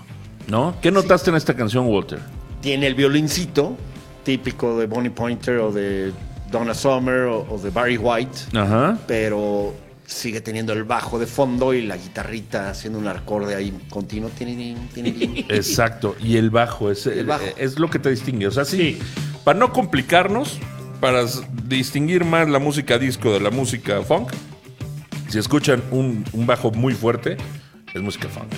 ¿No? 0.48 0.74
¿Qué 0.80 0.90
notaste 0.90 1.30
en 1.30 1.36
esta 1.36 1.54
canción, 1.54 1.86
Walter? 1.86 2.18
Tiene 2.60 2.86
el 2.88 2.94
violincito, 2.94 3.76
típico 4.24 4.78
de 4.78 4.86
Bonnie 4.86 5.10
Pointer 5.10 5.58
o 5.58 5.70
de 5.70 6.12
Donna 6.50 6.74
Summer 6.74 7.20
o, 7.26 7.46
o 7.48 7.58
de 7.58 7.70
Barry 7.70 7.96
White, 7.98 8.56
Ajá. 8.58 8.98
pero 9.06 9.74
sigue 10.10 10.40
teniendo 10.40 10.72
el 10.72 10.84
bajo 10.84 11.18
de 11.18 11.26
fondo 11.26 11.72
y 11.72 11.82
la 11.82 11.96
guitarrita 11.96 12.70
haciendo 12.70 12.98
un 12.98 13.06
acorde 13.06 13.54
ahí 13.54 13.72
continuo. 13.88 14.30
Exacto, 15.48 16.16
y 16.20 16.36
el 16.36 16.50
bajo 16.50 16.90
es, 16.90 17.06
El 17.06 17.26
bajo. 17.26 17.44
es 17.56 17.78
lo 17.78 17.88
que 17.88 17.98
te 17.98 18.10
distingue. 18.10 18.46
O 18.46 18.50
sea, 18.50 18.64
sí, 18.64 18.98
para 19.44 19.58
no 19.58 19.72
complicarnos, 19.72 20.58
para 21.00 21.24
distinguir 21.64 22.24
más 22.24 22.48
la 22.48 22.58
música 22.58 22.98
disco 22.98 23.32
de 23.32 23.40
la 23.40 23.50
música 23.50 24.02
funk, 24.02 24.32
si 25.28 25.38
escuchan 25.38 25.82
un, 25.92 26.24
un 26.32 26.46
bajo 26.46 26.72
muy 26.72 26.92
fuerte, 26.94 27.36
es 27.94 28.02
música 28.02 28.28
funk. 28.28 28.48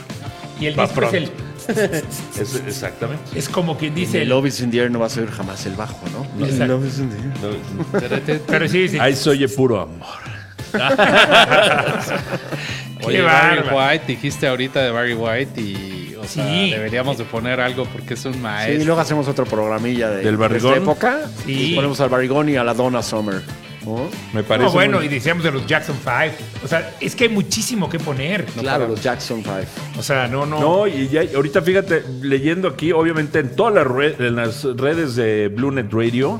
Y 0.59 0.67
el 0.67 0.79
Va 0.79 0.87
disco 0.87 1.03
es 1.05 1.13
el. 1.15 1.31
Es- 2.41 2.57
exactamente. 2.67 3.39
Es 3.39 3.49
como 3.49 3.77
quien 3.79 3.95
Dice, 3.95 4.07
dice 4.07 4.23
el. 4.23 4.31
Love 4.31 4.47
is 4.47 4.61
in 4.61 4.71
the 4.71 4.79
air 4.79 4.91
no 4.91 4.99
va 4.99 5.07
a 5.07 5.11
ser 5.11 5.31
jamás 5.31 5.65
el 5.67 5.75
bajo, 5.75 6.01
¿no? 6.11 6.45
Exacto. 6.45 6.67
Love 6.79 6.87
is 6.87 6.99
in 6.99 7.11
the 7.11 8.27
air. 8.27 8.43
Pero 8.47 8.69
sí, 8.69 8.89
sí. 8.89 8.99
Ahí 8.99 9.15
soy 9.15 9.47
puro 9.47 9.81
amor. 9.81 10.42
Oye, 13.05 13.17
Qué 13.17 13.23
Barry. 13.23 13.69
White, 13.75 14.05
dijiste 14.07 14.47
ahorita 14.47 14.81
de 14.83 14.91
Barry 14.91 15.15
White 15.15 15.61
y, 15.61 16.15
o 16.21 16.25
sea, 16.25 16.47
Sí. 16.47 16.71
deberíamos 16.71 17.19
de 17.19 17.25
poner 17.25 17.61
algo 17.61 17.85
porque 17.87 18.15
es 18.15 18.25
un 18.25 18.35
Sí, 18.35 18.39
maestro. 18.39 18.83
y 18.83 18.85
luego 18.85 19.01
hacemos 19.01 19.27
otro 19.29 19.45
programilla 19.45 20.11
de, 20.11 20.17
¿Del 20.23 20.33
de 20.33 20.37
barrigón? 20.37 20.73
esta 20.75 20.83
época. 20.85 21.19
Sí. 21.45 21.73
Y 21.73 21.75
ponemos 21.75 22.01
al 22.01 22.09
barrigón 22.11 22.49
y 22.49 22.57
a 22.57 22.65
la 22.65 22.75
Donna 22.75 23.03
Summer. 23.03 23.43
¿no? 23.85 24.09
Me 24.33 24.45
parece. 24.45 24.67
No, 24.67 24.73
bueno, 24.73 24.99
muy- 24.99 25.07
y 25.07 25.09
decíamos 25.09 25.43
de 25.43 25.51
los 25.51 25.67
Jackson 25.67 25.97
5. 26.05 26.37
O 26.65 26.69
sea, 26.69 26.93
es 27.01 27.17
que 27.17 27.25
hay 27.25 27.31
muchísimo 27.31 27.91
que 27.91 27.99
poner. 27.99 28.45
claro, 28.45 28.87
los 28.87 29.03
Jackson 29.03 29.43
5. 29.43 29.59
O 29.99 30.03
sea, 30.05 30.29
no, 30.29 30.47
no. 30.47 30.61
No, 30.61 30.87
y 30.87 31.09
ya, 31.09 31.23
ahorita 31.35 31.61
fíjate, 31.63 32.05
leyendo 32.21 32.69
aquí, 32.69 32.93
obviamente 32.93 33.41
en 33.41 33.57
todas 33.57 33.75
las, 33.75 34.21
en 34.21 34.37
las 34.37 34.63
redes 34.77 35.17
de 35.17 35.49
BlueNet 35.49 35.93
Radio 35.93 36.39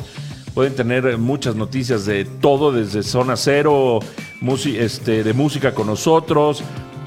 pueden 0.55 0.75
tener 0.75 1.17
muchas 1.19 1.55
noticias 1.57 2.05
de 2.07 2.25
todo, 2.25 2.73
desde 2.73 3.03
Zona 3.03 3.37
Cero, 3.37 4.01
este, 4.79 5.25
de 5.25 5.33
música 5.33 5.73
con 5.75 5.87
nosotros, 5.87 6.63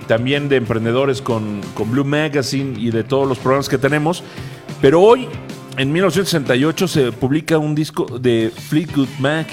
también 0.08 0.49
de 0.49 0.55
emprendedores 0.58 1.21
con, 1.21 1.62
con 1.73 1.91
Blue 1.91 2.05
Magazine 2.05 2.79
y 2.79 2.91
de 2.91 3.03
todos 3.03 3.27
los 3.27 3.38
programas 3.38 3.69
que 3.69 3.77
tenemos. 3.77 4.23
Pero 4.81 5.01
hoy, 5.01 5.27
en 5.77 5.91
1968, 5.91 6.88
se 6.88 7.12
publica 7.12 7.58
un 7.58 7.75
disco 7.75 8.05
de 8.19 8.51
Fleetwood 8.69 9.10
Mac, 9.19 9.47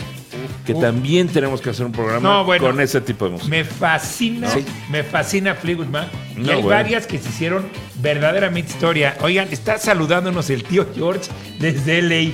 que 0.66 0.74
también 0.74 1.26
tenemos 1.28 1.61
que 1.61 1.70
hacer 1.70 1.85
un 1.85 1.90
programa 1.92 2.20
No, 2.28 2.44
bueno. 2.44 2.64
con 2.66 2.81
ese 2.81 3.00
tipo 3.00 3.24
de 3.24 3.33
música. 3.33 3.48
Me 3.50 3.64
fascina, 3.64 4.48
Sí. 4.48 4.64
me 4.90 5.02
fascina 5.02 5.55
Fleetwood 5.57 5.87
Mac. 5.88 6.07
Y 6.37 6.40
hay 6.48 6.62
bueno. 6.62 6.68
varias 6.68 7.07
que 7.07 7.18
se 7.18 7.28
hicieron 7.28 7.64
verdaderamente 8.00 8.70
historia. 8.72 9.16
Oigan, 9.22 9.48
está 9.50 9.78
saludándonos 9.78 10.50
el 10.50 10.62
tío 10.62 10.87
George 10.94 11.31
desde 11.59 12.00
LA. 12.00 12.33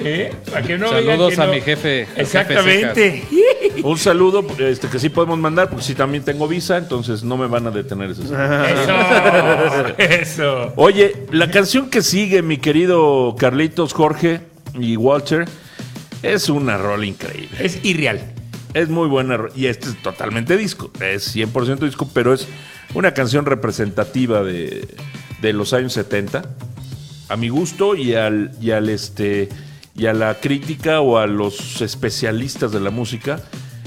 ¿Eh? 0.00 0.32
Para 0.50 0.62
que 0.62 0.78
no 0.78 0.88
Saludos 0.88 1.34
que 1.34 1.40
a 1.40 1.46
no. 1.46 1.52
mi 1.52 1.60
jefe. 1.60 2.06
Exactamente. 2.16 3.24
Un 3.82 3.98
saludo 3.98 4.46
este, 4.58 4.88
que 4.88 4.98
sí 4.98 5.08
podemos 5.08 5.38
mandar, 5.38 5.68
porque 5.70 5.84
sí 5.84 5.94
también 5.94 6.24
tengo 6.24 6.46
visa, 6.46 6.76
entonces 6.76 7.22
no 7.22 7.36
me 7.36 7.46
van 7.46 7.66
a 7.66 7.70
detener 7.70 8.10
eso. 8.10 8.22
Eso. 8.22 9.94
Eso. 9.98 10.72
Oye, 10.76 11.26
la 11.32 11.50
canción 11.50 11.90
que 11.90 12.02
sigue, 12.02 12.42
mi 12.42 12.58
querido 12.58 13.34
Carlitos, 13.38 13.92
Jorge 13.92 14.40
y 14.78 14.96
Walter, 14.96 15.46
es 16.22 16.48
una 16.48 16.78
rola 16.78 17.06
increíble. 17.06 17.56
Es 17.60 17.84
irreal. 17.84 18.20
Es 18.74 18.88
muy 18.88 19.08
buena 19.08 19.38
y 19.56 19.66
este 19.66 19.88
es 19.88 20.02
totalmente 20.02 20.56
disco, 20.56 20.90
es 21.00 21.34
100% 21.34 21.78
disco, 21.78 22.08
pero 22.12 22.34
es 22.34 22.46
una 22.94 23.14
canción 23.14 23.46
representativa 23.46 24.42
de, 24.42 24.86
de 25.40 25.52
los 25.54 25.72
años 25.72 25.94
70, 25.94 26.42
a 27.28 27.36
mi 27.36 27.48
gusto 27.48 27.96
y 27.96 28.14
al, 28.14 28.52
y 28.60 28.72
al 28.72 28.90
este 28.90 29.48
y 29.98 30.06
a 30.06 30.14
la 30.14 30.34
crítica 30.40 31.00
o 31.00 31.18
a 31.18 31.26
los 31.26 31.80
especialistas 31.82 32.72
de 32.72 32.80
la 32.80 32.90
música. 32.90 33.40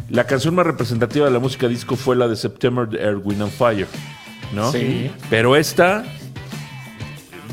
La 0.10 0.26
canción 0.28 0.54
más 0.54 0.68
representativa 0.68 1.26
de 1.26 1.32
la 1.32 1.40
música 1.40 1.68
disco 1.68 1.96
fue 1.96 2.16
la 2.18 2.28
de 2.28 2.36
September 2.36 2.88
de 2.88 3.00
Air, 3.02 3.18
Wind 3.24 3.42
and 3.42 3.52
Fire, 3.52 3.88
¿no? 4.54 4.72
Sí. 4.72 5.10
Pero 5.30 5.56
esta 5.56 6.04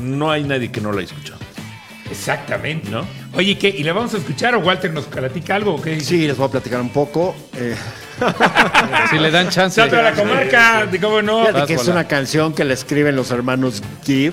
no 0.00 0.30
hay 0.30 0.42
nadie 0.44 0.70
que 0.72 0.80
no 0.80 0.90
la 0.92 0.98
haya 1.00 1.06
escuchado. 1.06 1.38
Exactamente. 2.10 2.88
¿No? 2.90 3.04
Oye, 3.34 3.56
¿qué? 3.58 3.68
¿Y 3.68 3.82
la 3.84 3.92
vamos 3.92 4.14
a 4.14 4.16
escuchar 4.16 4.54
o 4.54 4.60
Walter 4.60 4.92
nos 4.92 5.04
platica 5.04 5.54
algo 5.54 5.74
o 5.74 5.82
qué? 5.82 6.00
Sí, 6.00 6.26
les 6.26 6.36
voy 6.36 6.48
a 6.48 6.50
platicar 6.50 6.80
un 6.80 6.88
poco. 6.90 7.36
Eh, 7.54 7.76
Si 9.10 9.18
le 9.18 9.30
dan 9.30 9.48
chance. 9.50 9.80
Salto 9.80 9.96
a 9.98 10.02
la 10.02 10.12
comarca, 10.14 10.86
de 10.86 10.98
cómo 10.98 11.22
no. 11.22 11.40
fíjate 11.40 11.58
Vas, 11.60 11.66
que 11.68 11.74
es 11.74 11.86
una 11.88 12.08
canción 12.08 12.52
que 12.54 12.64
le 12.64 12.74
escriben 12.74 13.14
los 13.14 13.30
hermanos 13.30 13.82
Gibb. 14.04 14.32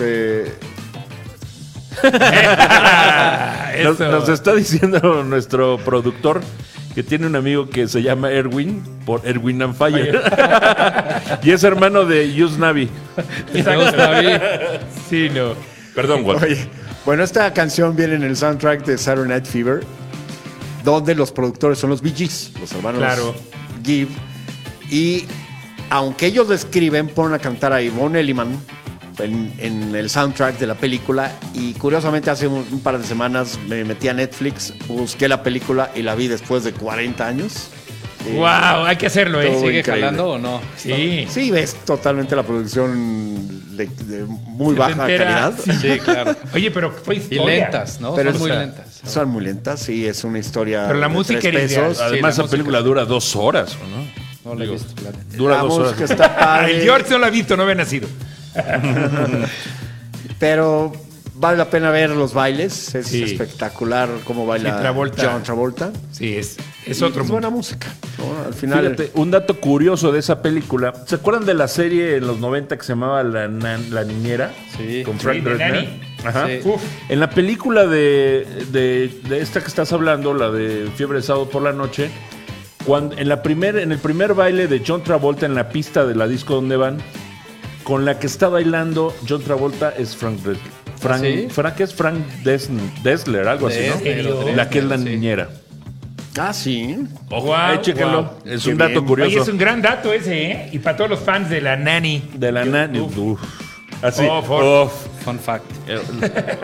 eh, 0.00 0.50
Nos, 3.82 4.28
está 4.28 4.54
diciendo 4.54 5.24
nuestro 5.24 5.78
productor 5.78 6.40
que 6.94 7.02
tiene 7.02 7.26
un 7.26 7.36
amigo 7.36 7.68
que 7.68 7.88
se 7.88 8.02
llama 8.02 8.30
Erwin, 8.30 8.82
por 9.06 9.26
Erwin 9.26 9.62
and 9.62 9.74
Fire. 9.74 10.20
y 11.42 11.50
es 11.50 11.62
hermano 11.64 12.04
de 12.04 12.32
Yus 12.34 12.58
Navi. 12.58 12.90
Sí, 15.08 15.30
no. 15.34 15.54
Perdón, 15.94 16.24
Walter. 16.24 16.48
Oye, 16.50 16.68
bueno, 17.04 17.22
esta 17.22 17.52
canción 17.52 17.96
viene 17.96 18.14
en 18.14 18.22
el 18.24 18.36
soundtrack 18.36 18.84
de 18.84 18.98
Saturday 18.98 19.28
Night 19.28 19.46
Fever, 19.46 19.80
donde 20.84 21.14
los 21.14 21.32
productores 21.32 21.78
son 21.78 21.90
los 21.90 22.02
Bee 22.02 22.12
Gees, 22.14 22.52
los 22.60 22.72
hermanos 22.72 23.00
Claro. 23.00 23.34
Gibb. 23.84 24.08
Y 24.90 25.24
aunque 25.90 26.26
ellos 26.26 26.48
lo 26.48 26.54
escriben, 26.54 27.08
ponen 27.08 27.34
a 27.34 27.38
cantar 27.38 27.72
a 27.72 27.80
Yvonne 27.82 28.20
Elliman 28.20 28.58
en, 29.18 29.52
en 29.58 29.94
el 29.94 30.08
soundtrack 30.10 30.58
de 30.58 30.66
la 30.66 30.74
película. 30.74 31.32
Y 31.54 31.74
curiosamente, 31.74 32.30
hace 32.30 32.46
un, 32.46 32.66
un 32.70 32.80
par 32.80 32.98
de 32.98 33.04
semanas 33.06 33.58
me 33.68 33.84
metí 33.84 34.08
a 34.08 34.14
Netflix, 34.14 34.72
busqué 34.88 35.28
la 35.28 35.42
película 35.42 35.90
y 35.94 36.02
la 36.02 36.14
vi 36.14 36.28
después 36.28 36.64
de 36.64 36.72
40 36.72 37.26
años. 37.26 37.68
Eh, 38.26 38.34
Wow, 38.36 38.84
hay 38.84 38.96
que 38.96 39.06
hacerlo, 39.06 39.40
¿eh? 39.40 39.46
¿Sigue 39.58 39.78
increíble. 39.78 39.86
jalando 40.02 40.30
o 40.32 40.38
no? 40.38 40.60
Sí. 40.76 41.26
Sí, 41.30 41.50
ves 41.50 41.74
totalmente 41.86 42.36
la 42.36 42.42
producción 42.42 43.76
de, 43.76 43.86
de 43.86 44.24
muy 44.26 44.74
baja 44.74 44.94
calidad. 45.06 45.54
Sí, 45.58 45.98
claro. 46.04 46.36
Oye, 46.54 46.70
pero 46.70 46.92
fue 46.92 47.14
Y 47.16 47.18
historia. 47.18 47.44
lentas, 47.46 47.98
¿no? 47.98 48.14
Pero 48.14 48.32
Son 48.32 48.40
muy 48.40 48.50
lentas. 48.50 49.00
Son 49.06 49.28
muy 49.30 49.42
lentas, 49.44 49.80
sí, 49.80 50.06
es 50.06 50.22
una 50.24 50.38
historia. 50.38 50.84
Pero 50.86 50.98
la 50.98 51.08
de 51.08 51.14
música 51.14 51.40
tres 51.40 51.54
era 51.54 51.64
ideal. 51.64 51.88
pesos. 51.88 52.02
Además, 52.02 52.36
la 52.36 52.42
música. 52.42 52.50
película 52.58 52.80
dura 52.82 53.04
dos 53.06 53.34
horas, 53.36 53.74
¿o 53.82 53.86
¿no? 53.88 54.50
No 54.52 54.58
le 54.58 54.64
he 54.64 54.68
Digo, 54.68 54.78
visto, 54.82 55.02
la. 55.02 55.36
Dura 55.38 55.56
la 55.56 55.62
dos 55.62 55.72
horas. 55.78 56.00
está 56.10 56.36
padre. 56.38 56.76
El 56.76 56.82
George 56.82 57.10
no 57.10 57.18
la 57.20 57.26
ha 57.28 57.30
visto, 57.30 57.56
no 57.56 57.62
había 57.62 57.74
nacido. 57.76 58.06
Pero 60.38 60.92
vale 61.34 61.56
la 61.58 61.70
pena 61.70 61.90
ver 61.90 62.10
los 62.10 62.34
bailes. 62.34 62.94
Es 62.94 63.06
Sí. 63.08 63.22
espectacular 63.22 64.08
cómo 64.24 64.46
baila 64.46 64.74
Sí, 64.76 64.80
Travolta. 64.80 65.30
John 65.32 65.42
Travolta. 65.42 65.90
Sí, 66.12 66.36
es, 66.36 66.56
es 66.86 67.02
otro 67.02 67.22
es 67.22 67.28
mundo. 67.28 67.32
buena 67.32 67.50
música. 67.50 67.88
¿no? 68.18 68.46
Al 68.46 68.54
final. 68.54 68.80
Fíjate, 68.96 69.10
un 69.14 69.30
dato 69.30 69.58
curioso 69.60 70.12
de 70.12 70.18
esa 70.20 70.42
película. 70.42 70.92
¿Se 71.06 71.16
acuerdan 71.16 71.46
de 71.46 71.54
la 71.54 71.68
serie 71.68 72.16
en 72.16 72.26
los 72.26 72.38
90 72.38 72.76
que 72.76 72.82
se 72.84 72.92
llamaba 72.92 73.22
La, 73.22 73.48
Nan- 73.48 73.90
La 73.90 74.04
Niñera? 74.04 74.50
Sí. 74.76 75.02
Con 75.04 75.18
Frank 75.18 75.44
Sí. 75.44 75.88
Ajá. 76.24 76.46
Sí. 76.46 76.60
Uf, 76.64 76.82
En 77.08 77.18
la 77.20 77.30
película 77.30 77.86
de, 77.86 78.46
de- 78.72 79.20
de 79.28 79.40
esta 79.40 79.60
que 79.60 79.68
estás 79.68 79.92
hablando, 79.92 80.34
la 80.34 80.50
de 80.50 80.88
Fiebre 80.96 81.18
de 81.18 81.22
Sábado 81.22 81.48
por 81.48 81.62
la 81.62 81.72
Noche, 81.72 82.10
cuando, 82.84 83.16
en, 83.16 83.28
la 83.28 83.42
primer, 83.42 83.76
en 83.78 83.92
el 83.92 83.98
primer 83.98 84.34
baile 84.34 84.66
de 84.66 84.82
John 84.86 85.02
Travolta 85.02 85.46
en 85.46 85.54
la 85.54 85.68
pista 85.70 86.04
de 86.06 86.14
la 86.14 86.26
disco 86.28 86.54
donde 86.54 86.76
van, 86.76 86.98
con 87.90 88.04
la 88.04 88.20
que 88.20 88.28
está 88.28 88.48
bailando 88.48 89.12
John 89.28 89.42
Travolta 89.42 89.92
es 89.98 90.14
Frank 90.14 90.38
Dresler. 90.42 90.70
Frank, 91.00 91.22
¿Sí? 91.24 91.48
Frank 91.50 91.80
es 91.80 91.92
Frank 91.92 92.18
Des- 92.44 92.70
Dessler, 93.02 93.48
algo 93.48 93.66
así, 93.66 93.80
¿no? 93.88 93.96
Dessler, 93.96 94.54
La 94.54 94.68
que 94.70 94.78
es 94.78 94.84
la 94.84 94.96
sí. 94.96 95.02
niñera. 95.06 95.48
Ah, 96.38 96.52
sí. 96.52 96.96
Ojo, 97.30 97.46
Wow, 97.46 97.54
ahí 97.56 97.78
chéquenlo. 97.80 98.22
wow. 98.22 98.32
Es 98.44 98.62
Qué 98.62 98.70
un 98.70 98.78
dato 98.78 98.92
bien. 98.92 99.04
curioso. 99.06 99.30
Oye, 99.32 99.40
es 99.40 99.48
un 99.48 99.58
gran 99.58 99.82
dato 99.82 100.12
ese, 100.12 100.50
¿eh? 100.52 100.68
Y 100.72 100.78
para 100.78 100.96
todos 100.96 101.10
los 101.10 101.18
fans 101.18 101.50
de 101.50 101.60
la 101.60 101.76
Nani. 101.76 102.22
De 102.34 102.52
la 102.52 102.64
nani. 102.64 103.00
Uf. 103.00 103.40
Así. 104.02 104.24
Oh, 104.30 104.40
for- 104.40 104.86
Uf. 104.86 104.92
Fun 105.24 105.40
fact. 105.40 105.64
Eh, 105.88 105.98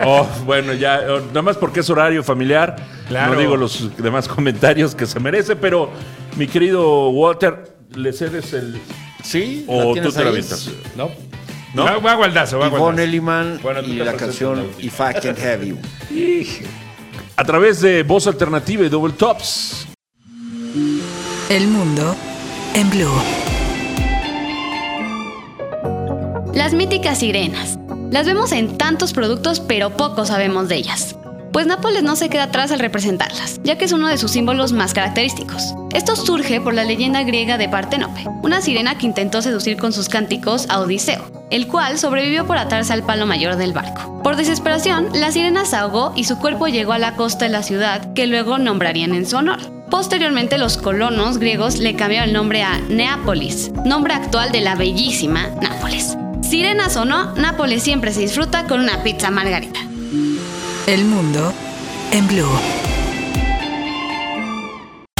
oh, 0.05 0.25
bueno, 0.45 0.71
ya, 0.73 1.01
oh, 1.09 1.19
nada 1.27 1.41
más 1.41 1.57
porque 1.57 1.81
es 1.81 1.89
horario 1.89 2.23
familiar. 2.23 2.77
Claro. 3.09 3.33
No 3.33 3.39
digo 3.41 3.57
los 3.57 3.97
demás 3.97 4.29
comentarios 4.29 4.95
que 4.95 5.05
se 5.05 5.19
merece, 5.19 5.57
pero 5.57 5.89
mi 6.37 6.47
querido 6.47 7.09
Walter, 7.09 7.73
¿le 7.95 8.13
cedes 8.13 8.53
el. 8.53 8.79
Sí. 9.27 9.65
o 9.67 9.93
¿la 9.93 10.01
tú 10.01 10.11
te 10.11 10.23
la 10.23 10.29
avientas? 10.29 10.69
¿No? 10.95 11.11
¿No? 11.73 11.83
Va, 11.83 11.97
va 11.97 12.11
a 12.13 12.15
Gualdazo, 12.15 12.59
va 12.59 12.67
a. 12.67 13.03
Elliman 13.03 13.59
Bueno, 13.61 13.83
tú 13.83 13.91
y 13.91 13.95
la 13.97 14.13
canción. 14.13 14.69
If 14.79 14.99
I 14.99 15.19
Can't 15.21 15.37
Have 15.39 15.67
You. 15.67 15.77
A 17.35 17.43
través 17.43 17.81
de 17.81 18.03
Voz 18.03 18.25
Alternativa 18.25 18.85
y 18.85 18.89
Double 18.89 19.13
Tops. 19.13 19.87
El 21.49 21.67
mundo 21.67 22.15
en 22.73 22.89
blue. 22.89 23.21
Las 26.53 26.73
míticas 26.73 27.19
sirenas. 27.19 27.77
Las 28.09 28.25
vemos 28.25 28.53
en 28.53 28.77
tantos 28.77 29.11
productos, 29.11 29.59
pero 29.59 29.97
poco 29.97 30.25
sabemos 30.25 30.69
de 30.69 30.77
ellas. 30.77 31.17
Pues 31.57 31.65
Nápoles 31.65 32.03
no 32.03 32.15
se 32.15 32.29
queda 32.29 32.43
atrás 32.43 32.71
al 32.71 32.77
representarlas, 32.77 33.59
ya 33.63 33.79
que 33.79 33.85
es 33.85 33.91
uno 33.91 34.07
de 34.07 34.19
sus 34.19 34.29
símbolos 34.29 34.73
más 34.73 34.93
característicos. 34.93 35.73
Esto 35.91 36.15
surge 36.15 36.61
por 36.61 36.75
la 36.75 36.83
leyenda 36.83 37.23
griega 37.23 37.57
de 37.57 37.67
Parténope, 37.67 38.25
una 38.43 38.61
sirena 38.61 38.99
que 38.99 39.07
intentó 39.07 39.41
seducir 39.41 39.75
con 39.77 39.91
sus 39.91 40.07
cánticos 40.07 40.69
a 40.69 40.79
Odiseo, 40.79 41.47
el 41.49 41.65
cual 41.65 41.97
sobrevivió 41.97 42.45
por 42.45 42.59
atarse 42.59 42.93
al 42.93 43.01
palo 43.01 43.25
mayor 43.25 43.55
del 43.55 43.73
barco. 43.73 44.21
Por 44.21 44.35
desesperación, 44.35 45.09
la 45.15 45.31
sirena 45.31 45.65
se 45.65 45.77
ahogó 45.77 46.13
y 46.15 46.25
su 46.25 46.37
cuerpo 46.37 46.67
llegó 46.67 46.93
a 46.93 46.99
la 46.99 47.15
costa 47.15 47.45
de 47.45 47.51
la 47.51 47.63
ciudad, 47.63 48.13
que 48.13 48.27
luego 48.27 48.59
nombrarían 48.59 49.15
en 49.15 49.25
su 49.25 49.37
honor. 49.37 49.57
Posteriormente 49.89 50.59
los 50.59 50.77
colonos 50.77 51.39
griegos 51.39 51.79
le 51.79 51.95
cambiaron 51.95 52.29
el 52.29 52.35
nombre 52.35 52.61
a 52.61 52.77
Neápolis, 52.87 53.71
nombre 53.83 54.13
actual 54.13 54.51
de 54.51 54.61
la 54.61 54.75
bellísima 54.75 55.47
Nápoles. 55.59 56.19
Sirenas 56.43 56.95
o 56.97 57.05
no, 57.05 57.33
Nápoles 57.33 57.81
siempre 57.81 58.13
se 58.13 58.19
disfruta 58.19 58.67
con 58.67 58.79
una 58.79 59.01
pizza 59.01 59.31
margarita. 59.31 59.86
El 60.87 61.05
mundo 61.05 61.53
en 62.11 62.27
blue. 62.27 62.45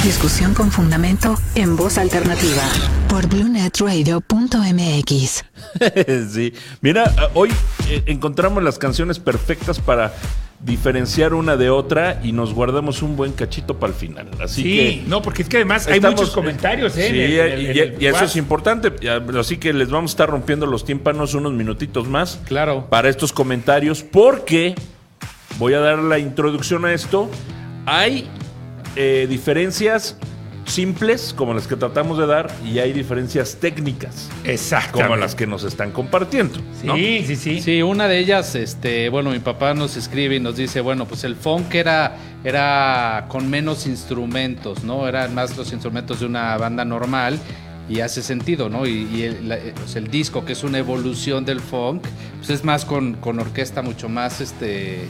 Discusión 0.04 0.54
con 0.54 0.72
fundamento 0.72 1.36
en 1.56 1.76
voz 1.76 1.98
alternativa 1.98 2.62
por 3.10 3.28
bluenetradio.mx. 3.28 5.44
sí. 6.34 6.54
Mira, 6.82 7.14
hoy 7.34 7.50
eh, 7.90 8.04
encontramos 8.06 8.64
las 8.64 8.78
canciones 8.80 9.20
perfectas 9.20 9.80
para 9.80 10.14
diferenciar 10.62 11.34
una 11.34 11.56
de 11.58 11.70
otra 11.70 12.20
y 12.24 12.32
nos 12.32 12.54
guardamos 12.54 13.02
un 13.04 13.16
buen 13.18 13.34
cachito 13.34 13.78
para 13.80 13.92
el 13.94 14.00
final. 14.00 14.30
Así 14.42 14.64
Sí, 14.64 14.78
que 14.78 15.04
no, 15.08 15.22
porque 15.22 15.42
es 15.44 15.50
que 15.50 15.58
además 15.58 15.86
hay 15.88 16.00
muchos 16.00 16.32
comentarios, 16.32 16.96
¿eh? 16.98 17.08
en 17.08 17.14
Sí, 17.14 17.20
el- 17.20 17.40
en 17.40 17.52
el- 17.52 17.62
y, 17.62 17.66
en 17.70 17.76
y- 17.76 17.80
el 17.80 18.02
y 18.02 18.06
eso 18.08 18.24
es 18.24 18.36
importante. 18.38 18.94
Así 19.38 19.58
que 19.58 19.74
les 19.74 19.90
vamos 19.90 20.12
a 20.12 20.14
estar 20.14 20.30
rompiendo 20.30 20.66
los 20.66 20.86
tímpanos 20.86 21.34
unos 21.34 21.52
minutitos 21.54 22.08
más 22.08 22.40
Claro. 22.48 22.88
para 22.90 23.10
estos 23.10 23.34
comentarios 23.34 24.04
porque 24.04 24.74
voy 25.58 25.74
a 25.74 25.80
dar 25.80 26.00
la 26.00 26.20
introducción 26.20 26.86
a 26.86 26.94
esto. 26.94 27.30
Hay 27.86 28.28
eh, 28.96 29.28
diferencias 29.30 30.18
simples 30.66 31.34
como 31.38 31.54
las 31.54 31.66
que 31.66 31.78
tratamos 31.78 32.18
de 32.18 32.28
dar 32.28 32.52
y 32.66 32.80
hay 32.80 32.92
diferencias 32.92 33.56
técnicas 33.56 34.30
Exactamente. 34.44 35.04
como 35.08 35.16
las 35.16 35.34
que 35.34 35.48
nos 35.48 35.64
están 35.64 35.92
compartiendo. 35.92 36.60
¿no? 36.84 36.96
Sí, 36.98 37.24
sí, 37.26 37.36
sí. 37.38 37.62
Sí, 37.62 37.82
una 37.82 38.10
de 38.10 38.20
ellas, 38.20 38.54
este, 38.56 39.08
bueno, 39.08 39.30
mi 39.30 39.40
papá 39.40 39.74
nos 39.74 39.96
escribe 39.96 40.36
y 40.36 40.40
nos 40.42 40.58
dice, 40.58 40.82
bueno, 40.82 41.06
pues 41.06 41.24
el 41.24 41.38
funk 41.38 41.74
era, 41.74 42.18
era 42.44 43.28
con 43.30 43.50
menos 43.50 43.88
instrumentos, 43.88 44.84
¿no? 44.84 45.08
Eran 45.08 45.34
más 45.34 45.56
los 45.56 45.72
instrumentos 45.72 46.20
de 46.20 46.26
una 46.26 46.58
banda 46.58 46.84
normal 46.84 47.40
y 47.88 48.02
hace 48.02 48.22
sentido, 48.22 48.68
¿no? 48.68 48.86
Y, 48.86 49.08
y 49.16 49.22
el, 49.24 49.48
la- 49.48 49.60
pues 49.74 49.96
el 49.96 50.10
disco, 50.10 50.44
que 50.44 50.52
es 50.52 50.66
una 50.66 50.80
evolución 50.80 51.46
del 51.46 51.62
funk, 51.62 52.04
pues 52.40 52.50
es 52.50 52.66
más 52.66 52.84
con, 52.84 53.14
con 53.14 53.40
orquesta 53.40 53.82
mucho 53.82 54.10
más, 54.10 54.42
este... 54.42 55.08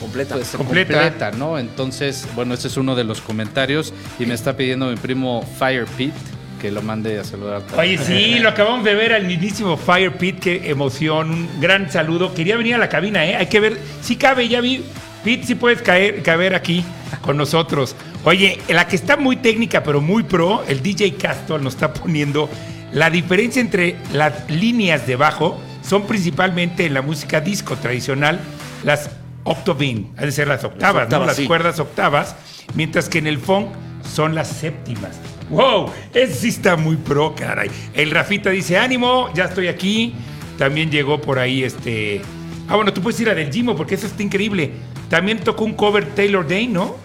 Completa. 0.00 0.34
pues, 0.34 0.50
Completa. 0.50 0.92
completa, 0.94 1.30
¿no? 1.32 1.58
Entonces, 1.58 2.26
bueno, 2.34 2.54
ese 2.54 2.68
es 2.68 2.76
uno 2.76 2.94
de 2.94 3.04
los 3.04 3.20
comentarios 3.20 3.92
y 4.18 4.26
me 4.26 4.34
está 4.34 4.56
pidiendo 4.56 4.88
mi 4.88 4.96
primo 4.96 5.42
Fire 5.58 5.86
Pit 5.96 6.14
que 6.60 6.70
lo 6.70 6.80
mande 6.82 7.18
a 7.18 7.24
saludar. 7.24 7.62
Oye, 7.76 7.98
sí, 7.98 8.38
lo 8.40 8.48
acabamos 8.48 8.84
de 8.84 8.94
ver 8.94 9.12
al 9.12 9.24
mismísimo 9.24 9.76
Fire 9.76 10.16
Pit, 10.16 10.40
qué 10.40 10.70
emoción, 10.70 11.30
un 11.30 11.60
gran 11.60 11.90
saludo. 11.90 12.34
Quería 12.34 12.56
venir 12.56 12.74
a 12.74 12.78
la 12.78 12.88
cabina, 12.88 13.26
¿eh? 13.26 13.36
Hay 13.36 13.46
que 13.46 13.60
ver, 13.60 13.78
si 14.02 14.16
cabe, 14.16 14.48
ya 14.48 14.60
vi. 14.60 14.82
Pete, 15.22 15.44
si 15.44 15.54
puedes 15.56 15.82
caer, 15.82 16.22
caber 16.22 16.54
aquí 16.54 16.84
con 17.20 17.36
nosotros. 17.36 17.96
Oye, 18.24 18.60
la 18.68 18.86
que 18.86 18.96
está 18.96 19.16
muy 19.16 19.36
técnica, 19.36 19.82
pero 19.82 20.00
muy 20.00 20.22
pro, 20.22 20.64
el 20.68 20.82
DJ 20.82 21.14
Castol 21.14 21.62
nos 21.64 21.74
está 21.74 21.92
poniendo 21.92 22.48
la 22.92 23.10
diferencia 23.10 23.60
entre 23.60 23.96
las 24.12 24.48
líneas 24.48 25.06
de 25.06 25.16
bajo 25.16 25.60
son 25.82 26.06
principalmente 26.06 26.86
en 26.86 26.94
la 26.94 27.02
música 27.02 27.40
disco 27.40 27.76
tradicional, 27.76 28.40
las 28.84 29.10
octavine, 29.46 30.10
es 30.16 30.22
decir, 30.26 30.46
las 30.46 30.62
octavas, 30.64 31.04
octavas, 31.04 31.20
¿no? 31.20 31.26
Las 31.26 31.36
sí. 31.36 31.46
cuerdas 31.46 31.78
octavas, 31.80 32.36
mientras 32.74 33.08
que 33.08 33.18
en 33.18 33.26
el 33.26 33.38
funk 33.38 33.68
son 34.14 34.34
las 34.34 34.48
séptimas. 34.48 35.18
¡Wow! 35.48 35.90
Ese 36.12 36.34
sí 36.34 36.48
está 36.48 36.76
muy 36.76 36.96
pro, 36.96 37.34
caray. 37.34 37.70
El 37.94 38.10
Rafita 38.10 38.50
dice, 38.50 38.76
ánimo, 38.78 39.30
ya 39.34 39.44
estoy 39.44 39.68
aquí. 39.68 40.14
También 40.58 40.90
llegó 40.90 41.20
por 41.20 41.38
ahí 41.38 41.62
este... 41.62 42.20
Ah, 42.68 42.74
bueno, 42.76 42.92
tú 42.92 43.00
puedes 43.00 43.20
ir 43.20 43.28
a 43.30 43.34
Del 43.34 43.52
Gimo 43.52 43.76
porque 43.76 43.94
eso 43.94 44.06
está 44.06 44.22
increíble. 44.22 44.72
También 45.08 45.38
tocó 45.38 45.64
un 45.64 45.74
cover 45.74 46.04
Taylor 46.14 46.46
Dane, 46.46 46.68
¿no? 46.68 46.96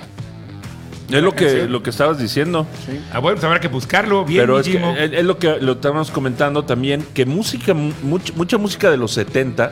Es 1.11 1.21
lo 1.21 1.35
que, 1.35 1.67
lo 1.67 1.83
que 1.83 1.89
estabas 1.89 2.17
diciendo. 2.17 2.65
Ah, 3.11 3.19
bueno, 3.19 3.35
pues 3.35 3.43
habrá 3.43 3.59
que 3.59 3.67
buscarlo. 3.67 4.23
Bien, 4.23 4.43
Pero 4.43 4.59
es, 4.59 4.67
que 4.67 4.77
es, 4.77 5.11
es 5.11 5.25
lo 5.25 5.37
que 5.37 5.57
lo 5.59 5.73
estábamos 5.73 6.09
comentando 6.09 6.63
también, 6.63 7.05
que 7.13 7.25
música, 7.25 7.73
mu- 7.73 7.91
mucha, 8.01 8.33
mucha 8.33 8.57
música 8.57 8.89
de 8.89 8.97
los 8.97 9.11
70 9.11 9.71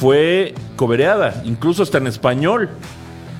fue 0.00 0.54
cobereada, 0.76 1.42
incluso 1.44 1.82
hasta 1.82 1.98
en 1.98 2.06
español. 2.06 2.68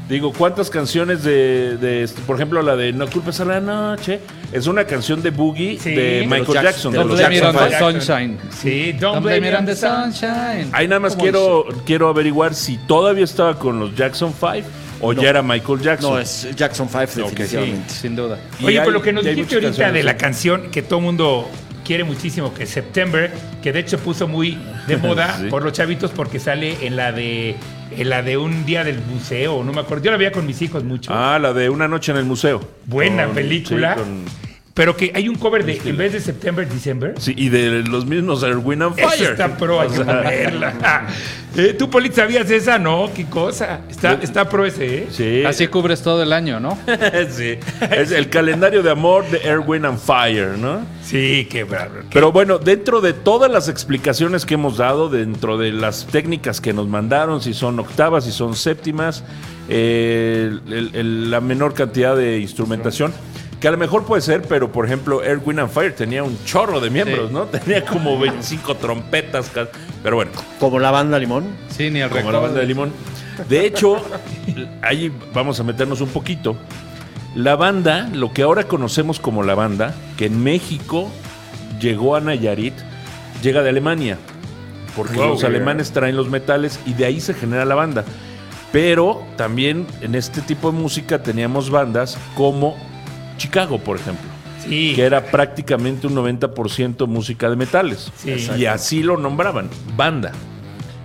Digo, 0.08 0.32
¿cuántas 0.32 0.70
canciones 0.70 1.22
de, 1.22 1.76
de, 1.76 2.02
este, 2.02 2.22
por 2.22 2.36
ejemplo, 2.36 2.62
la 2.62 2.76
de 2.76 2.94
No 2.94 3.06
culpes 3.10 3.40
a 3.40 3.44
la 3.44 3.60
noche? 3.60 4.20
Es 4.52 4.66
una 4.66 4.84
canción 4.84 5.20
de 5.22 5.28
Boogie 5.30 5.78
Sí. 5.78 5.90
de 5.90 6.02
De 6.20 6.20
Michael 6.22 6.44
los 6.46 6.54
Jackson. 6.54 6.64
Jackson, 6.64 6.92
de 6.92 6.98
Don't 6.98 7.10
los 7.10 7.18
blame 7.18 7.36
it 7.36 7.42
Jackson 7.42 7.62
on 7.62 7.68
the 7.70 7.76
Five. 7.76 7.92
sunshine. 7.92 8.38
Sí, 8.50 8.92
Don't 8.98 9.22
blame 9.22 9.48
it 9.50 9.54
on 9.54 9.66
the 9.66 9.76
sunshine. 9.76 10.70
Ahí 10.72 10.88
nada 10.88 11.00
más 11.00 11.12
¿Cómo 11.12 11.22
quiero, 11.24 11.64
quiero 11.84 12.08
averiguar 12.08 12.54
si 12.54 12.78
todavía 12.78 13.24
estaba 13.24 13.58
con 13.58 13.78
los 13.80 13.94
Jackson 13.94 14.32
5 14.32 14.66
o 15.02 15.12
No. 15.12 15.20
ya 15.22 15.28
era 15.28 15.42
Michael 15.42 15.78
Jackson. 15.82 16.14
No, 16.14 16.18
es 16.18 16.48
Jackson 16.56 16.88
5 16.88 17.00
definitivamente. 17.30 17.92
Sin 17.92 18.16
duda. 18.16 18.38
Oye, 18.64 18.80
por 18.80 18.94
lo 18.94 19.02
que 19.02 19.12
nos 19.12 19.24
dijiste 19.26 19.56
ahorita 19.56 19.92
de 19.92 20.02
la 20.02 20.16
canción 20.16 20.70
que 20.70 20.80
todo 20.80 21.00
el 21.00 21.04
mundo 21.04 21.46
quiere 21.88 22.04
muchísimo, 22.04 22.52
que 22.52 22.64
es 22.64 22.70
September, 22.70 23.32
que 23.62 23.72
de 23.72 23.80
hecho 23.80 23.98
puso 23.98 24.28
muy 24.28 24.58
de 24.86 24.96
moda 25.08 25.38
Sí. 25.40 25.46
por 25.48 25.62
los 25.64 25.72
chavitos 25.72 26.10
porque 26.12 26.38
sale 26.38 26.86
en 26.86 26.96
la 26.96 27.10
de 27.12 27.56
en 27.96 28.10
la 28.10 28.20
de 28.22 28.36
un 28.36 28.66
día 28.66 28.84
del 28.84 29.00
museo, 29.00 29.64
no 29.64 29.72
me 29.72 29.80
acuerdo. 29.80 30.04
Yo 30.04 30.10
la 30.10 30.18
veía 30.18 30.30
con 30.30 30.44
mis 30.46 30.60
hijos 30.60 30.84
mucho. 30.84 31.10
Ah, 31.12 31.38
la 31.40 31.54
de 31.54 31.70
Una 31.70 31.88
noche 31.88 32.12
en 32.12 32.18
el 32.18 32.26
museo. 32.26 32.60
Buena 32.84 33.24
Con- 33.24 33.34
película. 33.34 33.94
sí, 33.94 34.00
con- 34.00 34.24
Pero 34.78 34.96
que 34.96 35.10
hay 35.12 35.28
un 35.28 35.34
cover 35.34 35.64
de, 35.64 35.80
en 35.84 35.96
vez 35.96 36.12
de 36.12 36.20
September, 36.20 36.66
December. 36.68 37.14
sí, 37.18 37.34
y 37.36 37.48
de 37.48 37.82
los 37.82 38.06
mismos 38.06 38.44
Erwin 38.44 38.82
and 38.82 38.96
Esa 38.96 39.10
Fire. 39.10 39.30
está 39.32 39.56
pro, 39.56 39.80
hay 39.80 39.88
O 39.88 39.90
que 39.90 39.96
sea, 39.96 40.22
ponerla. 40.22 41.06
Eh, 41.56 41.74
¿Tú, 41.76 41.90
Polit, 41.90 42.12
sabías 42.12 42.48
esa? 42.50 42.78
No, 42.78 43.10
qué 43.12 43.24
cosa. 43.24 43.80
Está, 43.90 44.12
está 44.22 44.48
pro 44.48 44.64
ese, 44.66 44.98
¿eh? 44.98 45.06
Sí. 45.10 45.42
Así 45.44 45.66
cubres 45.66 46.02
todo 46.02 46.22
el 46.22 46.32
año, 46.32 46.60
¿no? 46.60 46.78
sí. 47.30 47.58
Es 47.90 48.12
el 48.12 48.28
calendario 48.28 48.84
de 48.84 48.90
amor 48.92 49.28
de 49.28 49.38
Erwin 49.38 49.84
and 49.86 49.98
Fire, 49.98 50.56
¿no? 50.56 50.82
Sí, 51.02 51.48
qué 51.50 51.64
bárbaro. 51.64 52.04
Pero 52.12 52.30
bueno, 52.30 52.58
dentro 52.58 53.00
de 53.00 53.14
todas 53.14 53.50
las 53.50 53.68
explicaciones 53.68 54.46
que 54.46 54.54
hemos 54.54 54.76
dado, 54.76 55.08
dentro 55.08 55.58
de 55.58 55.72
las 55.72 56.06
técnicas 56.06 56.60
que 56.60 56.72
nos 56.72 56.86
mandaron, 56.86 57.40
si 57.42 57.52
son 57.54 57.80
octavas, 57.80 58.24
si 58.26 58.30
son 58.30 58.54
séptimas, 58.54 59.24
eh, 59.68 60.52
el- 60.68 60.90
el- 60.94 61.30
la 61.32 61.40
menor 61.40 61.74
cantidad 61.74 62.14
de 62.14 62.38
instrumentación, 62.38 63.12
que 63.60 63.68
a 63.68 63.70
lo 63.72 63.76
mejor 63.78 64.04
puede 64.04 64.22
ser, 64.22 64.42
pero 64.42 64.70
por 64.70 64.86
ejemplo, 64.86 65.22
Erwin 65.22 65.58
and 65.58 65.70
Fire 65.70 65.94
tenía 65.94 66.22
un 66.22 66.38
chorro 66.44 66.80
de 66.80 66.90
miembros, 66.90 67.28
Sí. 67.28 67.34
¿no? 67.34 67.44
Tenía 67.46 67.84
como 67.84 68.18
25 68.18 68.76
trompetas, 68.76 69.50
pero 70.02 70.16
bueno, 70.16 70.30
Como 70.60 70.78
la 70.78 70.90
banda 70.90 71.18
Limón. 71.18 71.44
Sí, 71.68 71.90
ni 71.90 72.00
el 72.00 72.10
como 72.10 72.30
la 72.30 72.38
banda 72.38 72.60
de 72.60 72.66
limón. 72.66 72.92
De 73.48 73.66
hecho, 73.66 73.96
ahí 74.82 75.12
vamos 75.32 75.58
a 75.60 75.64
meternos 75.64 76.00
un 76.00 76.08
poquito. 76.08 76.56
La 77.34 77.56
banda, 77.56 78.08
lo 78.12 78.32
que 78.32 78.42
ahora 78.42 78.64
conocemos 78.64 79.20
como 79.20 79.42
la 79.42 79.54
banda, 79.54 79.94
que 80.16 80.26
en 80.26 80.42
México 80.42 81.08
llegó 81.80 82.16
a 82.16 82.20
Nayarit, 82.20 82.74
llega 83.42 83.62
de 83.62 83.70
Alemania. 83.70 84.18
Porque 84.96 85.16
Wow, 85.16 85.28
los 85.28 85.40
yeah. 85.40 85.48
alemanes 85.48 85.92
traen 85.92 86.16
los 86.16 86.28
metales 86.28 86.80
y 86.86 86.94
de 86.94 87.04
ahí 87.04 87.20
se 87.20 87.34
genera 87.34 87.64
la 87.64 87.74
banda. 87.76 88.04
Pero 88.72 89.22
también 89.36 89.86
en 90.00 90.14
este 90.14 90.40
tipo 90.42 90.72
de 90.72 90.78
música 90.78 91.22
teníamos 91.22 91.70
bandas 91.70 92.18
como 92.34 92.76
Chicago, 93.38 93.78
por 93.78 93.96
ejemplo 93.96 94.28
Sí. 94.62 94.92
que 94.94 95.04
era 95.04 95.24
prácticamente 95.24 96.06
un 96.06 96.14
90% 96.16 97.06
música 97.06 97.48
de 97.48 97.56
metales. 97.56 98.12
Sí. 98.18 98.34
Y 98.58 98.66
así 98.66 99.02
lo 99.02 99.16
nombraban, 99.16 99.70
banda. 99.96 100.32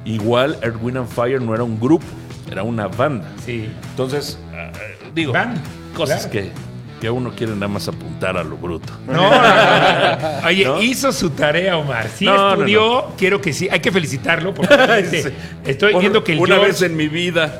Igual 0.05 0.57
Earth, 0.61 0.83
and 0.97 1.07
Fire 1.07 1.39
no 1.41 1.53
era 1.53 1.63
un 1.63 1.79
grupo, 1.79 2.05
era 2.51 2.63
una 2.63 2.87
banda. 2.87 3.31
Sí. 3.45 3.69
Entonces, 3.91 4.37
ah, 4.53 4.71
digo, 5.15 5.31
Banda, 5.31 5.61
cosas 5.95 6.27
claro. 6.27 6.47
que, 6.49 6.51
que 6.99 7.09
uno 7.09 7.31
quiere 7.33 7.53
nada 7.53 7.69
más 7.69 7.87
apuntar 7.87 8.35
a 8.35 8.43
lo 8.43 8.57
bruto. 8.57 8.91
No, 9.07 9.13
no, 9.13 9.29
no, 9.29 10.41
no. 10.41 10.47
Oye, 10.47 10.65
¿No? 10.65 10.81
hizo 10.81 11.11
su 11.13 11.29
tarea, 11.29 11.77
Omar. 11.77 12.07
Sí 12.13 12.25
No, 12.25 12.35
no, 12.35 12.51
estudió, 12.53 13.05
quiero 13.17 13.39
que 13.39 13.53
sí. 13.53 13.69
Hay 13.71 13.79
que 13.79 13.91
felicitarlo 13.93 14.53
porque 14.53 15.05
Sí. 15.09 15.29
estoy 15.65 15.93
Por- 15.93 16.01
viendo 16.01 16.21
que 16.23 16.33
el 16.33 16.39
Una 16.39 16.55
George- 16.55 16.71
vez 16.71 16.81
en 16.81 16.97
mi 16.97 17.07
vida. 17.07 17.55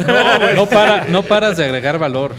No, 0.56 0.66
para, 0.66 1.06
no 1.06 1.22
paras 1.24 1.56
de 1.58 1.64
agregar 1.66 1.98
valor. 1.98 2.34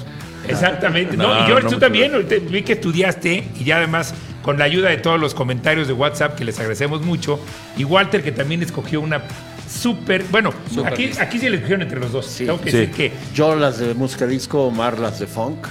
Exactamente. 0.48 1.16
No, 1.16 1.35
No, 1.35 1.40
y 1.42 1.46
George, 1.46 1.64
no 1.64 1.70
tú 1.70 1.78
también, 1.78 2.12
ahorita 2.14 2.35
vi 2.50 2.62
que 2.62 2.74
estudiaste 2.74 3.44
y 3.59 3.64
ya 3.64 3.78
además 3.78 4.14
con 4.42 4.59
la 4.59 4.64
ayuda 4.64 4.90
de 4.90 4.98
todos 4.98 5.18
los 5.18 5.35
comentarios 5.35 5.87
de 5.88 5.94
WhatsApp 5.94 6.37
que 6.37 6.44
les 6.44 6.59
agradecemos 6.59 7.00
mucho. 7.02 7.40
Y 7.76 7.85
Walter 7.85 8.22
que 8.22 8.33
también 8.33 8.62
escogió 8.62 9.00
una 9.00 9.22
súper, 9.68 10.24
bueno, 10.30 10.52
aquí, 10.87 11.07
lista. 11.07 11.22
aquí 11.22 11.38
se 11.38 11.48
le 11.50 11.57
escogieron 11.57 11.83
entre 11.83 11.98
los 11.98 12.12
dos. 12.12 12.26
Sí. 12.26 12.44
Tengo 12.46 12.61
que 12.61 12.70
Sí. 12.70 12.76
decir 12.76 12.94
que 12.94 13.12
Yo 13.35 13.54
las 13.57 13.78
de 13.78 13.94
música 13.94 14.26
disco, 14.26 14.64
Omar 14.64 14.98
las 14.98 15.18
de 15.18 15.26
funk. 15.26 15.66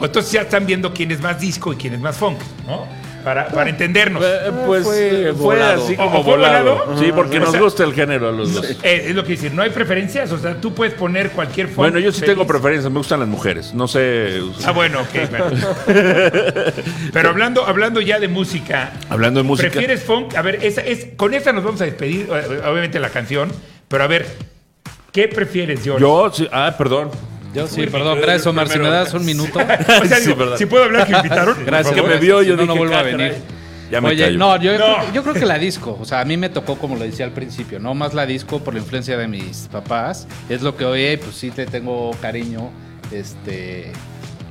entonces 0.00 0.32
ya 0.32 0.42
están 0.42 0.66
viendo 0.66 0.92
quién 0.92 1.10
es 1.12 1.20
más 1.20 1.40
disco 1.40 1.72
y 1.72 1.76
quién 1.76 1.94
es 1.94 2.00
más 2.00 2.16
funk, 2.16 2.38
¿no? 2.66 2.86
Para, 3.24 3.48
para 3.48 3.68
entendernos. 3.68 4.22
Eh, 4.24 4.50
Pues 4.66 4.84
fue 4.84 5.32
fue, 5.32 5.32
volado. 5.32 5.84
así 5.84 5.94
¿O- 5.94 5.96
como 5.96 6.22
volado. 6.22 6.76
volado? 6.76 6.98
Sí, 6.98 7.12
porque 7.14 7.36
O 7.38 7.40
nos 7.40 7.50
sea- 7.50 7.60
gusta 7.60 7.84
el 7.84 7.92
género 7.94 8.28
a 8.28 8.32
los 8.32 8.54
dos. 8.54 8.70
Eh, 8.82 9.06
es 9.08 9.14
lo 9.14 9.22
que 9.24 9.30
decir, 9.32 9.52
no 9.52 9.62
hay 9.62 9.70
preferencias, 9.70 10.30
o 10.32 10.38
sea, 10.38 10.60
tú 10.60 10.72
puedes 10.74 10.94
poner 10.94 11.30
cualquier 11.30 11.66
funk. 11.66 11.76
Bueno, 11.78 11.98
yo 11.98 12.12
sí 12.12 12.20
feliz. 12.20 12.34
tengo 12.34 12.46
preferencias, 12.46 12.90
me 12.92 12.98
gustan 12.98 13.20
las 13.20 13.28
mujeres. 13.28 13.74
No 13.74 13.86
sé. 13.88 14.40
Ah, 14.64 14.70
bueno, 14.72 15.00
ok. 15.00 15.30
bueno. 15.30 15.46
Pero 17.12 17.28
hablando, 17.28 17.66
hablando 17.66 18.00
ya 18.00 18.18
de 18.18 18.28
música, 18.28 18.92
Hablando 19.08 19.40
de 19.40 19.44
música. 19.44 19.70
¿prefieres 19.70 20.02
funk? 20.02 20.34
A 20.36 20.42
ver, 20.42 20.60
esa 20.64 20.80
es, 20.82 21.08
con 21.16 21.34
esa 21.34 21.52
nos 21.52 21.64
vamos 21.64 21.80
a 21.80 21.84
despedir, 21.84 22.28
eh, 22.32 22.60
obviamente 22.66 22.98
la 23.00 23.10
canción, 23.10 23.50
pero 23.88 24.04
a 24.04 24.06
ver, 24.06 24.26
¿qué 25.12 25.28
prefieres, 25.28 25.82
George? 25.82 26.00
Yo, 26.00 26.30
sí, 26.32 26.48
ah, 26.52 26.74
perdón. 26.78 27.10
Yo 27.54 27.66
sí, 27.68 27.86
perdón, 27.86 28.18
gracias 28.20 28.46
Omar. 28.46 28.68
Si 28.68 28.78
me 28.78 28.88
das 28.88 29.14
un 29.14 29.24
minuto. 29.24 29.58
O 29.58 30.06
sea, 30.06 30.18
Sí, 30.18 30.24
digo, 30.26 30.36
verdad. 30.36 30.56
si 30.56 30.66
puedo 30.66 30.84
hablar 30.84 31.06
que 31.06 31.12
invitaron. 31.16 31.56
Gracias. 31.64 31.94
que 31.94 32.02
me 32.02 32.16
vio, 32.18 32.42
yo 32.42 32.56
no, 32.56 32.76
vuelvo 32.76 32.94
a 32.94 33.00
"Ah, 33.00 33.02
venir. 33.02 33.28
caray". 33.28 33.42
Ya 33.90 34.02
me 34.02 34.08
Oye, 34.10 34.24
callo. 34.24 34.38
no 34.38 34.56
yo, 34.60 34.72
No. 34.72 34.78
Creo, 34.98 35.12
yo 35.14 35.22
creo 35.22 35.34
que 35.34 35.46
la 35.46 35.58
disco, 35.58 35.96
o 35.98 36.04
sea, 36.04 36.20
a 36.20 36.24
mí 36.26 36.36
me 36.36 36.50
tocó, 36.50 36.76
como 36.76 36.94
lo 36.96 37.04
decía 37.04 37.24
al 37.24 37.30
principio, 37.32 37.78
no 37.80 37.94
más 37.94 38.12
la 38.12 38.26
disco 38.26 38.58
por 38.58 38.74
la 38.74 38.80
influencia 38.80 39.16
de 39.16 39.26
mis 39.28 39.66
papás. 39.72 40.26
Es 40.50 40.60
lo 40.60 40.76
que 40.76 40.84
oye, 40.84 41.14
y 41.14 41.16
pues 41.16 41.34
sí 41.36 41.50
te 41.50 41.64
tengo 41.64 42.10
cariño. 42.20 42.70
Este. 43.10 43.92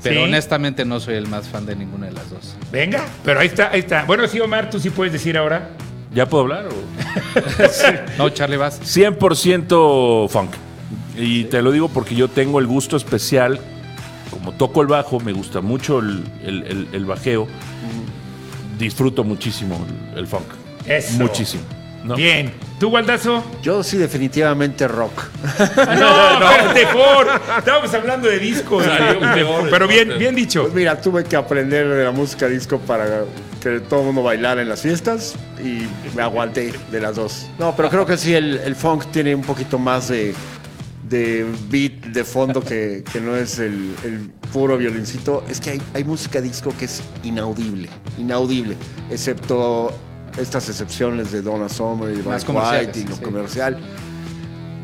Pero 0.01 0.21
Sí. 0.21 0.23
honestamente 0.25 0.85
no 0.85 0.99
soy 0.99 1.15
el 1.15 1.27
más 1.27 1.47
fan 1.47 1.65
de 1.67 1.75
ninguna 1.75 2.07
de 2.07 2.13
las 2.13 2.29
dos. 2.31 2.55
Venga, 2.71 3.03
pero 3.23 3.39
ahí 3.39 3.47
está, 3.47 3.69
ahí 3.71 3.79
está. 3.81 4.05
Bueno, 4.05 4.27
sí, 4.27 4.39
Omar, 4.39 4.69
tú 4.71 4.79
sí 4.79 4.89
puedes 4.89 5.13
decir 5.13 5.37
ahora. 5.37 5.69
¿Ya 6.13 6.25
puedo 6.27 6.43
hablar? 6.43 6.65
o? 6.67 8.17
No, 8.17 8.29
Charlie, 8.29 8.57
vas. 8.57 8.79
100% 8.81 10.29
funk. 10.29 10.51
Y 11.17 11.45
te 11.45 11.61
lo 11.61 11.71
digo 11.71 11.89
porque 11.89 12.15
yo 12.15 12.27
tengo 12.29 12.59
el 12.59 12.67
gusto 12.67 12.95
especial, 12.97 13.59
como 14.31 14.53
toco 14.53 14.81
el 14.81 14.87
bajo, 14.87 15.19
me 15.19 15.33
gusta 15.33 15.61
mucho 15.61 15.99
el, 15.99 16.23
el- 16.43 16.63
el- 16.63 16.87
el 16.93 17.05
bajeo, 17.05 17.47
disfruto 18.77 19.23
muchísimo 19.23 19.85
el, 20.13 20.19
el 20.19 20.27
funk. 20.27 20.45
Eso. 20.85 21.13
Muchísimo. 21.17 21.63
¿no? 22.03 22.15
Bien. 22.15 22.53
¿Tú, 22.79 22.89
Waldazo? 22.89 23.43
Yo 23.63 23.83
sí, 23.83 23.97
definitivamente 23.97 24.87
rock. 24.87 25.23
No, 25.75 25.85
no, 26.39 26.51
espérate, 26.51 26.87
Ford. 26.87 27.27
Estábamos 27.57 27.93
hablando 27.93 28.27
de 28.29 28.39
disco. 28.39 28.81
Salió 28.81 29.15
y- 29.17 29.33
peor, 29.33 29.67
pero 29.69 29.87
bien, 29.87 30.13
bien 30.17 30.35
dicho. 30.35 30.61
Pues 30.63 30.73
mira, 30.75 31.01
tuve 31.01 31.23
que 31.23 31.35
aprender 31.35 31.87
de 31.89 32.03
la 32.05 32.11
música 32.11 32.47
disco 32.47 32.79
para 32.79 33.23
que 33.61 33.79
todo 33.81 34.01
el 34.01 34.05
mundo 34.07 34.23
bailara 34.23 34.61
en 34.61 34.69
las 34.69 34.81
fiestas 34.81 35.35
y 35.61 35.87
me 36.15 36.21
aguanté 36.21 36.71
de 36.91 37.01
las 37.01 37.15
dos. 37.15 37.47
No, 37.57 37.75
pero 37.75 37.89
creo 37.89 38.05
que 38.05 38.15
sí, 38.15 38.33
el, 38.35 38.59
el 38.63 38.75
funk 38.75 39.05
tiene 39.11 39.33
un 39.33 39.41
poquito 39.41 39.79
más 39.79 40.07
de, 40.09 40.35
de 41.09 41.45
beat 41.69 42.07
de 42.07 42.23
fondo 42.23 42.61
que, 42.61 43.03
que 43.11 43.19
no 43.19 43.35
es 43.35 43.59
el, 43.59 43.93
el 44.03 44.29
puro 44.51 44.77
violincito. 44.77 45.43
Es 45.49 45.59
que 45.59 45.71
hay, 45.71 45.81
hay 45.93 46.03
música 46.03 46.41
disco 46.41 46.73
que 46.77 46.85
es 46.85 47.01
inaudible, 47.23 47.89
inaudible, 48.17 48.75
excepto 49.09 49.93
estas 50.39 50.69
excepciones 50.69 51.31
de 51.31 51.41
Donna 51.41 51.69
Summer 51.69 52.15
y 52.15 52.21
comerciales, 52.21 52.87
White 52.87 52.99
y 52.99 53.03
lo 53.05 53.15
sí. 53.15 53.21
comercial. 53.21 53.77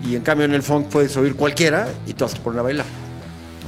Y 0.05 0.15
en 0.15 0.21
cambio 0.21 0.45
en 0.45 0.53
el 0.53 0.63
funk 0.63 0.87
puedes 0.87 1.15
oír 1.15 1.35
cualquiera 1.35 1.87
y 2.05 2.13
te 2.13 2.23
vas 2.23 2.35
a 2.35 2.37
poner 2.39 2.59
a 2.59 2.63
bailar. 2.63 2.85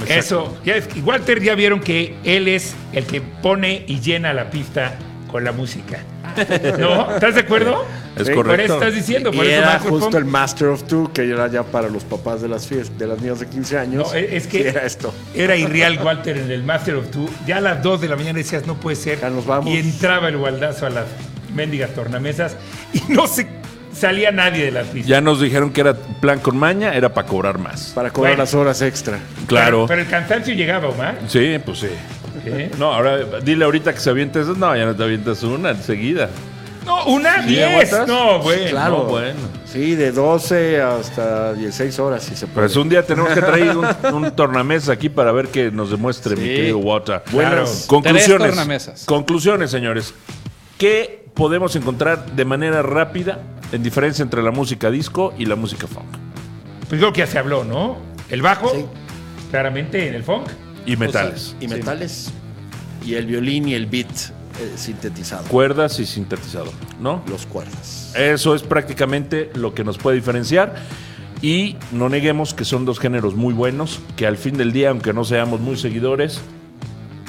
Eso. 0.09 0.57
Y 0.65 0.99
Walter 1.01 1.41
ya 1.41 1.55
vieron 1.55 1.79
que 1.79 2.17
él 2.23 2.47
es 2.47 2.75
el 2.91 3.05
que 3.05 3.21
pone 3.21 3.85
y 3.87 4.01
llena 4.01 4.33
la 4.33 4.49
pista 4.49 4.95
con 5.31 5.43
la 5.43 5.53
música. 5.53 5.99
¿No? 6.79 7.13
¿Estás 7.13 7.35
de 7.35 7.41
acuerdo? 7.41 7.85
Es 8.15 8.27
Sí, 8.27 8.33
Por 8.33 8.45
correcto. 8.45 8.63
eso 8.65 8.73
estás 8.75 8.93
diciendo, 8.95 9.31
por 9.31 9.43
y 9.45 9.49
eso 9.49 9.57
era 9.61 9.79
justo 9.79 10.17
el 10.17 10.25
Master 10.25 10.67
of 10.69 10.83
Two, 10.83 11.11
que 11.13 11.29
era 11.29 11.47
ya 11.47 11.63
para 11.63 11.89
los 11.89 12.03
papás 12.05 12.41
de 12.41 12.47
las 12.47 12.65
fiestas, 12.65 12.97
de 12.97 13.07
las 13.07 13.19
niñas 13.21 13.39
de 13.41 13.47
15 13.47 13.77
años. 13.77 14.07
No, 14.11 14.13
es 14.17 14.47
que- 14.47 14.69
era 14.69 14.85
esto. 14.85 15.13
Era 15.33 15.55
irreal 15.57 15.99
Walter 16.01 16.37
en 16.37 16.49
el 16.49 16.63
Master 16.63 16.95
of 16.95 17.09
Two. 17.11 17.29
Ya 17.45 17.57
a 17.57 17.61
las 17.61 17.83
2 17.83 17.99
de 18.01 18.07
la 18.07 18.15
mañana 18.15 18.37
decías, 18.37 18.65
no 18.65 18.75
puede 18.79 18.95
ser. 18.95 19.19
Ya 19.19 19.29
nos 19.29 19.45
vamos. 19.45 19.73
Y 19.73 19.77
entraba 19.77 20.29
el 20.29 20.37
gualdazo 20.37 20.85
a 20.85 20.89
las 20.89 21.05
mendigas 21.53 21.91
tornamesas 21.93 22.55
y 22.93 23.01
no 23.11 23.27
se 23.27 23.47
salía 23.93 24.31
nadie 24.31 24.65
de 24.65 24.71
las 24.71 24.87
pistas. 24.87 25.07
Ya 25.09 25.19
nos 25.21 25.41
dijeron 25.41 25.71
que 25.71 25.81
era 25.81 25.93
plan 25.93 26.39
con 26.39 26.57
maña, 26.57 26.93
era 26.93 27.13
para 27.13 27.27
cobrar 27.27 27.57
más. 27.59 27.91
Para 27.95 28.11
cobrar 28.11 28.31
Bueno. 28.33 28.43
las 28.43 28.53
horas 28.53 28.81
extra. 28.81 29.19
Claro. 29.47 29.85
Pero, 29.85 29.87
pero 29.87 30.01
el 30.01 30.07
cansancio 30.07 30.53
llegaba, 30.53 30.87
Omar. 30.89 31.17
Sí, 31.27 31.57
pues 31.65 31.79
sí. 31.79 31.87
¿Eh? 32.45 32.71
No, 32.77 32.93
ahora 32.93 33.39
dile 33.41 33.65
ahorita 33.65 33.93
que 33.93 33.99
se 33.99 34.09
avientes. 34.09 34.47
No, 34.47 34.75
ya 34.75 34.85
no 34.85 34.95
te 34.95 35.03
avientas 35.03 35.41
una 35.43 35.71
enseguida. 35.71 36.29
No, 36.85 37.05
una 37.05 37.41
¿Sí 37.43 37.49
10. 37.55 37.67
aguantas? 37.69 38.07
No, 38.07 38.39
bueno. 38.39 38.69
Claro. 38.69 38.97
No, 38.97 39.03
bueno. 39.05 39.39
Sí, 39.65 39.95
de 39.95 40.11
12 40.11 40.81
hasta 40.81 41.53
16 41.53 41.99
horas, 41.99 42.23
si 42.23 42.35
se 42.35 42.47
puede. 42.47 42.67
Pues 42.67 42.75
un 42.77 42.87
día 42.89 43.03
tenemos 43.05 43.31
que 43.33 43.41
traer 43.41 43.75
un, 43.75 43.85
un 44.13 44.35
tornamesa 44.35 44.93
aquí 44.93 45.09
para 45.09 45.31
ver 45.31 45.47
que 45.49 45.71
nos 45.71 45.89
demuestre, 45.91 46.35
mi 46.35 46.43
Sí. 46.43 46.47
querido 46.55 46.77
Wata. 46.77 47.23
Claro. 47.23 47.63
Tres 47.65 47.85
Conclusiones. 47.87 48.47
tornamesas. 48.49 49.05
Conclusiones, 49.05 49.71
señores. 49.71 50.13
¿Qué 50.77 51.25
podemos 51.33 51.75
encontrar 51.75 52.25
de 52.35 52.45
manera 52.45 52.81
rápida 52.81 53.39
en 53.71 53.81
diferencia 53.83 54.23
entre 54.23 54.41
la 54.43 54.51
música 54.51 54.91
disco 54.91 55.33
y 55.37 55.45
la 55.45 55.55
música 55.55 55.87
funk? 55.87 56.05
Pues 56.87 56.99
creo 57.01 57.11
que 57.11 57.19
ya 57.19 57.27
se 57.27 57.39
habló, 57.39 57.63
¿no? 57.63 57.97
El 58.29 58.41
bajo, 58.41 58.69
Sí. 58.69 58.85
claramente 59.49 60.07
en 60.07 60.13
el 60.15 60.23
funk. 60.23 60.47
Y 60.85 60.95
metales. 60.97 61.55
Y 61.59 61.67
metales. 61.67 62.31
Y 63.05 63.15
el 63.15 63.25
violín 63.25 63.67
y 63.67 63.73
el 63.73 63.87
beat 63.87 64.07
eh, 64.59 64.73
sintetizado. 64.77 65.43
Cuerdas 65.47 65.99
y 65.99 66.05
sintetizador, 66.05 66.71
¿no? 66.99 67.23
Los 67.29 67.45
cuerdas. 67.45 68.13
Eso 68.15 68.55
es 68.55 68.61
prácticamente 68.63 69.49
lo 69.55 69.73
que 69.73 69.83
nos 69.83 69.97
puede 69.97 70.15
diferenciar. 70.17 70.75
Y 71.41 71.75
no 71.91 72.09
neguemos 72.09 72.53
que 72.53 72.65
son 72.65 72.85
dos 72.85 72.99
géneros 72.99 73.35
muy 73.35 73.53
buenos, 73.53 73.99
que 74.15 74.25
al 74.25 74.37
fin 74.37 74.57
del 74.57 74.71
día, 74.71 74.89
aunque 74.89 75.13
no 75.13 75.25
seamos 75.25 75.59
muy 75.59 75.75
seguidores, 75.77 76.39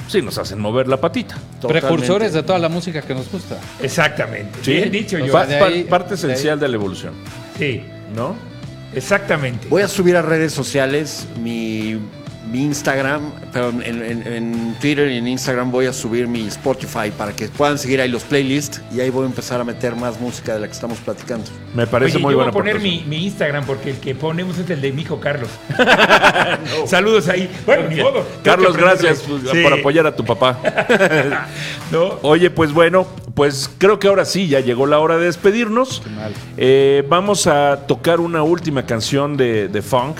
sí 0.07 0.21
nos 0.21 0.37
hacen 0.37 0.59
mover 0.59 0.87
la 0.87 0.97
patita. 1.01 1.35
Totalmente. 1.61 1.87
Precursores 1.87 2.33
de 2.33 2.41
toda 2.41 2.57
la 2.57 2.69
música 2.69 3.01
que 3.01 3.13
nos 3.13 3.29
gusta. 3.31 3.59
Exactamente. 3.81 4.59
Sí, 4.63 4.71
Bien 4.73 4.91
dicho 4.91 5.19
yo. 5.19 5.31
Pa- 5.31 5.45
de 5.45 5.57
ahí- 5.59 5.83
parte 5.83 6.09
de 6.11 6.15
esencial 6.15 6.59
de 6.59 6.67
la 6.69 6.75
evolución, 6.75 7.13
Sí, 7.59 7.83
¿no? 8.15 8.35
exactamente. 8.95 9.67
Voy 9.67 9.81
a 9.81 9.87
subir 9.87 10.15
a 10.15 10.21
redes 10.21 10.53
sociales 10.53 11.27
mi, 11.43 11.99
mi 12.51 12.63
Instagram, 12.63 13.31
pero 13.51 13.69
en, 13.69 13.81
en- 14.03 14.27
en 14.27 14.75
Twitter 14.79 15.11
y 15.11 15.17
en 15.17 15.27
Instagram 15.27 15.71
voy 15.71 15.85
a 15.85 15.93
subir 15.93 16.27
mi 16.27 16.47
Spotify 16.47 17.11
para 17.17 17.33
que 17.33 17.47
puedan 17.49 17.77
seguir 17.77 18.01
ahí 18.01 18.09
los 18.09 18.23
playlists 18.23 18.81
y 18.95 18.99
ahí 19.01 19.09
voy 19.09 19.23
a 19.23 19.27
empezar 19.27 19.59
a 19.61 19.63
meter 19.63 19.95
más 19.95 20.19
música 20.19 20.53
de 20.53 20.59
la 20.61 20.67
que 20.67 20.73
estamos 20.73 20.97
platicando. 20.99 21.45
Me 21.75 21.85
parece 21.87 22.15
Oye, 22.17 22.23
muy 22.23 22.31
yo 22.33 22.37
voy 22.37 22.45
buena 22.45 22.49
a 22.51 22.53
poner 22.53 22.79
mi, 22.79 23.25
Instagram 23.25 23.65
porque 23.65 23.91
el 23.91 23.97
que 23.97 24.15
ponemos 24.15 24.57
es 24.57 24.69
el 24.69 24.81
de 24.81 24.91
mi 24.91 25.01
hijo 25.03 25.19
Carlos. 25.19 25.49
Saludos 26.85 27.27
ahí. 27.29 27.49
Bueno, 27.65 27.89
ni 27.89 28.01
modo. 28.01 28.25
Carlos, 28.43 28.75
gracias 28.77 29.19
Sí. 29.51 29.61
por 29.63 29.73
apoyar 29.73 30.07
a 30.07 30.15
tu 30.15 30.23
papá. 30.25 30.57
¿No? 31.91 32.19
Oye, 32.21 32.49
pues 32.49 32.71
bueno, 32.73 33.07
pues 33.33 33.69
creo 33.77 33.99
que 33.99 34.07
ahora 34.07 34.25
sí 34.25 34.47
ya 34.47 34.59
llegó 34.59 34.85
la 34.87 34.99
hora 34.99 35.17
de 35.17 35.25
despedirnos. 35.25 36.01
Eh, 36.57 37.03
vamos 37.09 37.47
a 37.47 37.85
tocar 37.87 38.19
una 38.19 38.43
última 38.43 38.85
canción 38.85 39.37
de, 39.37 39.67
de 39.67 39.81
funk. 39.81 40.17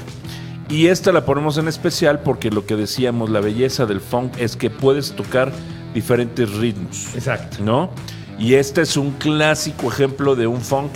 Y 0.69 0.87
esta 0.87 1.11
la 1.11 1.23
ponemos 1.25 1.57
en 1.57 1.67
especial 1.67 2.19
porque 2.19 2.49
lo 2.49 2.65
que 2.65 2.75
decíamos, 2.75 3.29
la 3.29 3.39
belleza 3.39 3.85
del 3.85 4.01
funk 4.01 4.33
es 4.37 4.55
que 4.57 4.69
puedes 4.69 5.13
tocar 5.13 5.51
diferentes 5.93 6.51
ritmos. 6.55 7.15
Exacto. 7.15 7.57
¿No? 7.63 7.89
Y 8.37 8.55
este 8.55 8.81
es 8.81 8.97
un 8.97 9.11
clásico 9.13 9.87
ejemplo 9.91 10.35
de 10.35 10.45
un 10.47 10.61
funk 10.61 10.91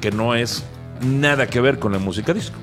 que 0.00 0.10
no 0.12 0.34
es 0.34 0.64
nada 1.04 1.46
que 1.48 1.60
ver 1.60 1.78
con 1.78 1.92
la 1.92 1.98
música 1.98 2.32
disco. 2.32 2.56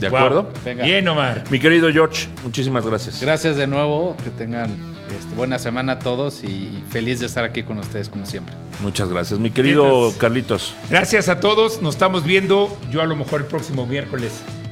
¿De 0.00 0.08
Wow. 0.08 0.16
acuerdo? 0.18 0.52
Venga. 0.64 0.84
Bien, 0.84 1.06
Omar. 1.08 1.42
Mi 1.50 1.58
querido 1.58 1.90
George, 1.92 2.28
muchísimas 2.44 2.86
gracias. 2.86 3.20
Gracias 3.20 3.56
de 3.56 3.66
nuevo, 3.66 4.16
que 4.22 4.30
tengan 4.30 4.70
este, 5.10 5.34
buena 5.34 5.58
semana 5.58 5.94
a 5.94 5.98
todos 5.98 6.44
y 6.44 6.84
feliz 6.90 7.18
de 7.18 7.26
estar 7.26 7.42
aquí 7.44 7.64
con 7.64 7.78
ustedes 7.78 8.08
como 8.08 8.24
siempre. 8.24 8.54
Muchas 8.80 9.08
gracias. 9.08 9.40
Mi 9.40 9.50
querido 9.50 10.12
Carlitos. 10.18 10.74
Gracias 10.88 11.28
a 11.28 11.40
todos. 11.40 11.82
Nos 11.82 11.96
estamos 11.96 12.22
viendo. 12.22 12.74
Yo 12.92 13.02
a 13.02 13.06
lo 13.06 13.16
mejor 13.16 13.40
el 13.40 13.46
próximo 13.48 13.86
miércoles 13.86 14.30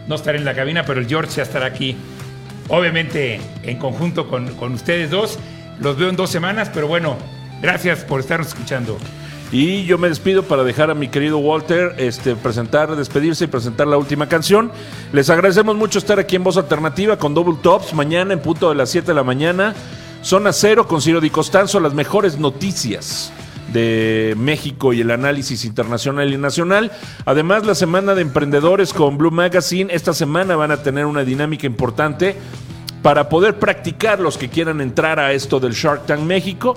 no 0.09 0.14
estaré 0.14 0.38
en 0.38 0.45
la 0.45 0.55
cabina, 0.55 0.85
pero 0.85 1.01
el 1.01 1.07
George 1.07 1.33
ya 1.37 1.42
estará 1.42 1.66
aquí. 1.66 1.97
Obviamente 2.69 3.40
en 3.62 3.79
conjunto 3.79 4.29
con, 4.29 4.55
con 4.57 4.75
ustedes 4.75 5.11
dos. 5.11 5.38
Los 5.81 5.97
veo 5.99 6.09
en 6.09 6.16
dos 6.16 6.31
semanas, 6.31 6.71
pero 6.73 6.88
bueno, 6.88 7.16
gracias 7.61 8.01
por 8.01 8.21
estarnos 8.21 8.49
escuchando. 8.49 8.97
Y 9.53 9.85
yo 9.85 9.97
me 9.97 10.09
despido 10.09 10.42
para 10.42 10.64
dejar 10.64 10.90
a 10.90 10.95
mi 10.95 11.09
querido 11.09 11.38
Walter 11.38 11.95
este, 11.99 12.35
presentar, 12.35 12.97
despedirse 12.97 13.45
y 13.45 13.47
presentar 13.47 13.87
la 13.87 13.97
última 13.97 14.29
canción. 14.29 14.73
Les 15.12 15.31
agradecemos 15.31 15.77
mucho 15.77 15.99
estar 15.99 16.19
aquí 16.19 16.37
en 16.37 16.42
Voz 16.42 16.57
Alternativa 16.57 17.16
con 17.16 17.33
Double 17.35 17.59
Tops 17.62 17.95
mañana 17.95 18.33
en 18.33 18.40
punto 18.40 18.69
de 18.69 18.75
las 18.75 18.90
7 18.90 19.07
de 19.07 19.14
la 19.14 19.23
mañana. 19.23 19.75
Zona 20.23 20.53
Cero 20.53 20.88
con 20.88 21.01
Ciro 21.01 21.21
Di 21.21 21.31
Costanzo, 21.31 21.79
las 21.79 21.95
mejores 21.95 22.38
noticias 22.38 23.33
de 23.73 24.35
México 24.39 24.93
y 24.93 25.01
el 25.01 25.11
análisis 25.11 25.65
internacional 25.65 26.33
y 26.33 26.39
nacional. 26.39 26.93
Además, 27.25 27.67
la 27.67 27.75
semana 27.75 28.15
de 28.15 28.23
emprendedores 28.23 28.93
con 28.93 29.19
Blue 29.19 29.31
Magazine. 29.31 29.93
Esta 29.93 30.13
semana 30.15 30.57
van 30.57 30.71
a 30.71 30.83
tener 30.83 31.07
una 31.07 31.25
dinámica 31.25 31.67
importante 31.67 32.37
para 33.03 33.29
poder 33.29 33.59
practicar 33.59 34.21
los 34.21 34.37
que 34.39 34.49
quieran 34.49 34.81
entrar 34.81 35.21
a 35.21 35.33
esto 35.33 35.61
del 35.61 35.73
Shark 35.73 36.07
Tank 36.07 36.21
México. 36.21 36.77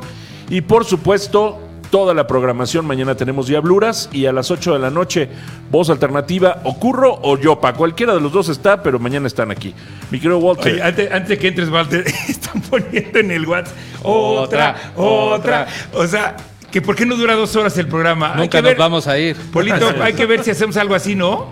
Y 0.49 0.62
por 0.62 0.86
supuesto, 0.86 1.60
toda 1.89 2.13
la 2.13 2.28
programación. 2.28 2.86
Mañana 2.86 3.15
tenemos 3.15 3.47
Diabluras 3.47 4.10
y 4.12 4.25
a 4.25 4.34
las 4.34 4.52
8 4.52 4.73
de 4.73 4.80
la 4.80 4.89
noche, 4.89 5.30
voz 5.71 5.89
alternativa, 5.89 6.62
o 6.63 6.80
Curro 6.80 7.19
o 7.21 7.38
Yopa. 7.38 7.73
Cualquiera 7.73 8.13
de 8.13 8.21
los 8.21 8.32
dos 8.32 8.49
está, 8.49 8.82
pero 8.84 8.99
mañana 8.99 9.28
están 9.28 9.52
aquí. 9.52 9.73
Mi 10.12 10.19
querido 10.19 10.39
Walter. 10.39 10.73
Oye, 10.73 10.84
antes, 10.84 11.12
antes 11.12 11.39
que 11.39 11.47
entres, 11.47 11.69
Walter, 11.69 12.06
están 12.28 12.62
poniendo 12.62 13.19
en 13.19 13.32
el 13.32 13.47
WhatsApp 13.47 13.75
otra, 14.04 14.75
Otra, 14.95 15.04
otra. 15.04 15.36
otra. 15.36 15.67
O 15.93 16.08
sea, 16.08 16.36
que 16.71 16.82
por 16.82 16.95
qué 16.95 17.05
no 17.05 17.15
dura 17.15 17.34
dos 17.36 17.55
horas 17.55 17.77
el 17.77 17.88
programa. 17.88 18.34
Hay 18.34 18.41
Nunca 18.41 18.58
que 18.58 18.62
nos 18.62 18.71
ver, 18.71 18.77
vamos 18.77 19.08
a 19.08 19.17
ir. 19.17 19.36
Polito, 19.51 19.93
hay 20.01 20.13
que 20.13 20.25
ver 20.25 20.43
si 20.43 20.51
hacemos 20.51 20.77
algo 20.77 20.95
así, 20.95 21.15
¿no? 21.15 21.49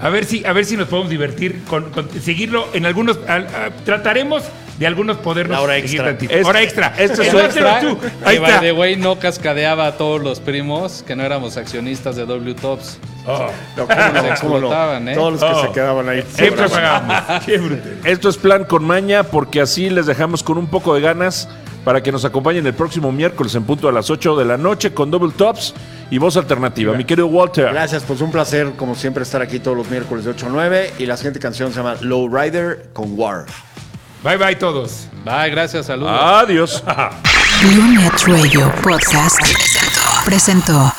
A 0.00 0.08
ver 0.08 0.24
si, 0.24 0.44
a 0.44 0.52
ver 0.52 0.64
si 0.64 0.76
nos 0.76 0.88
podemos 0.88 1.10
divertir 1.10 1.62
con, 1.68 1.90
con- 1.90 2.08
seguirlo 2.20 2.68
en 2.72 2.86
algunos. 2.86 3.18
al- 3.28 3.46
a- 3.46 3.70
trataremos 3.84 4.44
de 4.78 4.86
algunos 4.86 5.18
podernos 5.18 5.56
La 5.58 5.62
hora 5.62 5.74
seguir 5.74 5.90
extra. 5.90 6.04
tantito. 6.06 6.34
Es- 6.34 6.46
hora 6.46 6.62
extra. 6.62 6.94
esto 6.96 7.20
es 7.22 7.34
of 7.34 7.54
Two. 7.82 7.98
Ahí 8.24 8.36
que 8.36 8.40
by 8.40 8.50
está. 8.50 8.60
the 8.60 8.72
way 8.72 8.96
no 8.96 9.18
cascadeaba 9.18 9.86
a 9.88 9.92
todos 9.98 10.22
los 10.22 10.40
primos 10.40 11.04
que 11.06 11.14
no 11.16 11.22
éramos 11.22 11.56
accionistas 11.58 12.16
de 12.16 12.24
W 12.24 12.54
Tops. 12.54 12.98
Oh, 13.26 13.48
No, 13.76 13.86
¿cómo 13.86 14.00
no? 14.00 14.04
Se 14.06 14.10
¿Cómo 14.10 14.22
no? 14.22 14.28
explotaban, 14.32 15.08
¿eh? 15.08 15.14
Todos 15.14 15.32
los 15.34 15.40
que 15.44 15.50
Oh. 15.50 15.62
se 15.66 15.72
quedaban 15.72 16.08
ahí. 16.08 16.24
siempre 16.32 16.68
pagábamos. 16.68 17.44
Qué 17.44 17.58
bruto. 17.58 17.82
Esto 18.04 18.28
es 18.30 18.38
plan 18.38 18.64
con 18.64 18.84
maña 18.84 19.24
porque 19.24 19.60
así 19.60 19.90
les 19.90 20.06
dejamos 20.06 20.42
con 20.42 20.56
un 20.56 20.68
poco 20.68 20.94
de 20.94 21.02
ganas 21.02 21.48
para 21.84 22.02
que 22.02 22.12
nos 22.12 22.24
acompañen 22.24 22.66
el 22.66 22.74
próximo 22.74 23.10
miércoles 23.12 23.54
en 23.54 23.64
punto 23.64 23.88
a 23.88 23.92
las 23.92 24.10
8 24.10 24.36
de 24.36 24.44
la 24.44 24.56
noche 24.56 24.92
con 24.92 25.10
Double 25.10 25.32
Tops 25.36 25.74
y 26.10 26.18
voz 26.18 26.36
alternativa. 26.36 26.94
Mi 26.94 27.04
querido 27.04 27.26
Walter. 27.26 27.68
Gracias, 27.72 28.02
pues 28.02 28.20
un 28.20 28.30
placer 28.30 28.72
como 28.76 28.94
siempre 28.94 29.22
estar 29.22 29.42
aquí 29.42 29.58
todos 29.58 29.76
los 29.76 29.90
miércoles 29.90 30.24
de 30.24 30.32
8 30.32 30.46
a 30.46 30.48
9 30.50 30.92
y 30.98 31.06
la 31.06 31.16
siguiente 31.16 31.40
canción 31.40 31.70
se 31.70 31.78
llama 31.78 31.96
Low 32.00 32.28
Rider 32.28 32.90
con 32.92 33.18
War. 33.18 33.46
Bye 34.22 34.36
bye 34.36 34.56
todos. 34.56 35.08
Bye, 35.24 35.50
gracias, 35.50 35.86
saludos. 35.86 36.12
Adiós. 36.20 36.84
Blue 37.62 37.88
Net 37.88 38.12
Radio 38.26 38.72
Podcast 38.82 39.38
presentó 40.24 40.92